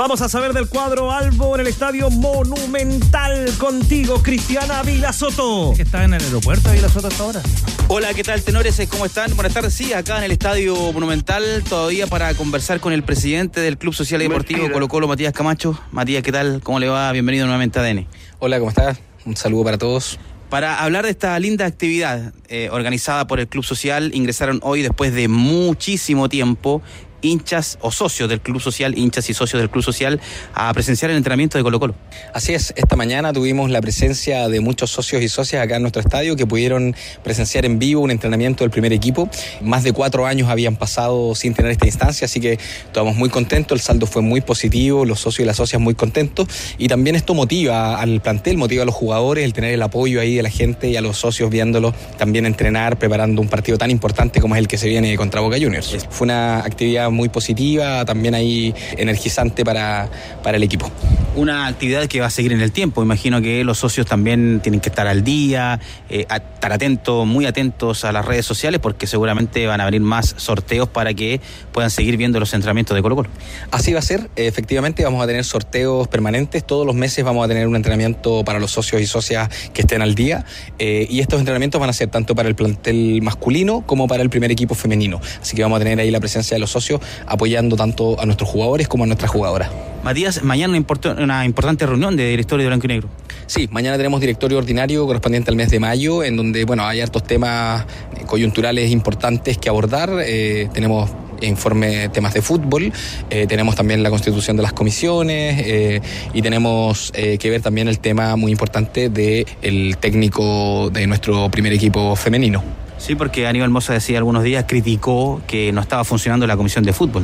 Vamos 0.00 0.22
a 0.22 0.30
saber 0.30 0.54
del 0.54 0.66
cuadro 0.66 1.12
Albo 1.12 1.56
en 1.56 1.60
el 1.60 1.66
estadio 1.66 2.08
Monumental 2.08 3.52
contigo, 3.58 4.22
Cristiana 4.22 4.82
Vila 4.82 5.12
Soto. 5.12 5.74
¿Que 5.76 5.82
está 5.82 6.04
en 6.04 6.14
el 6.14 6.22
aeropuerto 6.22 6.70
ahí 6.70 6.80
la 6.80 6.88
Soto 6.88 7.08
hasta 7.08 7.22
ahora? 7.22 7.42
Hola, 7.88 8.14
¿qué 8.14 8.22
tal, 8.22 8.42
tenores? 8.42 8.80
¿Cómo 8.90 9.04
están? 9.04 9.36
Buenas 9.36 9.52
tardes. 9.52 9.74
Sí, 9.74 9.92
acá 9.92 10.16
en 10.16 10.24
el 10.24 10.32
Estadio 10.32 10.74
Monumental, 10.94 11.62
todavía 11.68 12.06
para 12.06 12.32
conversar 12.32 12.80
con 12.80 12.94
el 12.94 13.02
presidente 13.02 13.60
del 13.60 13.76
Club 13.76 13.92
Social 13.92 14.22
y 14.22 14.24
Deportivo 14.24 14.72
Colo 14.72 14.88
Colo, 14.88 15.06
Matías 15.06 15.34
Camacho. 15.34 15.78
Matías, 15.92 16.22
¿qué 16.22 16.32
tal? 16.32 16.62
¿Cómo 16.62 16.80
le 16.80 16.88
va? 16.88 17.12
Bienvenido 17.12 17.44
nuevamente 17.44 17.78
a 17.78 17.82
DN. 17.82 18.06
Hola, 18.38 18.58
¿cómo 18.58 18.70
estás? 18.70 18.98
Un 19.26 19.36
saludo 19.36 19.64
para 19.64 19.76
todos. 19.76 20.18
Para 20.48 20.82
hablar 20.82 21.04
de 21.04 21.10
esta 21.10 21.38
linda 21.38 21.66
actividad 21.66 22.32
eh, 22.48 22.70
organizada 22.72 23.26
por 23.26 23.38
el 23.38 23.48
Club 23.48 23.64
Social, 23.64 24.12
ingresaron 24.14 24.60
hoy 24.62 24.80
después 24.80 25.12
de 25.14 25.28
muchísimo 25.28 26.30
tiempo 26.30 26.80
hinchas 27.22 27.78
o 27.80 27.90
socios 27.90 28.28
del 28.28 28.40
Club 28.40 28.60
Social, 28.60 28.96
hinchas 28.96 29.28
y 29.30 29.34
socios 29.34 29.60
del 29.60 29.70
Club 29.70 29.84
Social, 29.84 30.20
a 30.54 30.72
presenciar 30.72 31.10
el 31.10 31.16
entrenamiento 31.16 31.58
de 31.58 31.64
Colo 31.64 31.80
Colo. 31.80 31.94
Así 32.34 32.54
es, 32.54 32.72
esta 32.76 32.96
mañana 32.96 33.32
tuvimos 33.32 33.70
la 33.70 33.80
presencia 33.80 34.48
de 34.48 34.60
muchos 34.60 34.90
socios 34.90 35.22
y 35.22 35.28
socias 35.28 35.62
acá 35.62 35.76
en 35.76 35.82
nuestro 35.82 36.00
estadio 36.00 36.36
que 36.36 36.46
pudieron 36.46 36.94
presenciar 37.22 37.64
en 37.64 37.78
vivo 37.78 38.02
un 38.02 38.10
entrenamiento 38.10 38.64
del 38.64 38.70
primer 38.70 38.92
equipo. 38.92 39.28
Más 39.60 39.82
de 39.82 39.92
cuatro 39.92 40.26
años 40.26 40.48
habían 40.48 40.76
pasado 40.76 41.34
sin 41.34 41.54
tener 41.54 41.72
esta 41.72 41.86
instancia, 41.86 42.24
así 42.24 42.40
que 42.40 42.58
estamos 42.84 43.16
muy 43.16 43.28
contentos, 43.28 43.76
el 43.76 43.82
saldo 43.82 44.06
fue 44.06 44.22
muy 44.22 44.40
positivo, 44.40 45.04
los 45.04 45.20
socios 45.20 45.44
y 45.44 45.46
las 45.46 45.56
socias 45.56 45.80
muy 45.80 45.94
contentos 45.94 46.48
y 46.78 46.88
también 46.88 47.16
esto 47.16 47.34
motiva 47.34 48.00
al 48.00 48.20
plantel, 48.20 48.56
motiva 48.56 48.82
a 48.82 48.86
los 48.86 48.94
jugadores 48.94 49.44
el 49.44 49.52
tener 49.52 49.74
el 49.74 49.82
apoyo 49.82 50.20
ahí 50.20 50.36
de 50.36 50.42
la 50.42 50.50
gente 50.50 50.88
y 50.88 50.96
a 50.96 51.00
los 51.00 51.18
socios 51.18 51.50
viéndolo 51.50 51.94
también 52.18 52.46
entrenar, 52.46 52.98
preparando 52.98 53.40
un 53.40 53.48
partido 53.48 53.78
tan 53.78 53.90
importante 53.90 54.40
como 54.40 54.54
es 54.54 54.60
el 54.60 54.68
que 54.68 54.78
se 54.78 54.88
viene 54.88 55.16
contra 55.16 55.40
Boca 55.40 55.56
Juniors. 55.60 56.06
Fue 56.10 56.24
una 56.24 56.58
actividad 56.58 57.09
muy 57.10 57.28
positiva, 57.28 58.04
también 58.04 58.34
ahí 58.34 58.74
energizante 58.96 59.64
para, 59.64 60.08
para 60.42 60.56
el 60.56 60.62
equipo. 60.62 60.90
Una 61.36 61.66
actividad 61.68 62.06
que 62.06 62.20
va 62.20 62.26
a 62.26 62.30
seguir 62.30 62.52
en 62.52 62.60
el 62.60 62.72
tiempo. 62.72 63.02
Imagino 63.02 63.40
que 63.40 63.62
los 63.62 63.78
socios 63.78 64.06
también 64.06 64.60
tienen 64.62 64.80
que 64.80 64.88
estar 64.88 65.06
al 65.06 65.22
día, 65.22 65.78
eh, 66.08 66.26
a- 66.28 66.36
estar 66.38 66.72
atentos, 66.72 67.26
muy 67.26 67.46
atentos 67.46 68.04
a 68.04 68.12
las 68.12 68.24
redes 68.24 68.44
sociales, 68.44 68.80
porque 68.80 69.06
seguramente 69.06 69.66
van 69.66 69.80
a 69.80 69.84
venir 69.84 70.00
más 70.00 70.34
sorteos 70.36 70.88
para 70.88 71.14
que 71.14 71.40
puedan 71.72 71.90
seguir 71.90 72.16
viendo 72.16 72.40
los 72.40 72.52
entrenamientos 72.52 72.96
de 72.96 73.02
Colo 73.02 73.16
Colo. 73.16 73.28
Así 73.70 73.92
va 73.92 74.00
a 74.00 74.02
ser, 74.02 74.28
Eh, 74.36 74.46
efectivamente 74.46 75.04
vamos 75.04 75.22
a 75.22 75.26
tener 75.26 75.44
sorteos 75.44 76.08
permanentes, 76.08 76.64
todos 76.64 76.84
los 76.86 76.94
meses 76.94 77.24
vamos 77.24 77.44
a 77.44 77.48
tener 77.48 77.66
un 77.66 77.76
entrenamiento 77.76 78.44
para 78.44 78.58
los 78.58 78.70
socios 78.72 79.00
y 79.00 79.06
socias 79.06 79.48
que 79.72 79.82
estén 79.82 80.02
al 80.02 80.14
día 80.14 80.44
eh, 80.78 81.06
y 81.08 81.20
estos 81.20 81.38
entrenamientos 81.38 81.80
van 81.80 81.90
a 81.90 81.92
ser 81.92 82.08
tanto 82.08 82.34
para 82.34 82.48
el 82.48 82.54
plantel 82.54 83.20
masculino 83.22 83.82
como 83.86 84.06
para 84.08 84.22
el 84.22 84.30
primer 84.30 84.50
equipo 84.50 84.74
femenino, 84.74 85.20
así 85.40 85.56
que 85.56 85.62
vamos 85.62 85.76
a 85.76 85.78
tener 85.84 85.98
ahí 86.00 86.10
la 86.10 86.20
presencia 86.20 86.54
de 86.54 86.58
los 86.58 86.70
socios 86.70 86.99
apoyando 87.26 87.76
tanto 87.76 88.20
a 88.20 88.26
nuestros 88.26 88.48
jugadores 88.48 88.88
como 88.88 89.04
a 89.04 89.06
nuestras 89.06 89.30
jugadoras. 89.30 89.70
Matías, 90.02 90.42
mañana 90.42 90.72
una, 90.72 90.86
import- 90.86 91.22
una 91.22 91.44
importante 91.44 91.84
reunión 91.86 92.16
de 92.16 92.28
directorio 92.28 92.64
de 92.64 92.68
Blanco 92.68 92.86
y 92.86 92.88
Negro. 92.88 93.08
Sí, 93.46 93.68
mañana 93.70 93.96
tenemos 93.96 94.20
directorio 94.20 94.58
ordinario 94.58 95.06
correspondiente 95.06 95.50
al 95.50 95.56
mes 95.56 95.70
de 95.70 95.80
mayo, 95.80 96.22
en 96.22 96.36
donde 96.36 96.64
bueno 96.64 96.86
hay 96.86 97.00
hartos 97.00 97.24
temas 97.24 97.84
coyunturales 98.26 98.90
importantes 98.90 99.58
que 99.58 99.68
abordar. 99.68 100.10
Eh, 100.24 100.68
tenemos 100.72 101.10
informe 101.42 102.10
temas 102.10 102.34
de 102.34 102.42
fútbol, 102.42 102.92
eh, 103.30 103.46
tenemos 103.46 103.74
también 103.74 104.02
la 104.02 104.10
constitución 104.10 104.56
de 104.58 104.62
las 104.62 104.74
comisiones 104.74 105.62
eh, 105.66 106.00
y 106.34 106.42
tenemos 106.42 107.12
eh, 107.14 107.38
que 107.38 107.48
ver 107.48 107.62
también 107.62 107.88
el 107.88 107.98
tema 107.98 108.36
muy 108.36 108.52
importante 108.52 109.08
del 109.08 109.46
el 109.62 109.96
técnico 109.96 110.90
de 110.90 111.06
nuestro 111.06 111.50
primer 111.50 111.72
equipo 111.72 112.14
femenino. 112.14 112.62
Sí, 113.00 113.14
porque 113.14 113.46
Aníbal 113.46 113.70
Mosa 113.70 113.94
decía 113.94 114.18
algunos 114.18 114.42
días, 114.44 114.66
criticó 114.68 115.40
que 115.46 115.72
no 115.72 115.80
estaba 115.80 116.04
funcionando 116.04 116.46
la 116.46 116.56
comisión 116.58 116.84
de 116.84 116.92
fútbol. 116.92 117.22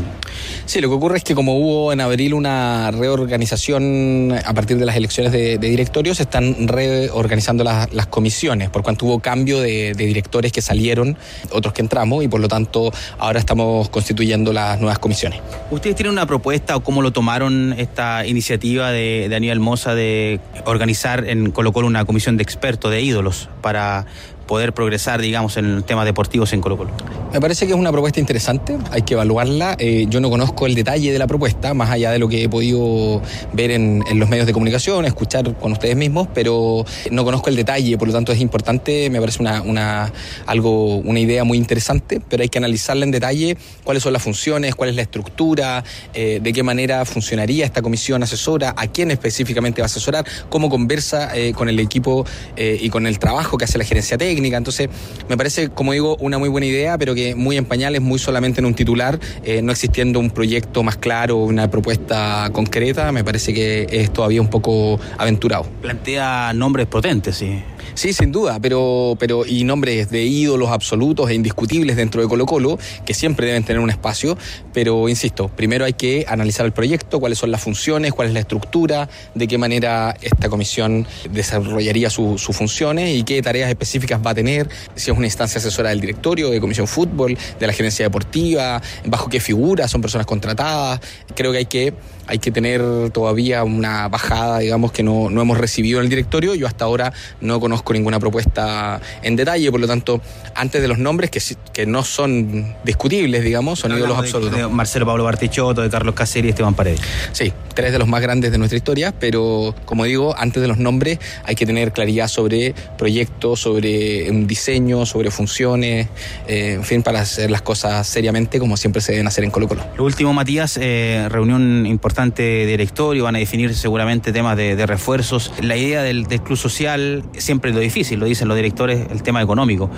Sí, 0.65 0.81
lo 0.81 0.89
que 0.89 0.95
ocurre 0.95 1.19
es 1.19 1.23
que 1.23 1.35
como 1.35 1.59
hubo 1.59 1.93
en 1.93 2.01
abril 2.01 2.33
una 2.33 2.91
reorganización 2.91 4.35
a 4.43 4.55
partir 4.55 4.79
de 4.79 4.87
las 4.87 4.97
elecciones 4.97 5.33
de, 5.33 5.59
de 5.59 5.69
directorios, 5.69 6.17
se 6.17 6.23
están 6.23 6.67
reorganizando 6.67 7.63
las, 7.63 7.93
las 7.93 8.07
comisiones, 8.07 8.71
por 8.71 8.83
cuanto 8.83 9.05
hubo 9.05 9.21
cambio 9.21 9.61
de, 9.61 9.93
de 9.93 10.07
directores 10.07 10.51
que 10.51 10.63
salieron, 10.63 11.19
otros 11.53 11.75
que 11.75 11.83
entramos, 11.83 12.25
y 12.25 12.29
por 12.29 12.41
lo 12.41 12.49
tanto 12.49 12.91
ahora 13.19 13.39
estamos 13.39 13.91
constituyendo 13.91 14.55
las 14.55 14.81
nuevas 14.81 14.99
comisiones. 14.99 15.41
¿Ustedes 15.71 15.95
tienen 15.95 16.13
una 16.13 16.27
propuesta 16.27 16.75
o 16.75 16.81
cómo 16.83 17.03
lo 17.03 17.13
tomaron 17.13 17.75
esta 17.77 18.27
iniciativa 18.27 18.91
de, 18.93 19.29
de 19.29 19.37
Aníbal 19.37 19.61
Mosa 19.61 19.95
de 19.95 20.41
organizar 20.65 21.29
en 21.29 21.51
Colo 21.51 21.75
Colo 21.75 21.87
una 21.87 22.07
comisión 22.07 22.39
de 22.39 22.43
expertos, 22.45 22.91
de 22.91 23.03
ídolos, 23.03 23.51
para 23.61 24.07
poder 24.47 24.73
progresar, 24.73 25.21
digamos, 25.21 25.57
en 25.57 25.83
temas 25.83 26.05
deportivos 26.05 26.53
en 26.53 26.61
Colo 26.61 26.77
Colo? 26.77 26.91
Me 27.33 27.41
parece 27.41 27.67
que 27.67 27.73
es 27.73 27.79
una 27.79 27.93
propuesta 27.93 28.21
interesante, 28.21 28.79
hay 28.91 29.03
que 29.03 29.15
evaluarla. 29.15 29.77
Eh, 29.79 30.07
yo 30.09 30.21
no 30.21 30.31
conozco 30.31 30.67
el 30.67 30.75
detalle 30.75 31.13
de 31.13 31.19
la 31.19 31.27
propuesta, 31.27 31.75
más 31.75 31.91
allá 31.91 32.11
de 32.13 32.19
lo 32.19 32.29
que 32.29 32.45
he 32.45 32.49
podido 32.49 33.21
ver 33.53 33.73
en, 33.73 34.05
los 34.15 34.29
medios 34.29 34.47
de 34.47 34.53
comunicación, 34.53 35.05
escuchar 35.05 35.55
con 35.59 35.73
ustedes 35.73 35.97
mismos, 35.97 36.29
pero 36.33 36.85
no 37.11 37.25
conozco 37.25 37.51
el 37.51 37.57
detalle, 37.57 37.99
por 37.99 38.09
lo 38.09 38.15
tanto 38.15 38.33
es 38.33 38.41
importante, 38.41 39.11
me 39.11 39.21
parece 39.21 39.43
una, 39.43 40.13
algo, 40.47 40.97
una 40.97 41.21
idea 41.21 41.45
muy 41.45 41.59
interesante, 41.59 42.21
pero 42.27 42.43
hay 42.43 42.49
que 42.49 42.59
analizarla 42.59 43.05
en 43.05 43.11
detalle, 43.11 43.59
cuáles 43.85 44.03
son 44.03 44.13
las 44.13 44.23
funciones, 44.23 44.75
cuál 44.75 44.91
es 44.91 44.97
la 44.97 45.03
estructura, 45.03 45.85
eh, 46.15 46.41
de 46.43 46.53
qué 46.53 46.63
manera 46.63 47.05
funcionaría 47.05 47.67
esta 47.67 47.83
comisión 47.83 48.23
asesora, 48.23 48.75
a 48.77 48.87
quién 48.87 49.11
específicamente 49.11 49.83
va 49.83 49.87
a 49.87 49.87
asesorar, 49.87 50.25
cómo 50.49 50.71
conversa 50.71 51.37
eh, 51.37 51.53
con 51.53 51.69
el 51.69 51.81
equipo 51.81 52.25
y 52.57 52.89
con 52.89 53.07
el 53.07 53.19
trabajo 53.19 53.59
que 53.59 53.65
hace 53.65 53.79
la 53.79 53.85
gerencia 53.85 54.17
técnica 54.17 54.36
Entonces, 54.45 54.89
me 55.29 55.37
parece, 55.37 55.69
como 55.71 55.93
digo, 55.93 56.17
una 56.21 56.39
muy 56.39 56.49
buena 56.49 56.67
idea, 56.67 56.99
pero 56.99 57.15
que 57.15 57.35
muy 57.35 57.57
en 57.57 57.65
pañales, 57.65 58.01
muy 58.01 58.19
solamente 58.19 58.61
en 58.61 58.67
un 58.67 58.75
titular, 58.75 59.19
eh, 59.45 59.63
no 59.63 59.73
existiendo 59.73 60.21
un 60.21 60.31
proyecto 60.31 60.83
más 60.83 60.97
claro, 60.97 61.37
una 61.37 61.71
propuesta 61.71 62.51
concreta, 62.53 63.13
me 63.13 63.25
parece 63.25 63.53
que 63.53 63.87
es 63.91 64.13
todavía 64.13 64.41
un 64.41 64.49
poco 64.49 65.01
aventurado. 65.19 65.67
Plantea 65.81 66.53
nombres 66.55 66.87
potentes, 66.87 67.37
sí. 67.37 67.63
Sí, 67.97 68.13
sin 68.13 68.31
duda, 68.31 68.59
pero, 68.61 69.17
pero 69.19 69.47
y 69.47 69.65
nombres 69.65 70.11
de 70.11 70.23
ídolos 70.23 70.69
absolutos 70.69 71.31
e 71.31 71.35
indiscutibles 71.35 71.97
dentro 71.97 72.21
de 72.21 72.29
Colo 72.29 72.45
Colo, 72.45 72.79
que 73.07 73.15
siempre 73.15 73.47
deben 73.47 73.65
tener 73.65 73.81
un 73.81 73.89
espacio, 73.89 74.37
pero 74.75 75.09
insisto, 75.09 75.49
primero 75.49 75.87
hay 75.87 75.95
que 75.95 76.27
analizar 76.29 76.67
el 76.67 76.73
proyecto, 76.73 77.21
cuáles 77.21 77.39
son 77.39 77.51
las 77.51 77.63
funciones, 77.63 78.13
cuál 78.13 78.29
es 78.29 78.35
la 78.35 78.41
estructura, 78.41 79.09
de 79.35 79.49
qué 79.49 79.57
manera 79.57 80.15
esta 80.21 80.51
comisión 80.51 81.07
desarrollaría 81.31 82.11
sus 82.11 82.43
funciones 82.43 83.17
y 83.17 83.23
qué 83.23 83.41
tareas 83.41 83.71
específicas 83.71 84.21
va 84.25 84.33
a 84.33 84.35
tener, 84.35 84.69
si 84.95 85.11
es 85.11 85.17
una 85.17 85.27
instancia 85.27 85.59
asesora 85.59 85.89
del 85.89 86.03
directorio, 86.03 86.51
de 86.51 86.61
Comisión 86.61 86.87
Fútbol, 86.87 87.39
de 87.59 87.67
la 87.67 87.73
gerencia 87.73 88.05
deportiva, 88.05 88.83
bajo 89.07 89.31
qué 89.31 89.41
figura, 89.41 89.89
son 89.89 90.03
personas 90.03 90.27
contratadas. 90.27 91.01
Creo 91.35 91.51
que 91.51 91.59
hay 91.59 91.67
que 91.67 91.95
hay 92.27 92.39
que 92.39 92.51
tener 92.51 93.11
todavía 93.11 93.63
una 93.65 94.09
bajada, 94.09 94.59
digamos, 94.59 94.93
que 94.93 95.03
no, 95.03 95.31
no, 95.31 95.41
hemos 95.43 95.59
recibido 95.59 96.01
en 96.01 96.05
el 96.05 96.11
directorio. 96.11 96.55
Yo 96.55 96.67
hasta 96.67 96.85
ahora 96.85 97.13
no 97.41 97.61
conozco 97.61 97.86
ninguna 97.95 98.19
propuesta 98.19 99.01
en 99.23 99.37
detalle, 99.37 99.71
por 99.71 99.81
lo 99.81 99.87
tanto, 99.87 100.21
antes 100.55 100.83
de 100.83 100.89
los 100.89 100.99
nombres, 100.99 101.31
que, 101.31 101.41
que 101.73 101.87
no 101.87 102.03
son 102.05 102.75
discutibles, 102.85 103.45
digamos, 103.45 103.81
son 103.81 103.97
ídolos 103.97 104.19
absolutos. 104.19 104.57
De 104.57 104.67
Marcelo 104.69 105.07
Pablo 105.07 105.25
Bartichotto, 105.25 105.83
de 105.83 105.91
Carlos 105.91 106.15
Caseri 106.15 106.49
y 106.49 106.51
Esteban 106.51 106.75
Paredes. 106.75 107.01
Sí, 107.33 107.53
tres 107.75 107.93
de 107.93 107.99
los 107.99 108.09
más 108.09 108.21
grandes 108.21 108.53
de 108.53 108.59
nuestra 108.59 108.77
historia, 108.77 109.13
pero 109.19 109.75
como 109.85 110.05
digo, 110.05 110.35
antes 110.37 110.61
de 110.61 110.69
los 110.69 110.79
nombres 110.79 111.19
hay 111.45 111.55
que 111.55 111.67
tener 111.67 111.93
claridad 111.93 112.29
sobre 112.29 112.75
proyectos, 112.99 113.61
sobre 113.61 114.31
un 114.31 114.47
diseño, 114.47 115.07
sobre 115.07 115.31
funciones, 115.31 116.09
eh, 116.49 116.75
en 116.75 116.85
fin, 116.85 117.03
para 117.03 117.21
hacer 117.21 117.51
las 117.51 117.63
cosas 117.63 118.07
seriamente 118.07 118.59
como 118.59 118.77
siempre 118.77 119.01
se 119.03 119.13
deben 119.13 119.27
hacer 119.27 119.45
en 119.45 119.51
Colo 119.51 119.69
Colo. 119.69 119.85
Lo 119.97 120.05
último, 120.05 120.33
Matías, 120.33 120.79
eh, 120.81 121.27
reunión 121.29 121.87
importante 121.87 122.67
directorio, 122.67 123.25
van 123.25 123.37
a 123.37 123.39
definir 123.39 123.75
seguramente 123.75 124.33
temas 124.33 124.57
de, 124.57 124.87
refuerzos. 124.87 125.53
La 125.63 125.77
idea 125.77 126.03
del, 126.03 126.25
del, 126.27 126.41
club 126.41 126.57
social, 126.57 127.25
siempre 127.37 127.73
lo 127.77 127.83
difícil, 127.83 128.19
lo 128.19 128.27
dicen 128.27 128.49
los 128.49 128.57
directores, 128.57 129.07
el 129.11 129.23
tema 129.23 129.43
económico. 129.43 129.89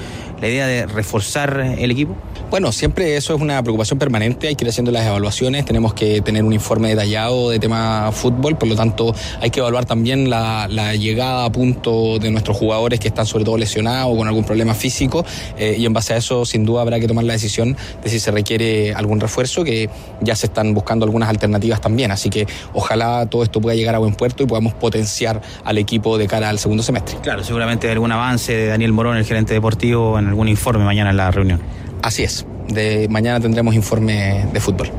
La 0.40 0.48
idea 0.48 0.66
de 0.66 0.86
reforzar 0.86 1.74
el 1.78 1.90
equipo. 1.90 2.16
Bueno, 2.50 2.72
siempre 2.72 3.16
eso 3.16 3.34
es 3.34 3.40
una 3.40 3.62
preocupación 3.62 3.98
permanente, 3.98 4.48
hay 4.48 4.56
que 4.56 4.64
ir 4.64 4.70
haciendo 4.70 4.90
las 4.90 5.06
evaluaciones, 5.06 5.64
tenemos 5.64 5.94
que 5.94 6.20
tener 6.20 6.44
un 6.44 6.52
informe 6.52 6.88
detallado 6.88 7.50
de 7.50 7.58
tema 7.58 8.10
fútbol, 8.12 8.56
por 8.56 8.68
lo 8.68 8.76
tanto 8.76 9.14
hay 9.40 9.50
que 9.50 9.60
evaluar 9.60 9.84
también 9.84 10.30
la, 10.30 10.66
la 10.68 10.94
llegada 10.94 11.44
a 11.44 11.52
punto 11.52 12.18
de 12.18 12.30
nuestros 12.30 12.56
jugadores 12.56 13.00
que 13.00 13.08
están 13.08 13.26
sobre 13.26 13.44
todo 13.44 13.58
lesionados 13.58 14.12
o 14.12 14.16
con 14.16 14.26
algún 14.26 14.44
problema 14.44 14.74
físico 14.74 15.24
eh, 15.58 15.76
y 15.78 15.86
en 15.86 15.92
base 15.92 16.14
a 16.14 16.16
eso 16.16 16.44
sin 16.44 16.64
duda 16.64 16.82
habrá 16.82 16.98
que 17.00 17.06
tomar 17.06 17.24
la 17.24 17.34
decisión 17.34 17.76
de 18.02 18.10
si 18.10 18.18
se 18.18 18.30
requiere 18.30 18.94
algún 18.94 19.20
refuerzo, 19.20 19.64
que 19.64 19.90
ya 20.20 20.34
se 20.34 20.46
están 20.46 20.74
buscando 20.74 21.04
algunas 21.04 21.28
alternativas 21.28 21.80
también, 21.80 22.10
así 22.10 22.30
que 22.30 22.46
ojalá 22.72 23.26
todo 23.26 23.42
esto 23.42 23.60
pueda 23.60 23.76
llegar 23.76 23.94
a 23.94 23.98
buen 23.98 24.14
puerto 24.14 24.42
y 24.42 24.46
podamos 24.46 24.74
potenciar 24.74 25.40
al 25.64 25.78
equipo 25.78 26.18
de 26.18 26.26
cara 26.26 26.48
al 26.48 26.58
segundo 26.58 26.82
semestre. 26.82 27.16
Claro, 27.22 27.44
seguramente 27.68 27.90
algún 27.90 28.12
avance 28.12 28.52
de 28.54 28.66
Daniel 28.68 28.92
Morón, 28.92 29.18
el 29.18 29.26
gerente 29.26 29.52
deportivo, 29.52 30.18
en 30.18 30.28
algún 30.28 30.48
informe 30.48 30.84
mañana 30.84 31.10
en 31.10 31.18
la 31.18 31.30
reunión. 31.30 31.60
Así 32.02 32.22
es. 32.22 32.46
De 32.68 33.08
mañana 33.10 33.40
tendremos 33.40 33.74
informe 33.74 34.46
de 34.50 34.60
fútbol. 34.60 34.90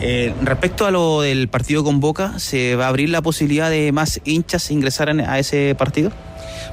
Eh, 0.00 0.32
respecto 0.42 0.86
a 0.86 0.92
lo 0.92 1.22
del 1.22 1.48
partido 1.48 1.82
con 1.82 1.98
Boca, 1.98 2.38
¿se 2.38 2.76
va 2.76 2.86
a 2.86 2.88
abrir 2.88 3.08
la 3.08 3.22
posibilidad 3.22 3.70
de 3.70 3.90
más 3.90 4.20
hinchas 4.24 4.70
ingresar 4.70 5.08
a 5.10 5.38
ese 5.38 5.74
partido? 5.76 6.12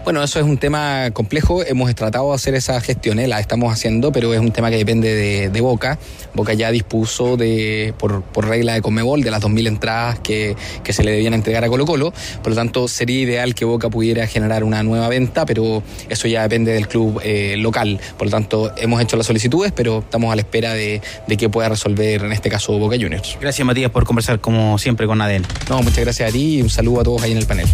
Bueno, 0.04 0.24
eso 0.24 0.40
es 0.40 0.46
un 0.46 0.58
tema 0.58 1.12
complejo. 1.12 1.64
Hemos 1.64 1.94
tratado 1.94 2.30
de 2.30 2.36
hacer 2.36 2.56
esa 2.56 2.80
gestión, 2.82 3.20
¿eh? 3.20 3.28
la 3.28 3.40
estamos 3.40 3.72
haciendo, 3.72 4.12
pero 4.12 4.34
es 4.34 4.40
un 4.40 4.52
tema 4.52 4.70
que 4.70 4.78
depende 4.78 5.14
de, 5.14 5.50
de 5.50 5.62
Boca. 5.62 6.00
Boca 6.34 6.54
ya 6.54 6.72
dispuso 6.72 7.38
de, 7.38 7.94
por, 7.98 8.24
por, 8.24 8.48
regla 8.48 8.74
de 8.74 8.82
Comebol 8.82 9.22
de 9.22 9.30
las 9.30 9.42
2.000 9.42 9.68
entradas 9.68 10.20
que, 10.20 10.56
que, 10.84 10.94
se 10.94 11.04
le 11.04 11.12
debían 11.12 11.34
entregar 11.34 11.64
a 11.64 11.68
Colo 11.68 11.86
Colo. 11.86 12.14
Por 12.42 12.52
lo 12.52 12.56
tanto, 12.56 12.88
sería 12.88 13.20
ideal 13.20 13.54
que 13.54 13.66
Boca 13.66 13.90
pudiera 13.90 14.26
generar 14.26 14.64
una 14.64 14.82
nueva 14.84 15.10
venta, 15.10 15.46
pero 15.46 15.84
eso 16.08 16.28
ya 16.28 16.44
depende 16.44 16.72
del 16.72 16.88
club 16.88 17.20
eh, 17.24 17.56
local. 17.58 18.00
Por 18.18 18.28
lo 18.28 18.32
tanto, 18.32 18.72
hemos 18.78 19.02
hecho 19.02 19.18
las 19.18 19.28
solicitudes, 19.28 19.74
pero 19.74 20.00
estamos 20.00 20.32
a 20.32 20.36
la 20.36 20.42
espera 20.42 20.74
de, 20.74 21.02
de 21.28 21.38
que 21.38 21.50
pueda 21.50 21.70
resolver 21.70 22.24
en 22.24 22.32
este 22.32 22.50
caso 22.50 22.78
Boca 22.80 22.96
Juniors. 23.00 23.38
Gracias, 23.40 23.66
Matías, 23.66 23.92
por 23.92 24.06
conversar 24.06 24.40
como 24.40 24.78
siempre 24.78 25.08
con 25.08 25.22
ADN. 25.22 25.46
No, 25.70 25.84
muchas 25.84 26.00
gracias 26.00 26.30
a 26.30 26.32
ti 26.32 26.58
y 26.58 26.62
un 26.62 26.70
saludo 26.70 27.02
a 27.02 27.04
todos 27.04 27.22
ahí 27.22 27.32
en 27.34 27.38
el 27.38 27.46
panel. 27.46 27.68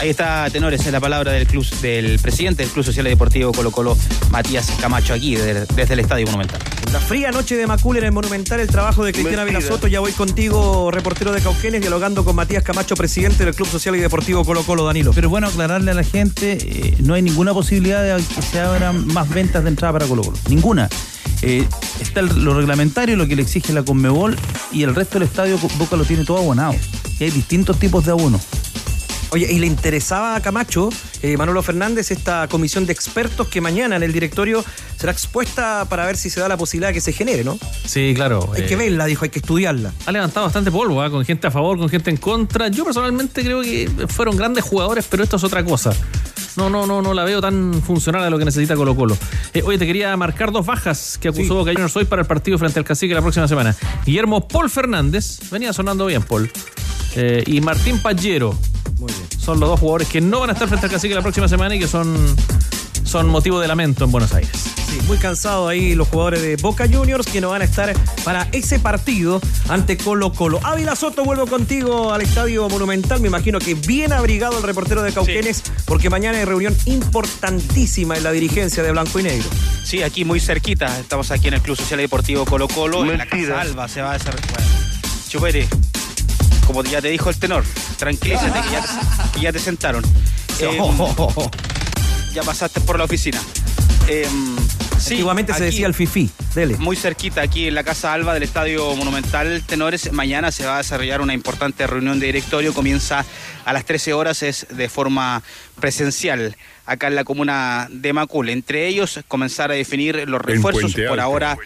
Ahí 0.00 0.08
está, 0.08 0.48
Tenores, 0.48 0.86
es 0.86 0.92
la 0.92 0.98
palabra 0.98 1.32
del 1.32 1.46
club, 1.46 1.62
del 1.82 2.18
presidente 2.20 2.62
del 2.62 2.72
Club 2.72 2.86
Social 2.86 3.06
y 3.06 3.10
Deportivo 3.10 3.52
Colo 3.52 3.70
Colo, 3.70 3.98
Matías 4.30 4.72
Camacho, 4.80 5.12
aquí 5.12 5.36
desde, 5.36 5.66
desde 5.66 5.92
el 5.92 6.00
Estadio 6.00 6.24
Monumental. 6.24 6.58
La 6.90 6.98
fría 6.98 7.30
noche 7.30 7.54
de 7.54 7.66
Macul 7.66 7.98
en 7.98 8.04
el 8.04 8.12
Monumental, 8.12 8.60
el 8.60 8.68
trabajo 8.68 9.04
de 9.04 9.12
Cristiana 9.12 9.44
Vilasoto. 9.44 9.88
Ya 9.88 10.00
voy 10.00 10.12
contigo, 10.12 10.90
reportero 10.90 11.32
de 11.32 11.42
Cauquenes, 11.42 11.82
dialogando 11.82 12.24
con 12.24 12.34
Matías 12.34 12.62
Camacho, 12.62 12.94
presidente 12.94 13.44
del 13.44 13.54
Club 13.54 13.68
Social 13.68 13.94
y 13.94 14.00
Deportivo 14.00 14.42
Colo 14.42 14.62
Colo, 14.62 14.86
Danilo. 14.86 15.12
Pero 15.12 15.28
bueno, 15.28 15.48
aclararle 15.48 15.90
a 15.90 15.94
la 15.94 16.02
gente, 16.02 16.56
eh, 16.62 16.96
no 17.00 17.12
hay 17.12 17.20
ninguna 17.20 17.52
posibilidad 17.52 18.02
de 18.02 18.24
que 18.24 18.40
se 18.40 18.58
abran 18.58 19.06
más 19.08 19.28
ventas 19.28 19.64
de 19.64 19.68
entrada 19.68 19.92
para 19.92 20.06
Colo 20.06 20.22
Colo. 20.22 20.38
Ninguna. 20.48 20.88
Eh, 21.42 21.66
está 22.00 22.20
el, 22.20 22.42
lo 22.42 22.54
reglamentario, 22.54 23.16
lo 23.16 23.26
que 23.26 23.36
le 23.36 23.42
exige 23.42 23.74
la 23.74 23.82
Conmebol 23.82 24.34
y 24.72 24.82
el 24.82 24.94
resto 24.94 25.18
del 25.18 25.28
estadio 25.28 25.58
Boca 25.76 25.96
lo 25.96 26.06
tiene 26.06 26.24
todo 26.24 26.38
abonado. 26.38 26.74
Y 27.18 27.24
hay 27.24 27.30
distintos 27.30 27.78
tipos 27.78 28.06
de 28.06 28.12
abonos. 28.12 28.46
Oye, 29.32 29.46
y 29.50 29.58
le 29.60 29.66
interesaba 29.66 30.34
a 30.34 30.42
Camacho, 30.42 30.88
eh, 31.22 31.36
Manolo 31.36 31.62
Fernández, 31.62 32.10
esta 32.10 32.48
comisión 32.48 32.84
de 32.84 32.92
expertos 32.92 33.48
que 33.48 33.60
mañana 33.60 33.96
en 33.96 34.02
el 34.02 34.12
directorio 34.12 34.64
será 34.96 35.12
expuesta 35.12 35.86
para 35.88 36.04
ver 36.04 36.16
si 36.16 36.30
se 36.30 36.40
da 36.40 36.48
la 36.48 36.56
posibilidad 36.56 36.88
de 36.88 36.94
que 36.94 37.00
se 37.00 37.12
genere, 37.12 37.44
¿no? 37.44 37.58
Sí, 37.84 38.12
claro. 38.14 38.50
Hay 38.54 38.62
eh, 38.62 38.66
que 38.66 38.74
verla, 38.74 39.06
dijo, 39.06 39.24
hay 39.24 39.30
que 39.30 39.38
estudiarla. 39.38 39.92
Ha 40.06 40.12
levantado 40.12 40.46
bastante 40.46 40.70
polvo, 40.72 41.04
¿eh? 41.04 41.10
con 41.10 41.24
gente 41.24 41.46
a 41.46 41.50
favor, 41.50 41.78
con 41.78 41.88
gente 41.88 42.10
en 42.10 42.16
contra. 42.16 42.68
Yo 42.68 42.84
personalmente 42.84 43.42
creo 43.42 43.62
que 43.62 43.88
fueron 44.08 44.36
grandes 44.36 44.64
jugadores, 44.64 45.06
pero 45.08 45.22
esto 45.22 45.36
es 45.36 45.44
otra 45.44 45.64
cosa. 45.64 45.92
No, 46.56 46.68
no, 46.68 46.86
no, 46.86 47.00
no 47.00 47.14
la 47.14 47.24
veo 47.24 47.40
tan 47.40 47.80
funcional 47.82 48.24
a 48.24 48.30
lo 48.30 48.38
que 48.38 48.44
necesita 48.44 48.74
Colo 48.74 48.96
Colo. 48.96 49.16
Eh, 49.54 49.62
oye, 49.64 49.78
te 49.78 49.86
quería 49.86 50.16
marcar 50.16 50.50
dos 50.50 50.66
bajas 50.66 51.18
que 51.18 51.28
acusó 51.28 51.64
sí. 51.64 51.70
Hoy 51.94 52.04
para 52.04 52.22
el 52.22 52.28
partido 52.28 52.58
frente 52.58 52.78
al 52.78 52.84
Cacique 52.84 53.14
la 53.14 53.22
próxima 53.22 53.46
semana. 53.46 53.76
Guillermo 54.04 54.46
Paul 54.48 54.68
Fernández, 54.68 55.38
venía 55.50 55.72
sonando 55.72 56.06
bien 56.06 56.22
Paul, 56.22 56.50
eh, 57.14 57.44
y 57.46 57.60
Martín 57.60 58.00
Pallero. 58.00 58.56
Muy 59.00 59.10
bien. 59.12 59.40
Son 59.40 59.58
los 59.58 59.68
dos 59.68 59.80
jugadores 59.80 60.08
que 60.08 60.20
no 60.20 60.40
van 60.40 60.50
a 60.50 60.52
estar 60.52 60.68
frente 60.68 60.86
al 60.86 60.92
Cacique 60.92 61.14
la 61.14 61.22
próxima 61.22 61.48
semana 61.48 61.74
y 61.74 61.78
que 61.78 61.88
son, 61.88 62.14
son 63.02 63.28
motivo 63.28 63.58
de 63.58 63.66
lamento 63.66 64.04
en 64.04 64.12
Buenos 64.12 64.34
Aires. 64.34 64.52
Sí, 64.90 64.98
muy 65.06 65.16
cansados 65.16 65.70
ahí 65.70 65.94
los 65.94 66.08
jugadores 66.08 66.42
de 66.42 66.56
Boca 66.56 66.86
Juniors 66.86 67.26
que 67.26 67.40
no 67.40 67.48
van 67.50 67.62
a 67.62 67.64
estar 67.64 67.94
para 68.24 68.48
ese 68.52 68.78
partido 68.78 69.40
ante 69.68 69.96
Colo 69.96 70.34
Colo. 70.34 70.60
Ávila 70.62 70.96
Soto, 70.96 71.24
vuelvo 71.24 71.46
contigo 71.46 72.12
al 72.12 72.20
Estadio 72.20 72.68
Monumental. 72.68 73.20
Me 73.20 73.28
imagino 73.28 73.58
que 73.58 73.74
bien 73.74 74.12
abrigado 74.12 74.58
el 74.58 74.64
reportero 74.64 75.02
de 75.02 75.12
Cauquenes 75.12 75.62
sí. 75.64 75.72
porque 75.86 76.10
mañana 76.10 76.38
hay 76.38 76.44
reunión 76.44 76.76
importantísima 76.84 78.18
en 78.18 78.24
la 78.24 78.32
dirigencia 78.32 78.82
de 78.82 78.92
Blanco 78.92 79.18
y 79.18 79.22
Negro. 79.22 79.48
Sí, 79.82 80.02
aquí 80.02 80.26
muy 80.26 80.40
cerquita. 80.40 80.98
Estamos 81.00 81.30
aquí 81.30 81.48
en 81.48 81.54
el 81.54 81.62
Club 81.62 81.76
Social 81.76 82.00
y 82.00 82.02
Deportivo 82.02 82.44
Colo 82.44 82.68
Colo. 82.68 83.10
En 83.10 83.16
la 83.16 83.26
Casa 83.26 83.62
Alba 83.62 83.88
se 83.88 84.02
va 84.02 84.12
a 84.12 84.16
hacer... 84.16 84.34
Bueno, 84.34 84.68
Chupete, 85.28 85.68
como 86.72 86.84
ya 86.84 87.02
te 87.02 87.08
dijo 87.08 87.30
el 87.30 87.36
tenor, 87.36 87.64
tranquilízate 87.96 88.60
que 88.60 88.70
ya, 88.70 88.84
que 89.34 89.40
ya 89.40 89.52
te 89.52 89.58
sentaron. 89.58 90.04
Eh, 90.62 90.78
ya 92.34 92.42
pasaste 92.42 92.82
por 92.82 92.98
la 92.98 93.04
oficina. 93.04 93.40
Eh, 94.08 94.28
sí, 95.00 95.14
Antiguamente 95.14 95.54
se 95.54 95.64
decía 95.64 95.86
el 95.86 95.94
FIFI. 95.94 96.30
Dele. 96.54 96.76
Muy 96.78 96.96
cerquita, 96.96 97.42
aquí 97.42 97.68
en 97.68 97.74
la 97.74 97.84
Casa 97.84 98.12
Alba 98.12 98.34
del 98.34 98.42
Estadio 98.42 98.94
Monumental 98.96 99.62
Tenores. 99.66 100.12
Mañana 100.12 100.52
se 100.52 100.66
va 100.66 100.74
a 100.74 100.78
desarrollar 100.78 101.20
una 101.20 101.34
importante 101.34 101.86
reunión 101.86 102.20
de 102.20 102.26
directorio. 102.26 102.74
Comienza 102.74 103.24
a 103.64 103.72
las 103.72 103.84
13 103.84 104.12
horas, 104.12 104.42
es 104.42 104.66
de 104.70 104.88
forma 104.88 105.42
presencial 105.80 106.56
acá 106.86 107.06
en 107.06 107.14
la 107.14 107.24
comuna 107.24 107.86
de 107.90 108.12
Macul. 108.12 108.48
Entre 108.48 108.88
ellos, 108.88 109.20
comenzar 109.28 109.70
a 109.70 109.74
definir 109.74 110.28
los 110.28 110.42
refuerzos. 110.42 110.94
Por 111.08 111.20
ahora 111.20 111.56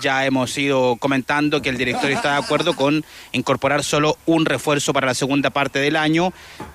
ya 0.00 0.26
hemos 0.26 0.56
ido 0.58 0.96
comentando 0.96 1.62
que 1.62 1.70
el 1.70 1.78
directorio 1.78 2.14
está 2.14 2.32
de 2.32 2.44
acuerdo 2.44 2.74
con 2.76 3.04
incorporar 3.32 3.82
solo 3.82 4.18
un 4.26 4.44
refuerzo 4.44 4.92
para 4.92 5.06
la 5.06 5.14
segunda 5.14 5.50
parte 5.50 5.78
del 5.78 5.96
año. 5.96 6.32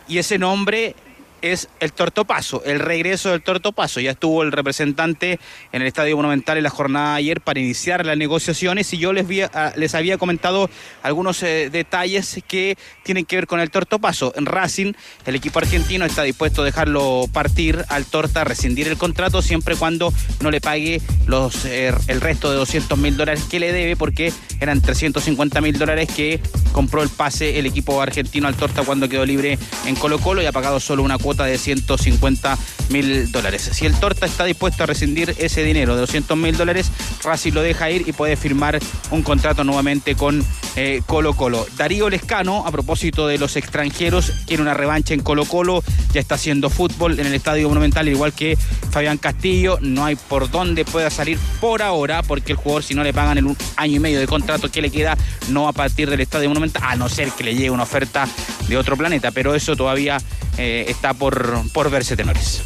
Y 0.08 0.18
ese 0.18 0.40
nombre 0.40 0.96
es 1.42 1.70
el 1.80 1.94
Tortopaso, 1.94 2.64
el 2.66 2.80
regreso 2.80 3.30
del 3.32 3.42
Tortopaso. 3.42 4.00
Ya 4.00 4.12
estuvo 4.12 4.44
el 4.44 4.52
representante 4.52 5.40
en 5.72 5.82
el 5.82 5.88
Estadio 5.88 6.16
Monumental 6.16 6.58
en 6.58 6.64
la 6.64 6.70
jornada 6.70 7.14
de 7.14 7.20
ayer 7.20 7.42
para 7.42 7.60
iniciar 7.60 8.06
las 8.06 8.18
negociaciones 8.18 8.92
y 8.94 8.98
yo 8.98 9.14
les, 9.14 9.28
vi, 9.28 9.42
les 9.76 9.96
había 9.96 10.18
comentado 10.18 10.70
algunos 11.04 11.42
eh, 11.44 11.70
detalles 11.72 12.42
que 12.48 12.78
tienen 13.04 13.26
que 13.26 13.38
ver 13.38 13.48
con 13.48 13.60
el 13.60 13.70
Tortopaso. 13.70 14.34
En 14.36 14.46
Racing, 14.46 14.94
el 15.26 15.36
equipo 15.36 15.60
argentino 15.60 16.06
está 16.06 16.24
dispuesto 16.24 16.62
a 16.62 16.66
dejarlo 16.66 17.26
partir 17.32 17.84
al 17.90 18.06
Torta, 18.06 18.44
rescindir 18.44 18.88
el 18.88 18.98
contrato 18.98 19.42
siempre 19.42 19.76
cuando 19.76 20.14
no 20.42 20.52
le 20.52 20.62
pague 20.62 21.02
los, 21.28 21.66
eh, 21.66 21.94
el 22.08 22.22
resto 22.22 22.50
de 22.52 22.58
200 22.58 22.98
mil 22.98 23.18
dólares 23.18 23.46
que 23.50 23.60
le 23.60 23.72
debe 23.72 23.96
porque 23.96 24.34
eran 24.60 24.82
350 24.82 25.62
mil 25.62 25.78
dólares 25.78 26.10
que 26.16 26.40
compró 26.72 27.04
el 27.04 27.10
pase 27.10 27.60
el 27.60 27.66
equipo 27.66 28.02
argentino 28.02 28.48
al 28.48 28.56
Torta 28.56 28.84
cuando 28.84 29.10
quedó 29.10 29.26
libre 29.26 29.58
en 29.86 29.96
Colo 29.96 30.20
Colo 30.20 30.42
y 30.42 30.46
ha 30.46 30.52
pagado 30.52 30.80
solo 30.80 31.04
una 31.04 31.18
cuota 31.18 31.29
de 31.38 31.58
150 31.58 32.58
mil 32.90 33.32
dólares. 33.32 33.70
Si 33.74 33.86
el 33.86 33.96
Torta 34.00 34.26
está 34.26 34.46
dispuesto 34.46 34.84
a 34.84 34.86
rescindir 34.86 35.36
ese 35.38 35.64
dinero 35.64 35.96
de 35.96 36.02
200 36.02 36.38
mil 36.38 36.58
dólares, 36.58 36.92
Racing 37.24 37.54
lo 37.54 37.62
deja 37.62 37.90
ir 37.90 38.08
y 38.08 38.12
puede 38.12 38.36
firmar 38.36 38.80
un 39.12 39.24
contrato 39.24 39.64
nuevamente 39.64 40.16
con 40.16 40.44
eh, 40.76 41.02
Colo 41.06 41.34
Colo. 41.36 41.66
Darío 41.78 42.10
Lescano, 42.10 42.66
a 42.66 42.72
propósito 42.72 43.28
de 43.28 43.38
los 43.38 43.56
extranjeros, 43.56 44.32
quiere 44.46 44.62
una 44.62 44.74
revancha 44.74 45.14
en 45.14 45.22
Colo 45.22 45.46
Colo, 45.46 45.84
ya 46.14 46.22
está 46.22 46.36
haciendo 46.36 46.70
fútbol 46.70 47.20
en 47.20 47.28
el 47.28 47.34
Estadio 47.34 47.68
Monumental, 47.68 48.08
igual 48.08 48.34
que 48.34 48.58
Fabián 48.92 49.18
Castillo, 49.18 49.78
no 49.82 50.06
hay 50.06 50.16
por 50.16 50.50
dónde 50.50 50.86
pueda 50.86 51.10
salir 51.10 51.38
por 51.60 51.82
ahora, 51.82 52.24
porque 52.24 52.54
el 52.54 52.58
jugador 52.58 52.84
si 52.84 52.94
no 52.94 53.04
le 53.04 53.14
pagan 53.14 53.38
el 53.38 53.46
un 53.46 53.58
año 53.76 53.96
y 53.96 54.00
medio 54.00 54.20
de 54.20 54.28
contrato 54.28 54.70
que 54.70 54.82
le 54.82 54.90
queda, 54.90 55.18
no 55.50 55.68
a 55.68 55.74
partir 55.74 56.10
del 56.10 56.20
Estadio 56.22 56.50
Monumental, 56.50 56.84
a 56.86 56.96
no 56.96 57.10
ser 57.10 57.32
que 57.32 57.44
le 57.44 57.56
llegue 57.56 57.70
una 57.70 57.84
oferta 57.84 58.28
de 58.68 58.78
otro 58.78 58.96
planeta, 58.96 59.32
pero 59.32 59.56
eso 59.56 59.76
todavía 59.76 60.18
eh, 60.58 60.86
está 60.88 61.14
por, 61.20 61.70
por 61.72 61.92
verse 61.92 62.16
tenores. 62.16 62.64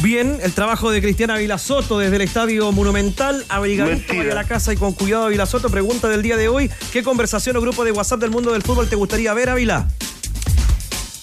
Bien, 0.00 0.38
el 0.42 0.52
trabajo 0.52 0.90
de 0.90 1.00
Cristiana 1.00 1.36
Vilasoto 1.38 1.98
desde 1.98 2.16
el 2.16 2.22
Estadio 2.22 2.70
Monumental. 2.72 3.44
Abrigadito, 3.48 4.20
a 4.20 4.34
la 4.34 4.44
casa 4.44 4.72
y 4.72 4.76
con 4.76 4.92
cuidado, 4.92 5.28
Vilasoto. 5.28 5.70
Pregunta 5.70 6.08
del 6.08 6.22
día 6.22 6.36
de 6.36 6.48
hoy: 6.48 6.70
¿qué 6.92 7.02
conversación 7.02 7.56
o 7.56 7.60
grupo 7.60 7.84
de 7.84 7.92
WhatsApp 7.92 8.20
del 8.20 8.30
mundo 8.30 8.52
del 8.52 8.62
fútbol 8.62 8.88
te 8.88 8.96
gustaría 8.96 9.32
ver, 9.32 9.48
Ávila? 9.48 9.88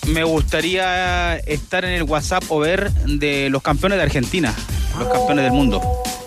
Me 0.08 0.24
gustaría 0.24 1.38
estar 1.38 1.86
en 1.86 1.92
el 1.92 2.04
WhatsApp 2.04 2.44
o 2.50 2.60
ver 2.60 2.92
de 2.92 3.50
los 3.50 3.62
campeones 3.62 4.00
de 4.00 4.04
Argentina, 4.04 4.54
los 4.98 5.08
campeones 5.10 5.46
del 5.46 5.54
mundo. 5.54 5.82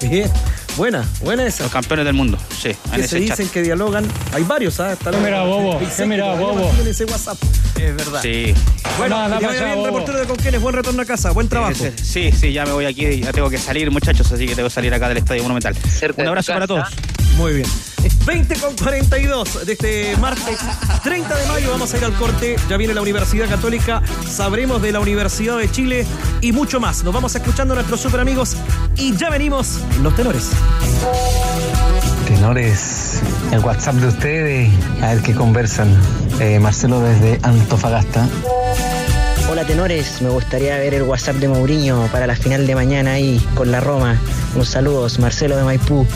Bien, 0.09 0.31
buena, 0.77 1.05
buena 1.23 1.47
esa. 1.47 1.63
Los 1.65 1.73
campeones 1.73 2.05
del 2.05 2.15
mundo, 2.15 2.39
sí, 2.61 2.69
en 2.93 3.01
Que 3.03 3.09
se 3.09 3.19
ese 3.19 3.29
chat. 3.29 3.39
dicen 3.39 3.53
que 3.53 3.63
dialogan. 3.63 4.07
Hay 4.33 4.43
varios, 4.45 4.75
¿sabes? 4.75 4.99
¿Qué 4.99 5.17
mira, 5.17 5.43
bobo? 5.45 5.79
¿Qué 5.97 6.07
mira, 6.07 6.35
bobo? 6.35 6.73
En 6.81 6.87
ese 6.87 7.05
WhatsApp. 7.05 7.39
Es 7.77 7.97
verdad. 7.97 8.21
Sí. 8.23 8.55
Bueno, 8.99 9.17
Nada, 9.17 9.37
que 9.39 9.43
nada, 9.43 9.47
vaya 9.49 9.59
chao, 9.59 9.67
bien, 9.67 9.75
bobo. 9.79 9.87
reportero 9.87 10.19
de 10.19 10.27
Conquenes. 10.27 10.61
Buen 10.61 10.75
retorno 10.75 11.03
a 11.03 11.05
casa. 11.05 11.31
Buen 11.33 11.49
trabajo. 11.49 11.75
Sí, 12.03 12.31
sí, 12.33 12.53
ya 12.53 12.65
me 12.67 12.73
voy 12.73 12.85
aquí, 12.87 13.21
ya 13.21 13.33
tengo 13.33 13.51
que 13.51 13.59
salir, 13.59 13.91
muchachos, 13.91 14.31
así 14.33 14.47
que 14.47 14.55
tengo 14.55 14.69
que 14.69 14.75
salir 14.75 14.93
acá 14.95 15.09
del 15.09 15.19
Estadio 15.19 15.43
Monumental. 15.43 15.75
Un 16.17 16.27
abrazo 16.29 16.53
para 16.53 16.67
todos. 16.67 16.89
Muy 17.37 17.55
bien. 17.55 17.69
20 18.27 18.55
con 18.57 18.77
42 18.77 19.67
de 19.67 19.73
este 19.73 20.17
martes 20.19 20.59
30 21.03 21.37
de 21.37 21.47
mayo. 21.47 21.71
Vamos 21.71 21.93
a 21.93 21.99
ir 21.99 22.05
al 22.05 22.15
corte. 22.15 22.57
Ya 22.69 22.77
viene 22.77 22.95
la 22.95 23.03
Universidad 23.03 23.49
Católica. 23.49 24.03
Sabremos 24.29 24.81
de 24.83 24.93
la 24.93 25.01
Universidad 25.01 25.59
de 25.59 25.71
Chile 25.71 26.07
y 26.41 26.53
mucho 26.53 26.81
más. 26.81 27.03
Nos 27.05 27.13
vamos 27.13 27.35
escuchando 27.35 27.75
a 27.75 27.77
nuestros 27.77 28.01
super 28.01 28.21
amigos 28.21 28.57
y 28.97 29.17
ya 29.17 29.31
venimos 29.31 29.81
los 30.03 30.15
tenores. 30.15 30.51
Tenores, 32.27 33.21
el 33.53 33.61
WhatsApp 33.61 33.97
de 33.97 34.09
ustedes, 34.09 34.71
a 35.03 35.15
ver 35.15 35.23
qué 35.23 35.35
conversan. 35.35 35.95
Eh, 36.41 36.59
Marcelo 36.59 37.01
desde 37.01 37.39
Antofagasta. 37.43 38.27
Hola 39.51 39.67
tenores, 39.67 40.23
me 40.23 40.31
gustaría 40.31 40.79
ver 40.79 40.95
el 40.95 41.03
WhatsApp 41.03 41.37
de 41.37 41.49
Mourinho 41.49 42.09
para 42.11 42.27
la 42.27 42.35
final 42.35 42.67
de 42.67 42.75
mañana 42.75 43.13
ahí 43.13 43.39
con 43.55 43.71
la 43.71 43.81
Roma. 43.81 44.19
Un 44.57 44.65
saludos, 44.65 45.19
Marcelo 45.19 45.57
de 45.57 45.65
Maipú. 45.65 46.07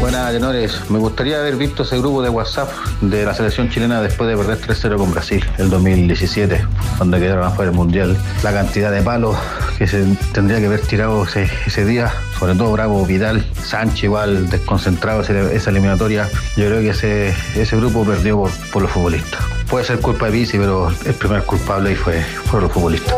Buenas, 0.00 0.32
tenores. 0.32 0.90
Me 0.90 0.98
gustaría 0.98 1.38
haber 1.38 1.56
visto 1.56 1.82
ese 1.82 1.98
grupo 1.98 2.22
de 2.22 2.30
WhatsApp 2.30 2.70
de 3.02 3.22
la 3.22 3.34
selección 3.34 3.68
chilena 3.68 4.00
después 4.00 4.30
de 4.30 4.36
perder 4.36 4.58
3-0 4.58 4.96
con 4.96 5.10
Brasil 5.12 5.44
el 5.58 5.68
2017, 5.68 6.64
cuando 6.96 7.18
quedaron 7.18 7.44
afuera 7.44 7.70
del 7.70 7.78
Mundial. 7.78 8.16
La 8.42 8.50
cantidad 8.50 8.90
de 8.90 9.02
palos 9.02 9.36
que 9.76 9.86
se 9.86 10.02
tendría 10.32 10.58
que 10.58 10.66
haber 10.66 10.80
tirado 10.80 11.24
ese, 11.24 11.84
día, 11.84 12.10
sobre 12.38 12.54
todo 12.54 12.72
Bravo, 12.72 13.04
Vidal, 13.04 13.44
Sánchez 13.62 14.04
igual, 14.04 14.48
desconcentrado 14.48 15.20
esa 15.20 15.70
eliminatoria. 15.70 16.30
Yo 16.56 16.64
creo 16.66 16.80
que 16.80 16.90
ese, 16.90 17.34
ese 17.54 17.76
grupo 17.76 18.02
perdió 18.02 18.44
por, 18.72 18.80
los 18.80 18.90
futbolistas. 18.90 19.44
Puede 19.68 19.84
ser 19.84 20.00
culpa 20.00 20.26
de 20.26 20.32
Bici, 20.32 20.56
pero 20.56 20.88
el 20.88 21.14
primer 21.14 21.42
culpable 21.42 21.94
fue, 21.94 22.22
fueron 22.22 22.68
los 22.68 22.72
futbolistas. 22.72 23.14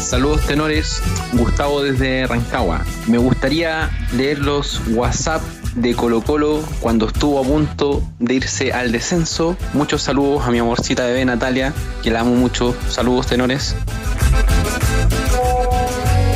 Saludos 0.00 0.46
tenores, 0.46 1.02
Gustavo 1.32 1.82
desde 1.82 2.26
Rancagua. 2.26 2.84
Me 3.06 3.18
gustaría 3.18 3.90
leer 4.12 4.38
los 4.38 4.80
WhatsApp 4.88 5.42
de 5.74 5.94
Colo 5.94 6.22
Colo 6.22 6.62
cuando 6.80 7.06
estuvo 7.06 7.40
a 7.40 7.42
punto 7.42 8.02
de 8.18 8.34
irse 8.34 8.72
al 8.72 8.92
descenso. 8.92 9.56
Muchos 9.72 10.02
saludos 10.02 10.46
a 10.46 10.50
mi 10.50 10.58
amorcita 10.58 11.04
bebé 11.04 11.24
Natalia, 11.24 11.72
que 12.02 12.10
la 12.10 12.20
amo 12.20 12.34
mucho. 12.34 12.74
Saludos 12.88 13.26
tenores. 13.26 13.74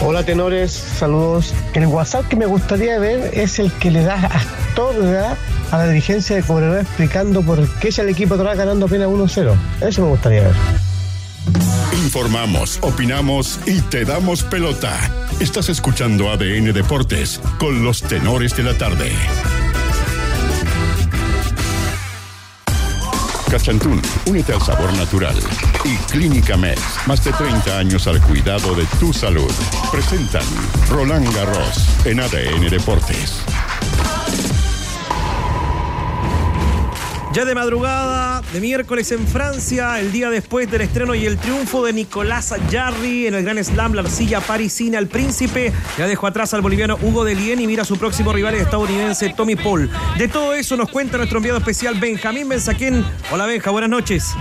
Hola 0.04 0.22
tenores, 0.22 0.72
saludos. 0.72 1.52
El 1.74 1.86
WhatsApp 1.86 2.26
que 2.28 2.36
me 2.36 2.46
gustaría 2.46 2.98
ver 2.98 3.30
es 3.34 3.58
el 3.58 3.70
que 3.72 3.90
le 3.90 4.04
da 4.04 4.14
Astorga 4.14 5.36
a 5.70 5.78
la 5.78 5.88
dirigencia 5.88 6.36
de 6.36 6.42
Cobreloa 6.42 6.80
explicando 6.80 7.42
por 7.42 7.68
qué 7.78 7.88
es 7.88 7.98
el 7.98 8.08
equipo 8.08 8.34
atrás 8.34 8.56
ganando 8.56 8.86
apenas 8.86 9.08
1-0. 9.08 9.54
Eso 9.82 10.02
me 10.02 10.08
gustaría 10.08 10.42
ver. 10.42 10.54
Informamos, 12.04 12.78
opinamos 12.80 13.58
y 13.66 13.80
te 13.82 14.04
damos 14.04 14.42
pelota. 14.44 14.98
Estás 15.40 15.68
escuchando 15.68 16.32
ADN 16.32 16.72
Deportes 16.72 17.40
con 17.58 17.84
los 17.84 18.02
tenores 18.02 18.56
de 18.56 18.64
la 18.64 18.76
tarde. 18.76 19.12
Cachantún, 23.48 24.02
únete 24.26 24.52
al 24.52 24.60
sabor 24.60 24.92
natural. 24.94 25.36
Y 25.84 25.96
Clínica 26.10 26.56
Med, 26.56 26.76
más 27.06 27.22
de 27.24 27.32
30 27.32 27.78
años 27.78 28.08
al 28.08 28.20
cuidado 28.20 28.74
de 28.74 28.84
tu 28.98 29.12
salud. 29.12 29.52
Presentan 29.92 30.42
Roland 30.90 31.32
Garros 31.32 31.86
en 32.04 32.18
ADN 32.18 32.68
Deportes. 32.68 33.44
Ya 37.38 37.44
de 37.44 37.54
madrugada, 37.54 38.42
de 38.52 38.60
miércoles 38.60 39.12
en 39.12 39.24
Francia, 39.24 40.00
el 40.00 40.10
día 40.10 40.28
después 40.28 40.68
del 40.68 40.80
estreno 40.80 41.14
y 41.14 41.24
el 41.24 41.38
triunfo 41.38 41.84
de 41.84 41.92
Nicolás 41.92 42.52
Jarry 42.68 43.28
en 43.28 43.34
el 43.34 43.44
Gran 43.44 43.62
Slam, 43.62 43.92
la 43.92 44.00
arcilla 44.00 44.40
parisina, 44.40 44.98
el 44.98 45.06
príncipe, 45.06 45.72
ya 45.96 46.08
dejó 46.08 46.26
atrás 46.26 46.52
al 46.52 46.62
boliviano 46.62 46.98
Hugo 47.00 47.24
de 47.24 47.36
Lien 47.36 47.60
y 47.60 47.68
mira 47.68 47.82
a 47.82 47.84
su 47.84 47.96
próximo 47.96 48.32
rival 48.32 48.56
estadounidense 48.56 49.32
Tommy 49.36 49.54
Paul. 49.54 49.88
De 50.18 50.26
todo 50.26 50.52
eso 50.52 50.76
nos 50.76 50.90
cuenta 50.90 51.16
nuestro 51.16 51.38
enviado 51.38 51.58
especial 51.58 51.94
Benjamín 52.00 52.48
Benzaquén. 52.48 53.04
Hola 53.30 53.46
Benja, 53.46 53.70
buenas 53.70 53.90
noches. 53.90 54.34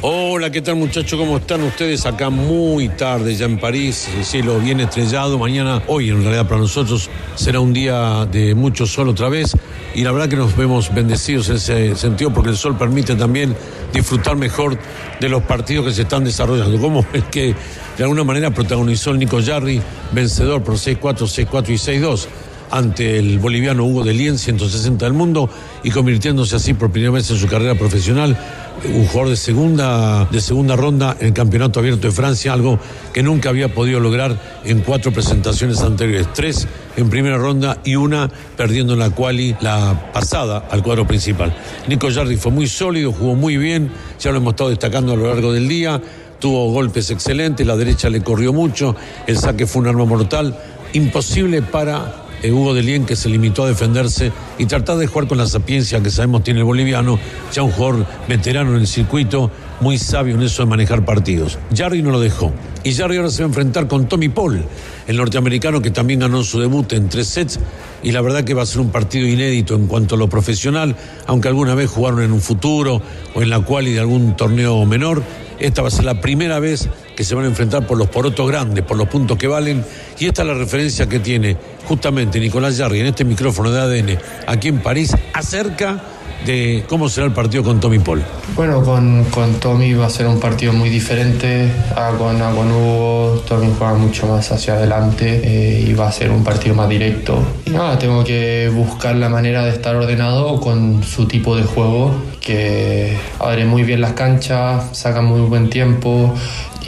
Hola, 0.00 0.50
¿qué 0.50 0.62
tal 0.62 0.76
muchachos? 0.76 1.18
¿Cómo 1.18 1.36
están 1.36 1.62
ustedes? 1.62 2.06
Acá 2.06 2.30
muy 2.30 2.88
tarde, 2.88 3.34
ya 3.34 3.44
en 3.44 3.58
París, 3.58 4.08
el 4.16 4.24
cielo 4.24 4.60
bien 4.60 4.80
estrellado. 4.80 5.38
Mañana, 5.38 5.82
hoy 5.88 6.08
en 6.08 6.22
realidad 6.22 6.46
para 6.48 6.60
nosotros, 6.60 7.10
será 7.34 7.60
un 7.60 7.74
día 7.74 8.24
de 8.24 8.54
mucho 8.54 8.86
sol 8.86 9.08
otra 9.08 9.28
vez. 9.28 9.56
Y 9.94 10.04
la 10.04 10.12
verdad 10.12 10.28
que 10.28 10.36
nos 10.36 10.56
vemos 10.56 10.94
bendecidos 10.94 11.48
en 11.48 11.56
ese 11.56 11.96
sentido 11.96 12.32
porque 12.32 12.50
el 12.50 12.56
sol 12.56 12.76
permite 12.76 13.16
también 13.16 13.56
disfrutar 13.92 14.36
mejor 14.36 14.78
de 15.20 15.28
los 15.28 15.42
partidos 15.42 15.86
que 15.86 15.92
se 15.92 16.02
están 16.02 16.24
desarrollando. 16.24 16.78
Como 16.78 17.04
el 17.12 17.24
que 17.24 17.54
de 17.96 18.04
alguna 18.04 18.24
manera 18.24 18.50
protagonizó 18.50 19.10
el 19.10 19.18
Nico 19.18 19.40
Jarry, 19.42 19.80
vencedor 20.12 20.62
por 20.62 20.74
6-4, 20.74 21.00
6-4 21.00 21.68
y 21.70 22.00
6-2 22.00 22.28
ante 22.70 23.18
el 23.18 23.38
boliviano 23.38 23.84
Hugo 23.84 24.04
de 24.04 24.14
Lien, 24.14 24.38
160 24.38 25.04
del 25.04 25.14
mundo, 25.14 25.48
y 25.82 25.90
convirtiéndose 25.90 26.56
así 26.56 26.74
por 26.74 26.90
primera 26.90 27.12
vez 27.12 27.30
en 27.30 27.36
su 27.36 27.46
carrera 27.46 27.74
profesional, 27.74 28.36
un 28.84 29.06
jugador 29.06 29.30
de 29.30 29.36
segunda, 29.36 30.24
de 30.30 30.40
segunda 30.40 30.76
ronda 30.76 31.16
en 31.18 31.28
el 31.28 31.32
Campeonato 31.32 31.80
Abierto 31.80 32.06
de 32.06 32.12
Francia, 32.12 32.52
algo 32.52 32.78
que 33.12 33.22
nunca 33.22 33.48
había 33.48 33.74
podido 33.74 34.00
lograr 34.00 34.38
en 34.64 34.80
cuatro 34.80 35.12
presentaciones 35.12 35.80
anteriores, 35.80 36.28
tres 36.32 36.68
en 36.96 37.10
primera 37.10 37.38
ronda 37.38 37.78
y 37.84 37.96
una 37.96 38.30
perdiendo 38.56 38.92
en 38.92 39.00
la 39.00 39.10
quali 39.10 39.56
la 39.60 40.10
pasada 40.12 40.68
al 40.70 40.82
cuadro 40.82 41.06
principal. 41.06 41.54
Nico 41.88 42.08
Jarry 42.10 42.36
fue 42.36 42.52
muy 42.52 42.68
sólido, 42.68 43.12
jugó 43.12 43.34
muy 43.34 43.56
bien, 43.56 43.90
ya 44.20 44.30
lo 44.30 44.38
hemos 44.38 44.52
estado 44.52 44.70
destacando 44.70 45.12
a 45.12 45.16
lo 45.16 45.26
largo 45.26 45.52
del 45.52 45.68
día, 45.68 46.00
tuvo 46.38 46.70
golpes 46.70 47.10
excelentes, 47.10 47.66
la 47.66 47.76
derecha 47.76 48.08
le 48.08 48.22
corrió 48.22 48.52
mucho, 48.52 48.94
el 49.26 49.38
saque 49.38 49.66
fue 49.66 49.82
un 49.82 49.88
arma 49.88 50.04
mortal, 50.04 50.56
imposible 50.92 51.62
para 51.62 52.27
eh, 52.42 52.52
Hugo 52.52 52.74
de 52.74 52.82
Lien 52.82 53.04
que 53.04 53.16
se 53.16 53.28
limitó 53.28 53.64
a 53.64 53.68
defenderse 53.68 54.32
y 54.58 54.66
tratar 54.66 54.96
de 54.96 55.06
jugar 55.06 55.28
con 55.28 55.38
la 55.38 55.46
sapiencia 55.46 56.02
que 56.02 56.10
sabemos 56.10 56.44
tiene 56.44 56.60
el 56.60 56.64
boliviano, 56.64 57.18
ya 57.52 57.62
un 57.62 57.70
jugador 57.70 58.06
veterano 58.28 58.74
en 58.74 58.80
el 58.80 58.86
circuito, 58.86 59.50
muy 59.80 59.98
sabio 59.98 60.34
en 60.34 60.42
eso 60.42 60.62
de 60.62 60.68
manejar 60.68 61.04
partidos. 61.04 61.58
Jarry 61.74 62.02
no 62.02 62.10
lo 62.10 62.20
dejó. 62.20 62.52
Y 62.84 62.94
Jarry 62.94 63.16
ahora 63.16 63.30
se 63.30 63.42
va 63.42 63.46
a 63.46 63.48
enfrentar 63.48 63.88
con 63.88 64.08
Tommy 64.08 64.28
Paul, 64.28 64.64
el 65.06 65.16
norteamericano 65.16 65.82
que 65.82 65.90
también 65.90 66.20
ganó 66.20 66.42
su 66.42 66.60
debut 66.60 66.92
en 66.92 67.08
tres 67.08 67.26
sets. 67.28 67.58
Y 68.02 68.12
la 68.12 68.20
verdad 68.20 68.44
que 68.44 68.54
va 68.54 68.62
a 68.62 68.66
ser 68.66 68.80
un 68.80 68.90
partido 68.90 69.26
inédito 69.26 69.74
en 69.74 69.86
cuanto 69.86 70.14
a 70.14 70.18
lo 70.18 70.28
profesional, 70.28 70.96
aunque 71.26 71.48
alguna 71.48 71.74
vez 71.74 71.90
jugaron 71.90 72.22
en 72.22 72.32
un 72.32 72.40
futuro 72.40 73.02
o 73.34 73.42
en 73.42 73.50
la 73.50 73.60
cual 73.60 73.88
y 73.88 73.92
de 73.92 74.00
algún 74.00 74.36
torneo 74.36 74.84
menor. 74.86 75.22
Esta 75.58 75.82
va 75.82 75.88
a 75.88 75.90
ser 75.90 76.04
la 76.04 76.20
primera 76.20 76.60
vez 76.60 76.88
que 77.18 77.24
se 77.24 77.34
van 77.34 77.46
a 77.46 77.48
enfrentar 77.48 77.84
por 77.84 77.98
los 77.98 78.06
porotos 78.06 78.46
grandes, 78.46 78.84
por 78.84 78.96
los 78.96 79.08
puntos 79.08 79.36
que 79.36 79.48
valen. 79.48 79.84
Y 80.20 80.26
esta 80.26 80.42
es 80.42 80.48
la 80.48 80.54
referencia 80.54 81.08
que 81.08 81.18
tiene 81.18 81.56
justamente 81.84 82.38
Nicolás 82.38 82.76
Yarri 82.76 83.00
en 83.00 83.06
este 83.06 83.24
micrófono 83.24 83.72
de 83.72 83.80
ADN 83.80 84.18
aquí 84.46 84.68
en 84.68 84.78
París, 84.78 85.16
acerca 85.34 86.00
de 86.46 86.84
cómo 86.88 87.08
será 87.08 87.26
el 87.26 87.32
partido 87.32 87.64
con 87.64 87.80
Tommy 87.80 87.98
Paul. 87.98 88.22
Bueno, 88.54 88.84
con, 88.84 89.24
con 89.24 89.54
Tommy 89.54 89.94
va 89.94 90.06
a 90.06 90.10
ser 90.10 90.28
un 90.28 90.38
partido 90.38 90.72
muy 90.72 90.90
diferente 90.90 91.68
a 91.96 92.10
con, 92.16 92.40
a 92.40 92.52
con 92.52 92.70
Hugo. 92.70 93.42
Tommy 93.48 93.74
juega 93.76 93.94
mucho 93.94 94.28
más 94.28 94.52
hacia 94.52 94.74
adelante 94.74 95.40
eh, 95.42 95.86
y 95.88 95.94
va 95.94 96.06
a 96.06 96.12
ser 96.12 96.30
un 96.30 96.44
partido 96.44 96.76
más 96.76 96.88
directo. 96.88 97.42
Y 97.66 97.70
nada, 97.70 97.98
tengo 97.98 98.22
que 98.22 98.70
buscar 98.72 99.16
la 99.16 99.28
manera 99.28 99.64
de 99.64 99.70
estar 99.70 99.96
ordenado 99.96 100.60
con 100.60 101.02
su 101.02 101.26
tipo 101.26 101.56
de 101.56 101.64
juego, 101.64 102.12
que 102.40 103.16
abre 103.40 103.64
muy 103.64 103.82
bien 103.82 104.00
las 104.00 104.12
canchas, 104.12 104.96
saca 104.96 105.20
muy 105.20 105.40
buen 105.40 105.68
tiempo 105.68 106.32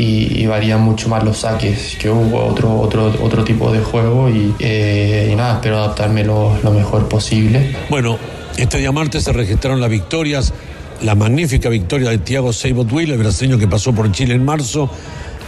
y, 0.01 0.43
y 0.43 0.47
varía 0.47 0.79
mucho 0.79 1.11
más 1.11 1.23
los 1.23 1.39
saques 1.39 1.97
que 2.01 2.09
hubo 2.09 2.47
otro, 2.47 2.81
otro, 2.81 3.13
otro 3.21 3.45
tipo 3.45 3.71
de 3.71 3.81
juego 3.81 4.31
y, 4.31 4.55
eh, 4.59 5.29
y 5.31 5.37
nada, 5.37 5.55
espero 5.55 5.79
adaptarme 5.79 6.25
lo, 6.25 6.57
lo 6.63 6.71
mejor 6.71 7.07
posible. 7.07 7.77
Bueno, 7.91 8.19
este 8.57 8.79
día 8.79 8.93
martes 8.93 9.25
se 9.25 9.33
registraron 9.33 9.79
las 9.79 9.91
victorias, 9.91 10.55
la 11.03 11.15
magnífica 11.15 11.69
victoria 11.69 12.09
de 12.09 12.19
Thiago 12.19 12.53
Seibotwil, 12.55 13.11
el 13.11 13.19
brasileño 13.19 13.59
que 13.59 13.69
pasó 13.69 13.93
por 13.93 14.11
Chile 14.11 14.35
en 14.35 14.45
marzo, 14.45 14.91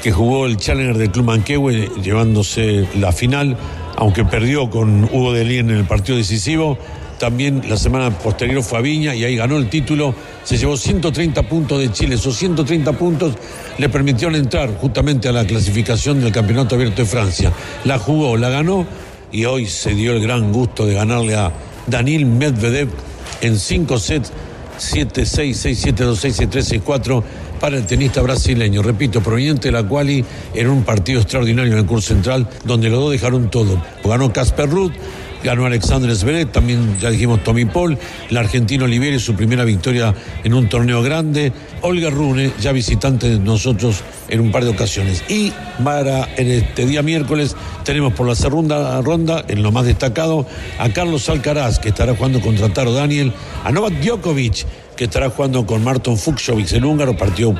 que 0.02 0.12
jugó 0.12 0.44
el 0.44 0.58
Challenger 0.58 0.98
del 0.98 1.10
Club 1.10 1.26
Manquehue, 1.26 1.88
llevándose 2.02 2.86
la 2.98 3.12
final, 3.12 3.56
aunque 3.96 4.24
perdió 4.24 4.68
con 4.68 5.04
Hugo 5.04 5.32
de 5.32 5.44
Lien 5.44 5.70
en 5.70 5.78
el 5.78 5.84
partido 5.84 6.18
decisivo. 6.18 6.76
También 7.22 7.62
la 7.68 7.76
semana 7.76 8.10
posterior 8.18 8.64
fue 8.64 8.78
a 8.78 8.80
Viña 8.80 9.14
y 9.14 9.22
ahí 9.22 9.36
ganó 9.36 9.56
el 9.56 9.68
título. 9.70 10.12
Se 10.42 10.58
llevó 10.58 10.76
130 10.76 11.44
puntos 11.44 11.78
de 11.78 11.92
Chile. 11.92 12.16
Esos 12.16 12.36
130 12.36 12.94
puntos 12.94 13.34
le 13.78 13.88
permitieron 13.88 14.34
entrar 14.34 14.76
justamente 14.76 15.28
a 15.28 15.32
la 15.32 15.46
clasificación 15.46 16.20
del 16.20 16.32
Campeonato 16.32 16.74
Abierto 16.74 17.02
de 17.02 17.06
Francia. 17.06 17.52
La 17.84 18.00
jugó, 18.00 18.36
la 18.36 18.48
ganó 18.48 18.88
y 19.30 19.44
hoy 19.44 19.66
se 19.66 19.94
dio 19.94 20.14
el 20.14 20.20
gran 20.20 20.52
gusto 20.52 20.84
de 20.84 20.94
ganarle 20.94 21.36
a 21.36 21.52
Daniel 21.86 22.26
Medvedev 22.26 22.88
en 23.40 23.56
5 23.56 23.98
sets, 24.00 24.32
7-6, 24.80 25.94
6-7, 25.94 25.94
2-6, 25.94 26.48
6-3, 26.50 26.82
6-4 26.82 27.22
para 27.60 27.76
el 27.76 27.86
tenista 27.86 28.20
brasileño. 28.20 28.82
Repito, 28.82 29.20
proveniente 29.20 29.68
de 29.68 29.72
la 29.72 29.86
quali 29.86 30.24
en 30.54 30.68
un 30.68 30.82
partido 30.82 31.20
extraordinario 31.20 31.72
en 31.72 31.78
el 31.78 31.86
curso 31.86 32.08
central, 32.08 32.48
donde 32.64 32.90
los 32.90 32.98
dos 32.98 33.12
dejaron 33.12 33.48
todo. 33.48 33.80
Ganó 34.02 34.32
Casper 34.32 34.68
Ruth, 34.68 34.92
ganó 35.42 35.66
Alexander 35.66 36.14
Zverev, 36.14 36.50
también 36.50 36.98
ya 37.00 37.10
dijimos 37.10 37.42
Tommy 37.42 37.64
Paul, 37.64 37.98
el 38.30 38.36
argentino 38.36 38.84
Olivieri, 38.84 39.18
su 39.18 39.34
primera 39.34 39.64
victoria 39.64 40.14
en 40.44 40.54
un 40.54 40.68
torneo 40.68 41.02
grande, 41.02 41.52
Olga 41.80 42.10
Rune, 42.10 42.52
ya 42.60 42.72
visitante 42.72 43.28
de 43.28 43.38
nosotros 43.38 44.02
en 44.28 44.40
un 44.40 44.52
par 44.52 44.64
de 44.64 44.70
ocasiones. 44.70 45.24
Y 45.28 45.52
para 45.82 46.24
este 46.36 46.86
día 46.86 47.02
miércoles 47.02 47.56
tenemos 47.84 48.12
por 48.12 48.26
la 48.26 48.34
segunda 48.34 49.00
ronda, 49.02 49.44
en 49.48 49.62
lo 49.62 49.72
más 49.72 49.84
destacado, 49.84 50.46
a 50.78 50.88
Carlos 50.90 51.28
Alcaraz, 51.28 51.78
que 51.78 51.88
estará 51.88 52.14
jugando 52.14 52.40
contra 52.40 52.68
Taro 52.68 52.92
Daniel, 52.92 53.32
a 53.64 53.72
Novak 53.72 53.94
Djokovic, 54.00 54.66
que 54.96 55.04
estará 55.04 55.30
jugando 55.30 55.66
con 55.66 55.82
Marton 55.82 56.16
Fuxovic, 56.16 56.72
el 56.72 56.84
húngaro, 56.84 57.16
partido 57.16 57.54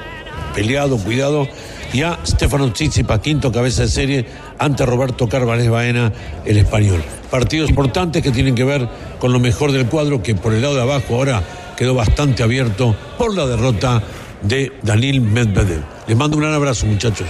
peleado, 0.54 0.98
cuidado, 0.98 1.48
y 1.93 2.03
a 2.03 2.18
Stefano 2.26 2.72
Tsitsipas, 2.72 3.20
quinto 3.20 3.53
cabeza 3.53 3.82
de 3.82 3.88
serie, 3.88 4.26
ante 4.59 4.86
Roberto 4.86 5.28
Carvalés 5.28 5.68
Baena, 5.68 6.12
el 6.45 6.57
español. 6.57 7.03
Partidos 7.30 7.70
importantes 7.70 8.22
que 8.22 8.30
tienen 8.30 8.55
que 8.55 8.64
ver 8.64 8.88
con 9.18 9.32
lo 9.32 9.40
mejor 9.40 9.72
del 9.72 9.86
cuadro, 9.86 10.22
que 10.22 10.34
por 10.34 10.55
el 10.55 10.62
lado 10.62 10.74
de 10.74 10.82
abajo 10.82 11.16
ahora 11.16 11.43
quedó 11.76 11.95
bastante 11.95 12.43
abierto 12.43 12.97
por 13.18 13.34
la 13.34 13.47
derrota 13.47 14.03
de 14.43 14.72
Daniel 14.82 15.20
Medvedev. 15.20 15.82
Les 16.07 16.16
mando 16.16 16.36
un 16.36 16.43
gran 16.43 16.55
abrazo, 16.55 16.86
muchachos. 16.86 17.28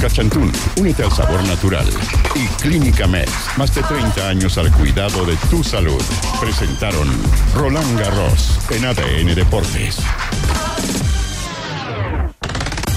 Cachantún, 0.00 0.52
únete 0.78 1.04
al 1.04 1.12
sabor 1.12 1.42
natural. 1.44 1.86
Y 2.34 2.46
Clínica 2.60 3.06
Med, 3.06 3.28
más 3.56 3.74
de 3.74 3.82
30 3.82 4.28
años 4.28 4.58
al 4.58 4.70
cuidado 4.72 5.24
de 5.24 5.36
tu 5.48 5.64
salud. 5.64 6.02
Presentaron 6.40 7.08
Roland 7.54 7.98
Garros 7.98 8.58
en 8.70 8.84
ADN 8.84 9.34
Deportes. 9.34 9.98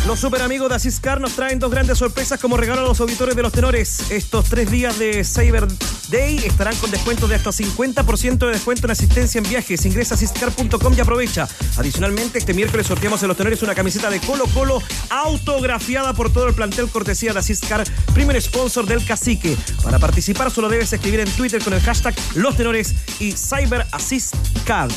Los 0.07 0.21
super 0.21 0.41
amigos 0.41 0.69
de 0.69 0.75
Asiscar 0.75 1.19
nos 1.19 1.33
traen 1.33 1.59
dos 1.59 1.69
grandes 1.69 1.97
sorpresas 1.97 2.39
como 2.39 2.55
regalo 2.55 2.79
a 2.79 2.85
los 2.85 3.01
auditores 3.01 3.35
de 3.35 3.41
los 3.41 3.51
tenores. 3.51 4.09
Estos 4.09 4.45
tres 4.45 4.71
días 4.71 4.97
de 4.97 5.25
Cyber 5.25 5.67
Day 6.09 6.37
estarán 6.45 6.77
con 6.77 6.89
descuentos 6.89 7.27
de 7.27 7.35
hasta 7.35 7.49
50% 7.49 8.37
de 8.37 8.53
descuento 8.53 8.87
en 8.87 8.91
asistencia 8.91 9.39
en 9.39 9.49
viajes. 9.49 9.85
Ingresa 9.85 10.13
a 10.13 10.15
asiscar.com 10.15 10.93
y 10.95 11.01
aprovecha. 11.01 11.45
Adicionalmente, 11.75 12.39
este 12.39 12.53
miércoles 12.53 12.87
sorteamos 12.87 13.21
en 13.23 13.27
los 13.27 13.35
tenores 13.35 13.61
una 13.63 13.75
camiseta 13.75 14.09
de 14.09 14.21
Colo 14.21 14.45
Colo 14.53 14.81
autografiada 15.09 16.13
por 16.13 16.31
todo 16.31 16.47
el 16.47 16.53
plantel 16.53 16.87
cortesía 16.87 17.33
de 17.33 17.39
Asiscar, 17.39 17.83
primer 18.13 18.41
sponsor 18.41 18.85
del 18.85 19.05
cacique. 19.05 19.57
Para 19.83 19.99
participar 19.99 20.51
solo 20.51 20.69
debes 20.69 20.93
escribir 20.93 21.19
en 21.19 21.29
Twitter 21.31 21.61
con 21.61 21.73
el 21.73 21.81
hashtag 21.81 22.15
Los 22.35 22.55
Tenores 22.55 22.95
y 23.19 23.33
Cyber 23.33 23.85
Assist 23.91 24.35
Card. 24.63 24.93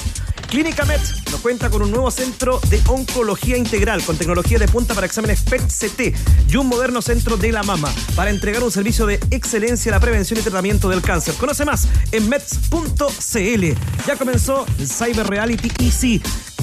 Clínica 0.51 0.85
Med 0.85 1.01
nos 1.31 1.41
cuenta 1.41 1.71
con 1.71 1.81
un 1.81 1.93
nuevo 1.93 2.11
centro 2.11 2.61
de 2.69 2.83
oncología 2.89 3.57
integral 3.57 4.03
con 4.03 4.17
tecnología 4.17 4.59
de 4.59 4.67
punta 4.67 4.95
para 4.95 5.07
exámenes 5.07 5.43
PET-CT 5.43 6.51
y 6.51 6.57
un 6.57 6.67
moderno 6.67 7.01
centro 7.01 7.37
de 7.37 7.53
la 7.53 7.63
mama 7.63 7.89
para 8.17 8.31
entregar 8.31 8.65
un 8.65 8.73
servicio 8.73 9.07
de 9.07 9.21
excelencia 9.31 9.91
en 9.91 9.95
la 9.95 10.01
prevención 10.01 10.41
y 10.41 10.43
tratamiento 10.43 10.89
del 10.89 11.03
cáncer. 11.03 11.35
Conoce 11.35 11.65
más 11.65 11.87
en 12.11 12.29
meds.cl. 12.29 13.65
Ya 14.09 14.17
comenzó 14.17 14.67
el 14.81 14.89
Cyber 14.89 15.29
Reality 15.29 15.71
Easy 15.85 16.21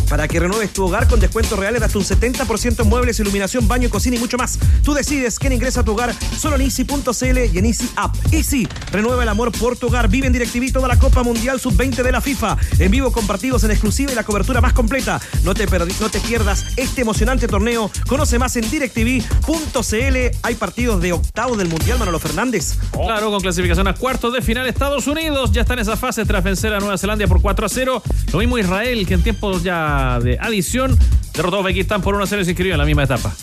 para 0.09 0.27
que 0.27 0.39
renueves 0.39 0.71
tu 0.71 0.85
hogar 0.85 1.07
con 1.07 1.19
descuentos 1.19 1.57
reales 1.57 1.81
de 1.81 1.85
hasta 1.85 1.97
un 1.97 2.03
70% 2.03 2.81
en 2.81 2.89
muebles, 2.89 3.19
iluminación, 3.19 3.67
baño, 3.67 3.89
cocina 3.89 4.15
y 4.15 4.19
mucho 4.19 4.37
más. 4.37 4.59
Tú 4.83 4.93
decides 4.93 5.39
quién 5.39 5.53
ingresa 5.53 5.81
a 5.81 5.83
tu 5.83 5.93
hogar 5.93 6.13
solo 6.37 6.55
en 6.55 6.61
easy.cl 6.61 7.37
y 7.53 7.57
en 7.57 7.65
Easy 7.65 7.89
App. 7.95 8.15
Easy, 8.31 8.67
renueva 8.91 9.23
el 9.23 9.29
amor 9.29 9.51
por 9.51 9.77
tu 9.77 9.87
hogar. 9.87 10.07
Vive 10.09 10.27
en 10.27 10.33
DirecTV 10.33 10.71
toda 10.71 10.87
la 10.87 10.97
Copa 10.97 11.23
Mundial 11.23 11.59
Sub-20 11.59 12.03
de 12.03 12.11
la 12.11 12.21
FIFA. 12.21 12.57
En 12.79 12.91
vivo 12.91 13.11
con 13.11 13.27
partidos 13.27 13.63
en 13.63 13.71
exclusiva 13.71 14.11
y 14.11 14.15
la 14.15 14.23
cobertura 14.23 14.61
más 14.61 14.73
completa. 14.73 15.19
No 15.43 15.53
te, 15.53 15.65
no 15.65 16.09
te 16.09 16.19
pierdas 16.19 16.65
este 16.75 17.01
emocionante 17.01 17.47
torneo. 17.47 17.91
Conoce 18.07 18.39
más 18.39 18.55
en 18.55 18.69
DirecTV.cl. 18.69 20.37
Hay 20.43 20.55
partidos 20.55 21.01
de 21.01 21.13
octavo 21.13 21.55
del 21.55 21.67
Mundial, 21.67 21.99
Manolo 21.99 22.19
Fernández. 22.19 22.77
Claro, 22.91 23.31
con 23.31 23.41
clasificación 23.41 23.87
a 23.87 23.93
cuartos 23.93 24.33
de 24.33 24.41
final 24.41 24.67
Estados 24.67 25.07
Unidos. 25.07 25.51
Ya 25.51 25.61
está 25.61 25.73
en 25.73 25.79
esa 25.79 25.97
fase 25.97 26.25
tras 26.25 26.43
vencer 26.43 26.73
a 26.73 26.79
Nueva 26.79 26.97
Zelanda 26.97 27.27
por 27.27 27.41
4 27.41 27.65
a 27.65 27.69
0. 27.69 28.03
Lo 28.31 28.39
mismo 28.39 28.57
Israel, 28.57 29.05
que 29.07 29.13
en 29.13 29.23
tiempos 29.23 29.63
ya 29.63 29.96
de 30.21 30.37
adición 30.39 30.97
derrotó 31.33 31.57
a 31.57 31.59
Uzbekistán 31.61 32.01
por 32.01 32.15
1 32.15 32.23
a 32.23 32.27
0 32.27 32.41
y 32.41 32.45
se 32.45 32.51
inscribió 32.51 32.73
en 32.73 32.79
la 32.79 32.85
misma 32.85 33.03
etapa. 33.03 33.33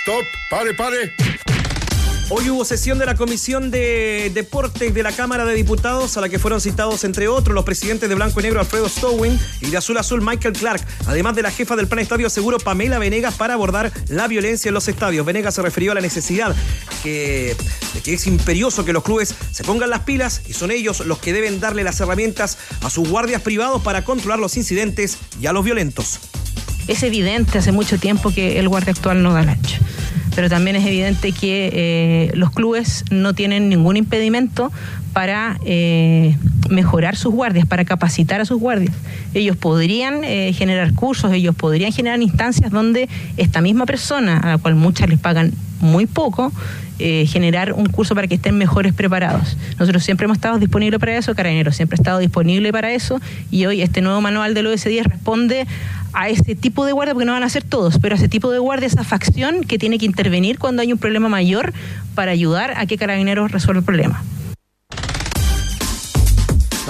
Stop, 0.00 0.24
pare, 0.50 0.74
pare. 0.74 1.29
Hoy 2.32 2.48
hubo 2.48 2.64
sesión 2.64 2.96
de 3.00 3.06
la 3.06 3.16
Comisión 3.16 3.72
de 3.72 4.30
Deportes 4.32 4.94
de 4.94 5.02
la 5.02 5.10
Cámara 5.10 5.44
de 5.44 5.52
Diputados, 5.52 6.16
a 6.16 6.20
la 6.20 6.28
que 6.28 6.38
fueron 6.38 6.60
citados, 6.60 7.02
entre 7.02 7.26
otros, 7.26 7.52
los 7.52 7.64
presidentes 7.64 8.08
de 8.08 8.14
Blanco 8.14 8.38
y 8.38 8.44
Negro 8.44 8.60
Alfredo 8.60 8.88
Stowin 8.88 9.36
y 9.60 9.66
de 9.66 9.76
Azul 9.76 9.98
Azul 9.98 10.22
Michael 10.22 10.54
Clark, 10.54 10.80
además 11.06 11.34
de 11.34 11.42
la 11.42 11.50
jefa 11.50 11.74
del 11.74 11.88
Plan 11.88 11.98
Estadio 11.98 12.30
Seguro 12.30 12.58
Pamela 12.58 13.00
Venegas 13.00 13.34
para 13.34 13.54
abordar 13.54 13.90
la 14.06 14.28
violencia 14.28 14.68
en 14.68 14.74
los 14.74 14.86
estadios. 14.86 15.26
Venegas 15.26 15.56
se 15.56 15.62
refirió 15.62 15.90
a 15.90 15.96
la 15.96 16.02
necesidad 16.02 16.54
que, 17.02 17.56
de 17.94 18.00
que 18.00 18.14
es 18.14 18.24
imperioso 18.28 18.84
que 18.84 18.92
los 18.92 19.02
clubes 19.02 19.34
se 19.50 19.64
pongan 19.64 19.90
las 19.90 20.02
pilas 20.02 20.42
y 20.46 20.52
son 20.52 20.70
ellos 20.70 21.00
los 21.00 21.18
que 21.18 21.32
deben 21.32 21.58
darle 21.58 21.82
las 21.82 21.98
herramientas 21.98 22.58
a 22.82 22.90
sus 22.90 23.08
guardias 23.08 23.42
privados 23.42 23.82
para 23.82 24.04
controlar 24.04 24.38
los 24.38 24.56
incidentes 24.56 25.18
y 25.40 25.46
a 25.46 25.52
los 25.52 25.64
violentos. 25.64 26.20
Es 26.86 27.02
evidente 27.02 27.58
hace 27.58 27.72
mucho 27.72 27.98
tiempo 27.98 28.32
que 28.32 28.60
el 28.60 28.68
guardia 28.68 28.92
actual 28.92 29.20
no 29.20 29.32
da 29.32 29.40
el 29.42 29.48
ancho 29.48 29.80
pero 30.34 30.48
también 30.48 30.76
es 30.76 30.86
evidente 30.86 31.32
que 31.32 31.70
eh, 31.72 32.30
los 32.34 32.50
clubes 32.50 33.04
no 33.10 33.34
tienen 33.34 33.68
ningún 33.68 33.96
impedimento 33.96 34.70
para 35.12 35.58
eh, 35.64 36.36
mejorar 36.68 37.16
sus 37.16 37.34
guardias, 37.34 37.66
para 37.66 37.84
capacitar 37.84 38.40
a 38.40 38.44
sus 38.44 38.60
guardias. 38.60 38.94
Ellos 39.34 39.56
podrían 39.56 40.24
eh, 40.24 40.52
generar 40.52 40.94
cursos, 40.94 41.32
ellos 41.32 41.54
podrían 41.54 41.92
generar 41.92 42.20
instancias 42.22 42.70
donde 42.70 43.08
esta 43.36 43.60
misma 43.60 43.86
persona, 43.86 44.38
a 44.38 44.48
la 44.50 44.58
cual 44.58 44.76
muchas 44.76 45.08
les 45.08 45.18
pagan 45.18 45.52
muy 45.80 46.06
poco, 46.06 46.52
eh, 46.98 47.26
generar 47.26 47.72
un 47.72 47.86
curso 47.86 48.14
para 48.14 48.26
que 48.26 48.34
estén 48.34 48.58
mejores 48.58 48.92
preparados. 48.92 49.56
Nosotros 49.78 50.04
siempre 50.04 50.26
hemos 50.26 50.36
estado 50.36 50.58
disponibles 50.58 51.00
para 51.00 51.16
eso, 51.16 51.34
Carabineros 51.34 51.74
siempre 51.74 51.96
ha 51.96 52.00
estado 52.00 52.18
disponible 52.18 52.72
para 52.72 52.92
eso, 52.92 53.20
y 53.50 53.64
hoy 53.64 53.80
este 53.80 54.02
nuevo 54.02 54.20
manual 54.20 54.52
del 54.52 54.66
OS10 54.66 55.04
responde 55.04 55.66
a 56.12 56.28
ese 56.28 56.54
tipo 56.54 56.84
de 56.86 56.92
guardia, 56.92 57.14
porque 57.14 57.26
no 57.26 57.32
van 57.32 57.42
a 57.42 57.48
ser 57.48 57.64
todos, 57.64 57.98
pero 58.00 58.14
a 58.14 58.18
ese 58.18 58.28
tipo 58.28 58.50
de 58.50 58.58
guardia, 58.58 58.86
esa 58.86 59.04
facción 59.04 59.62
que 59.62 59.78
tiene 59.78 59.98
que 59.98 60.06
intervenir 60.06 60.58
cuando 60.58 60.82
hay 60.82 60.92
un 60.92 60.98
problema 60.98 61.28
mayor 61.28 61.72
para 62.14 62.32
ayudar 62.32 62.74
a 62.76 62.86
que 62.86 62.96
Carabineros 62.96 63.50
resuelva 63.50 63.80
el 63.80 63.84
problema. 63.84 64.22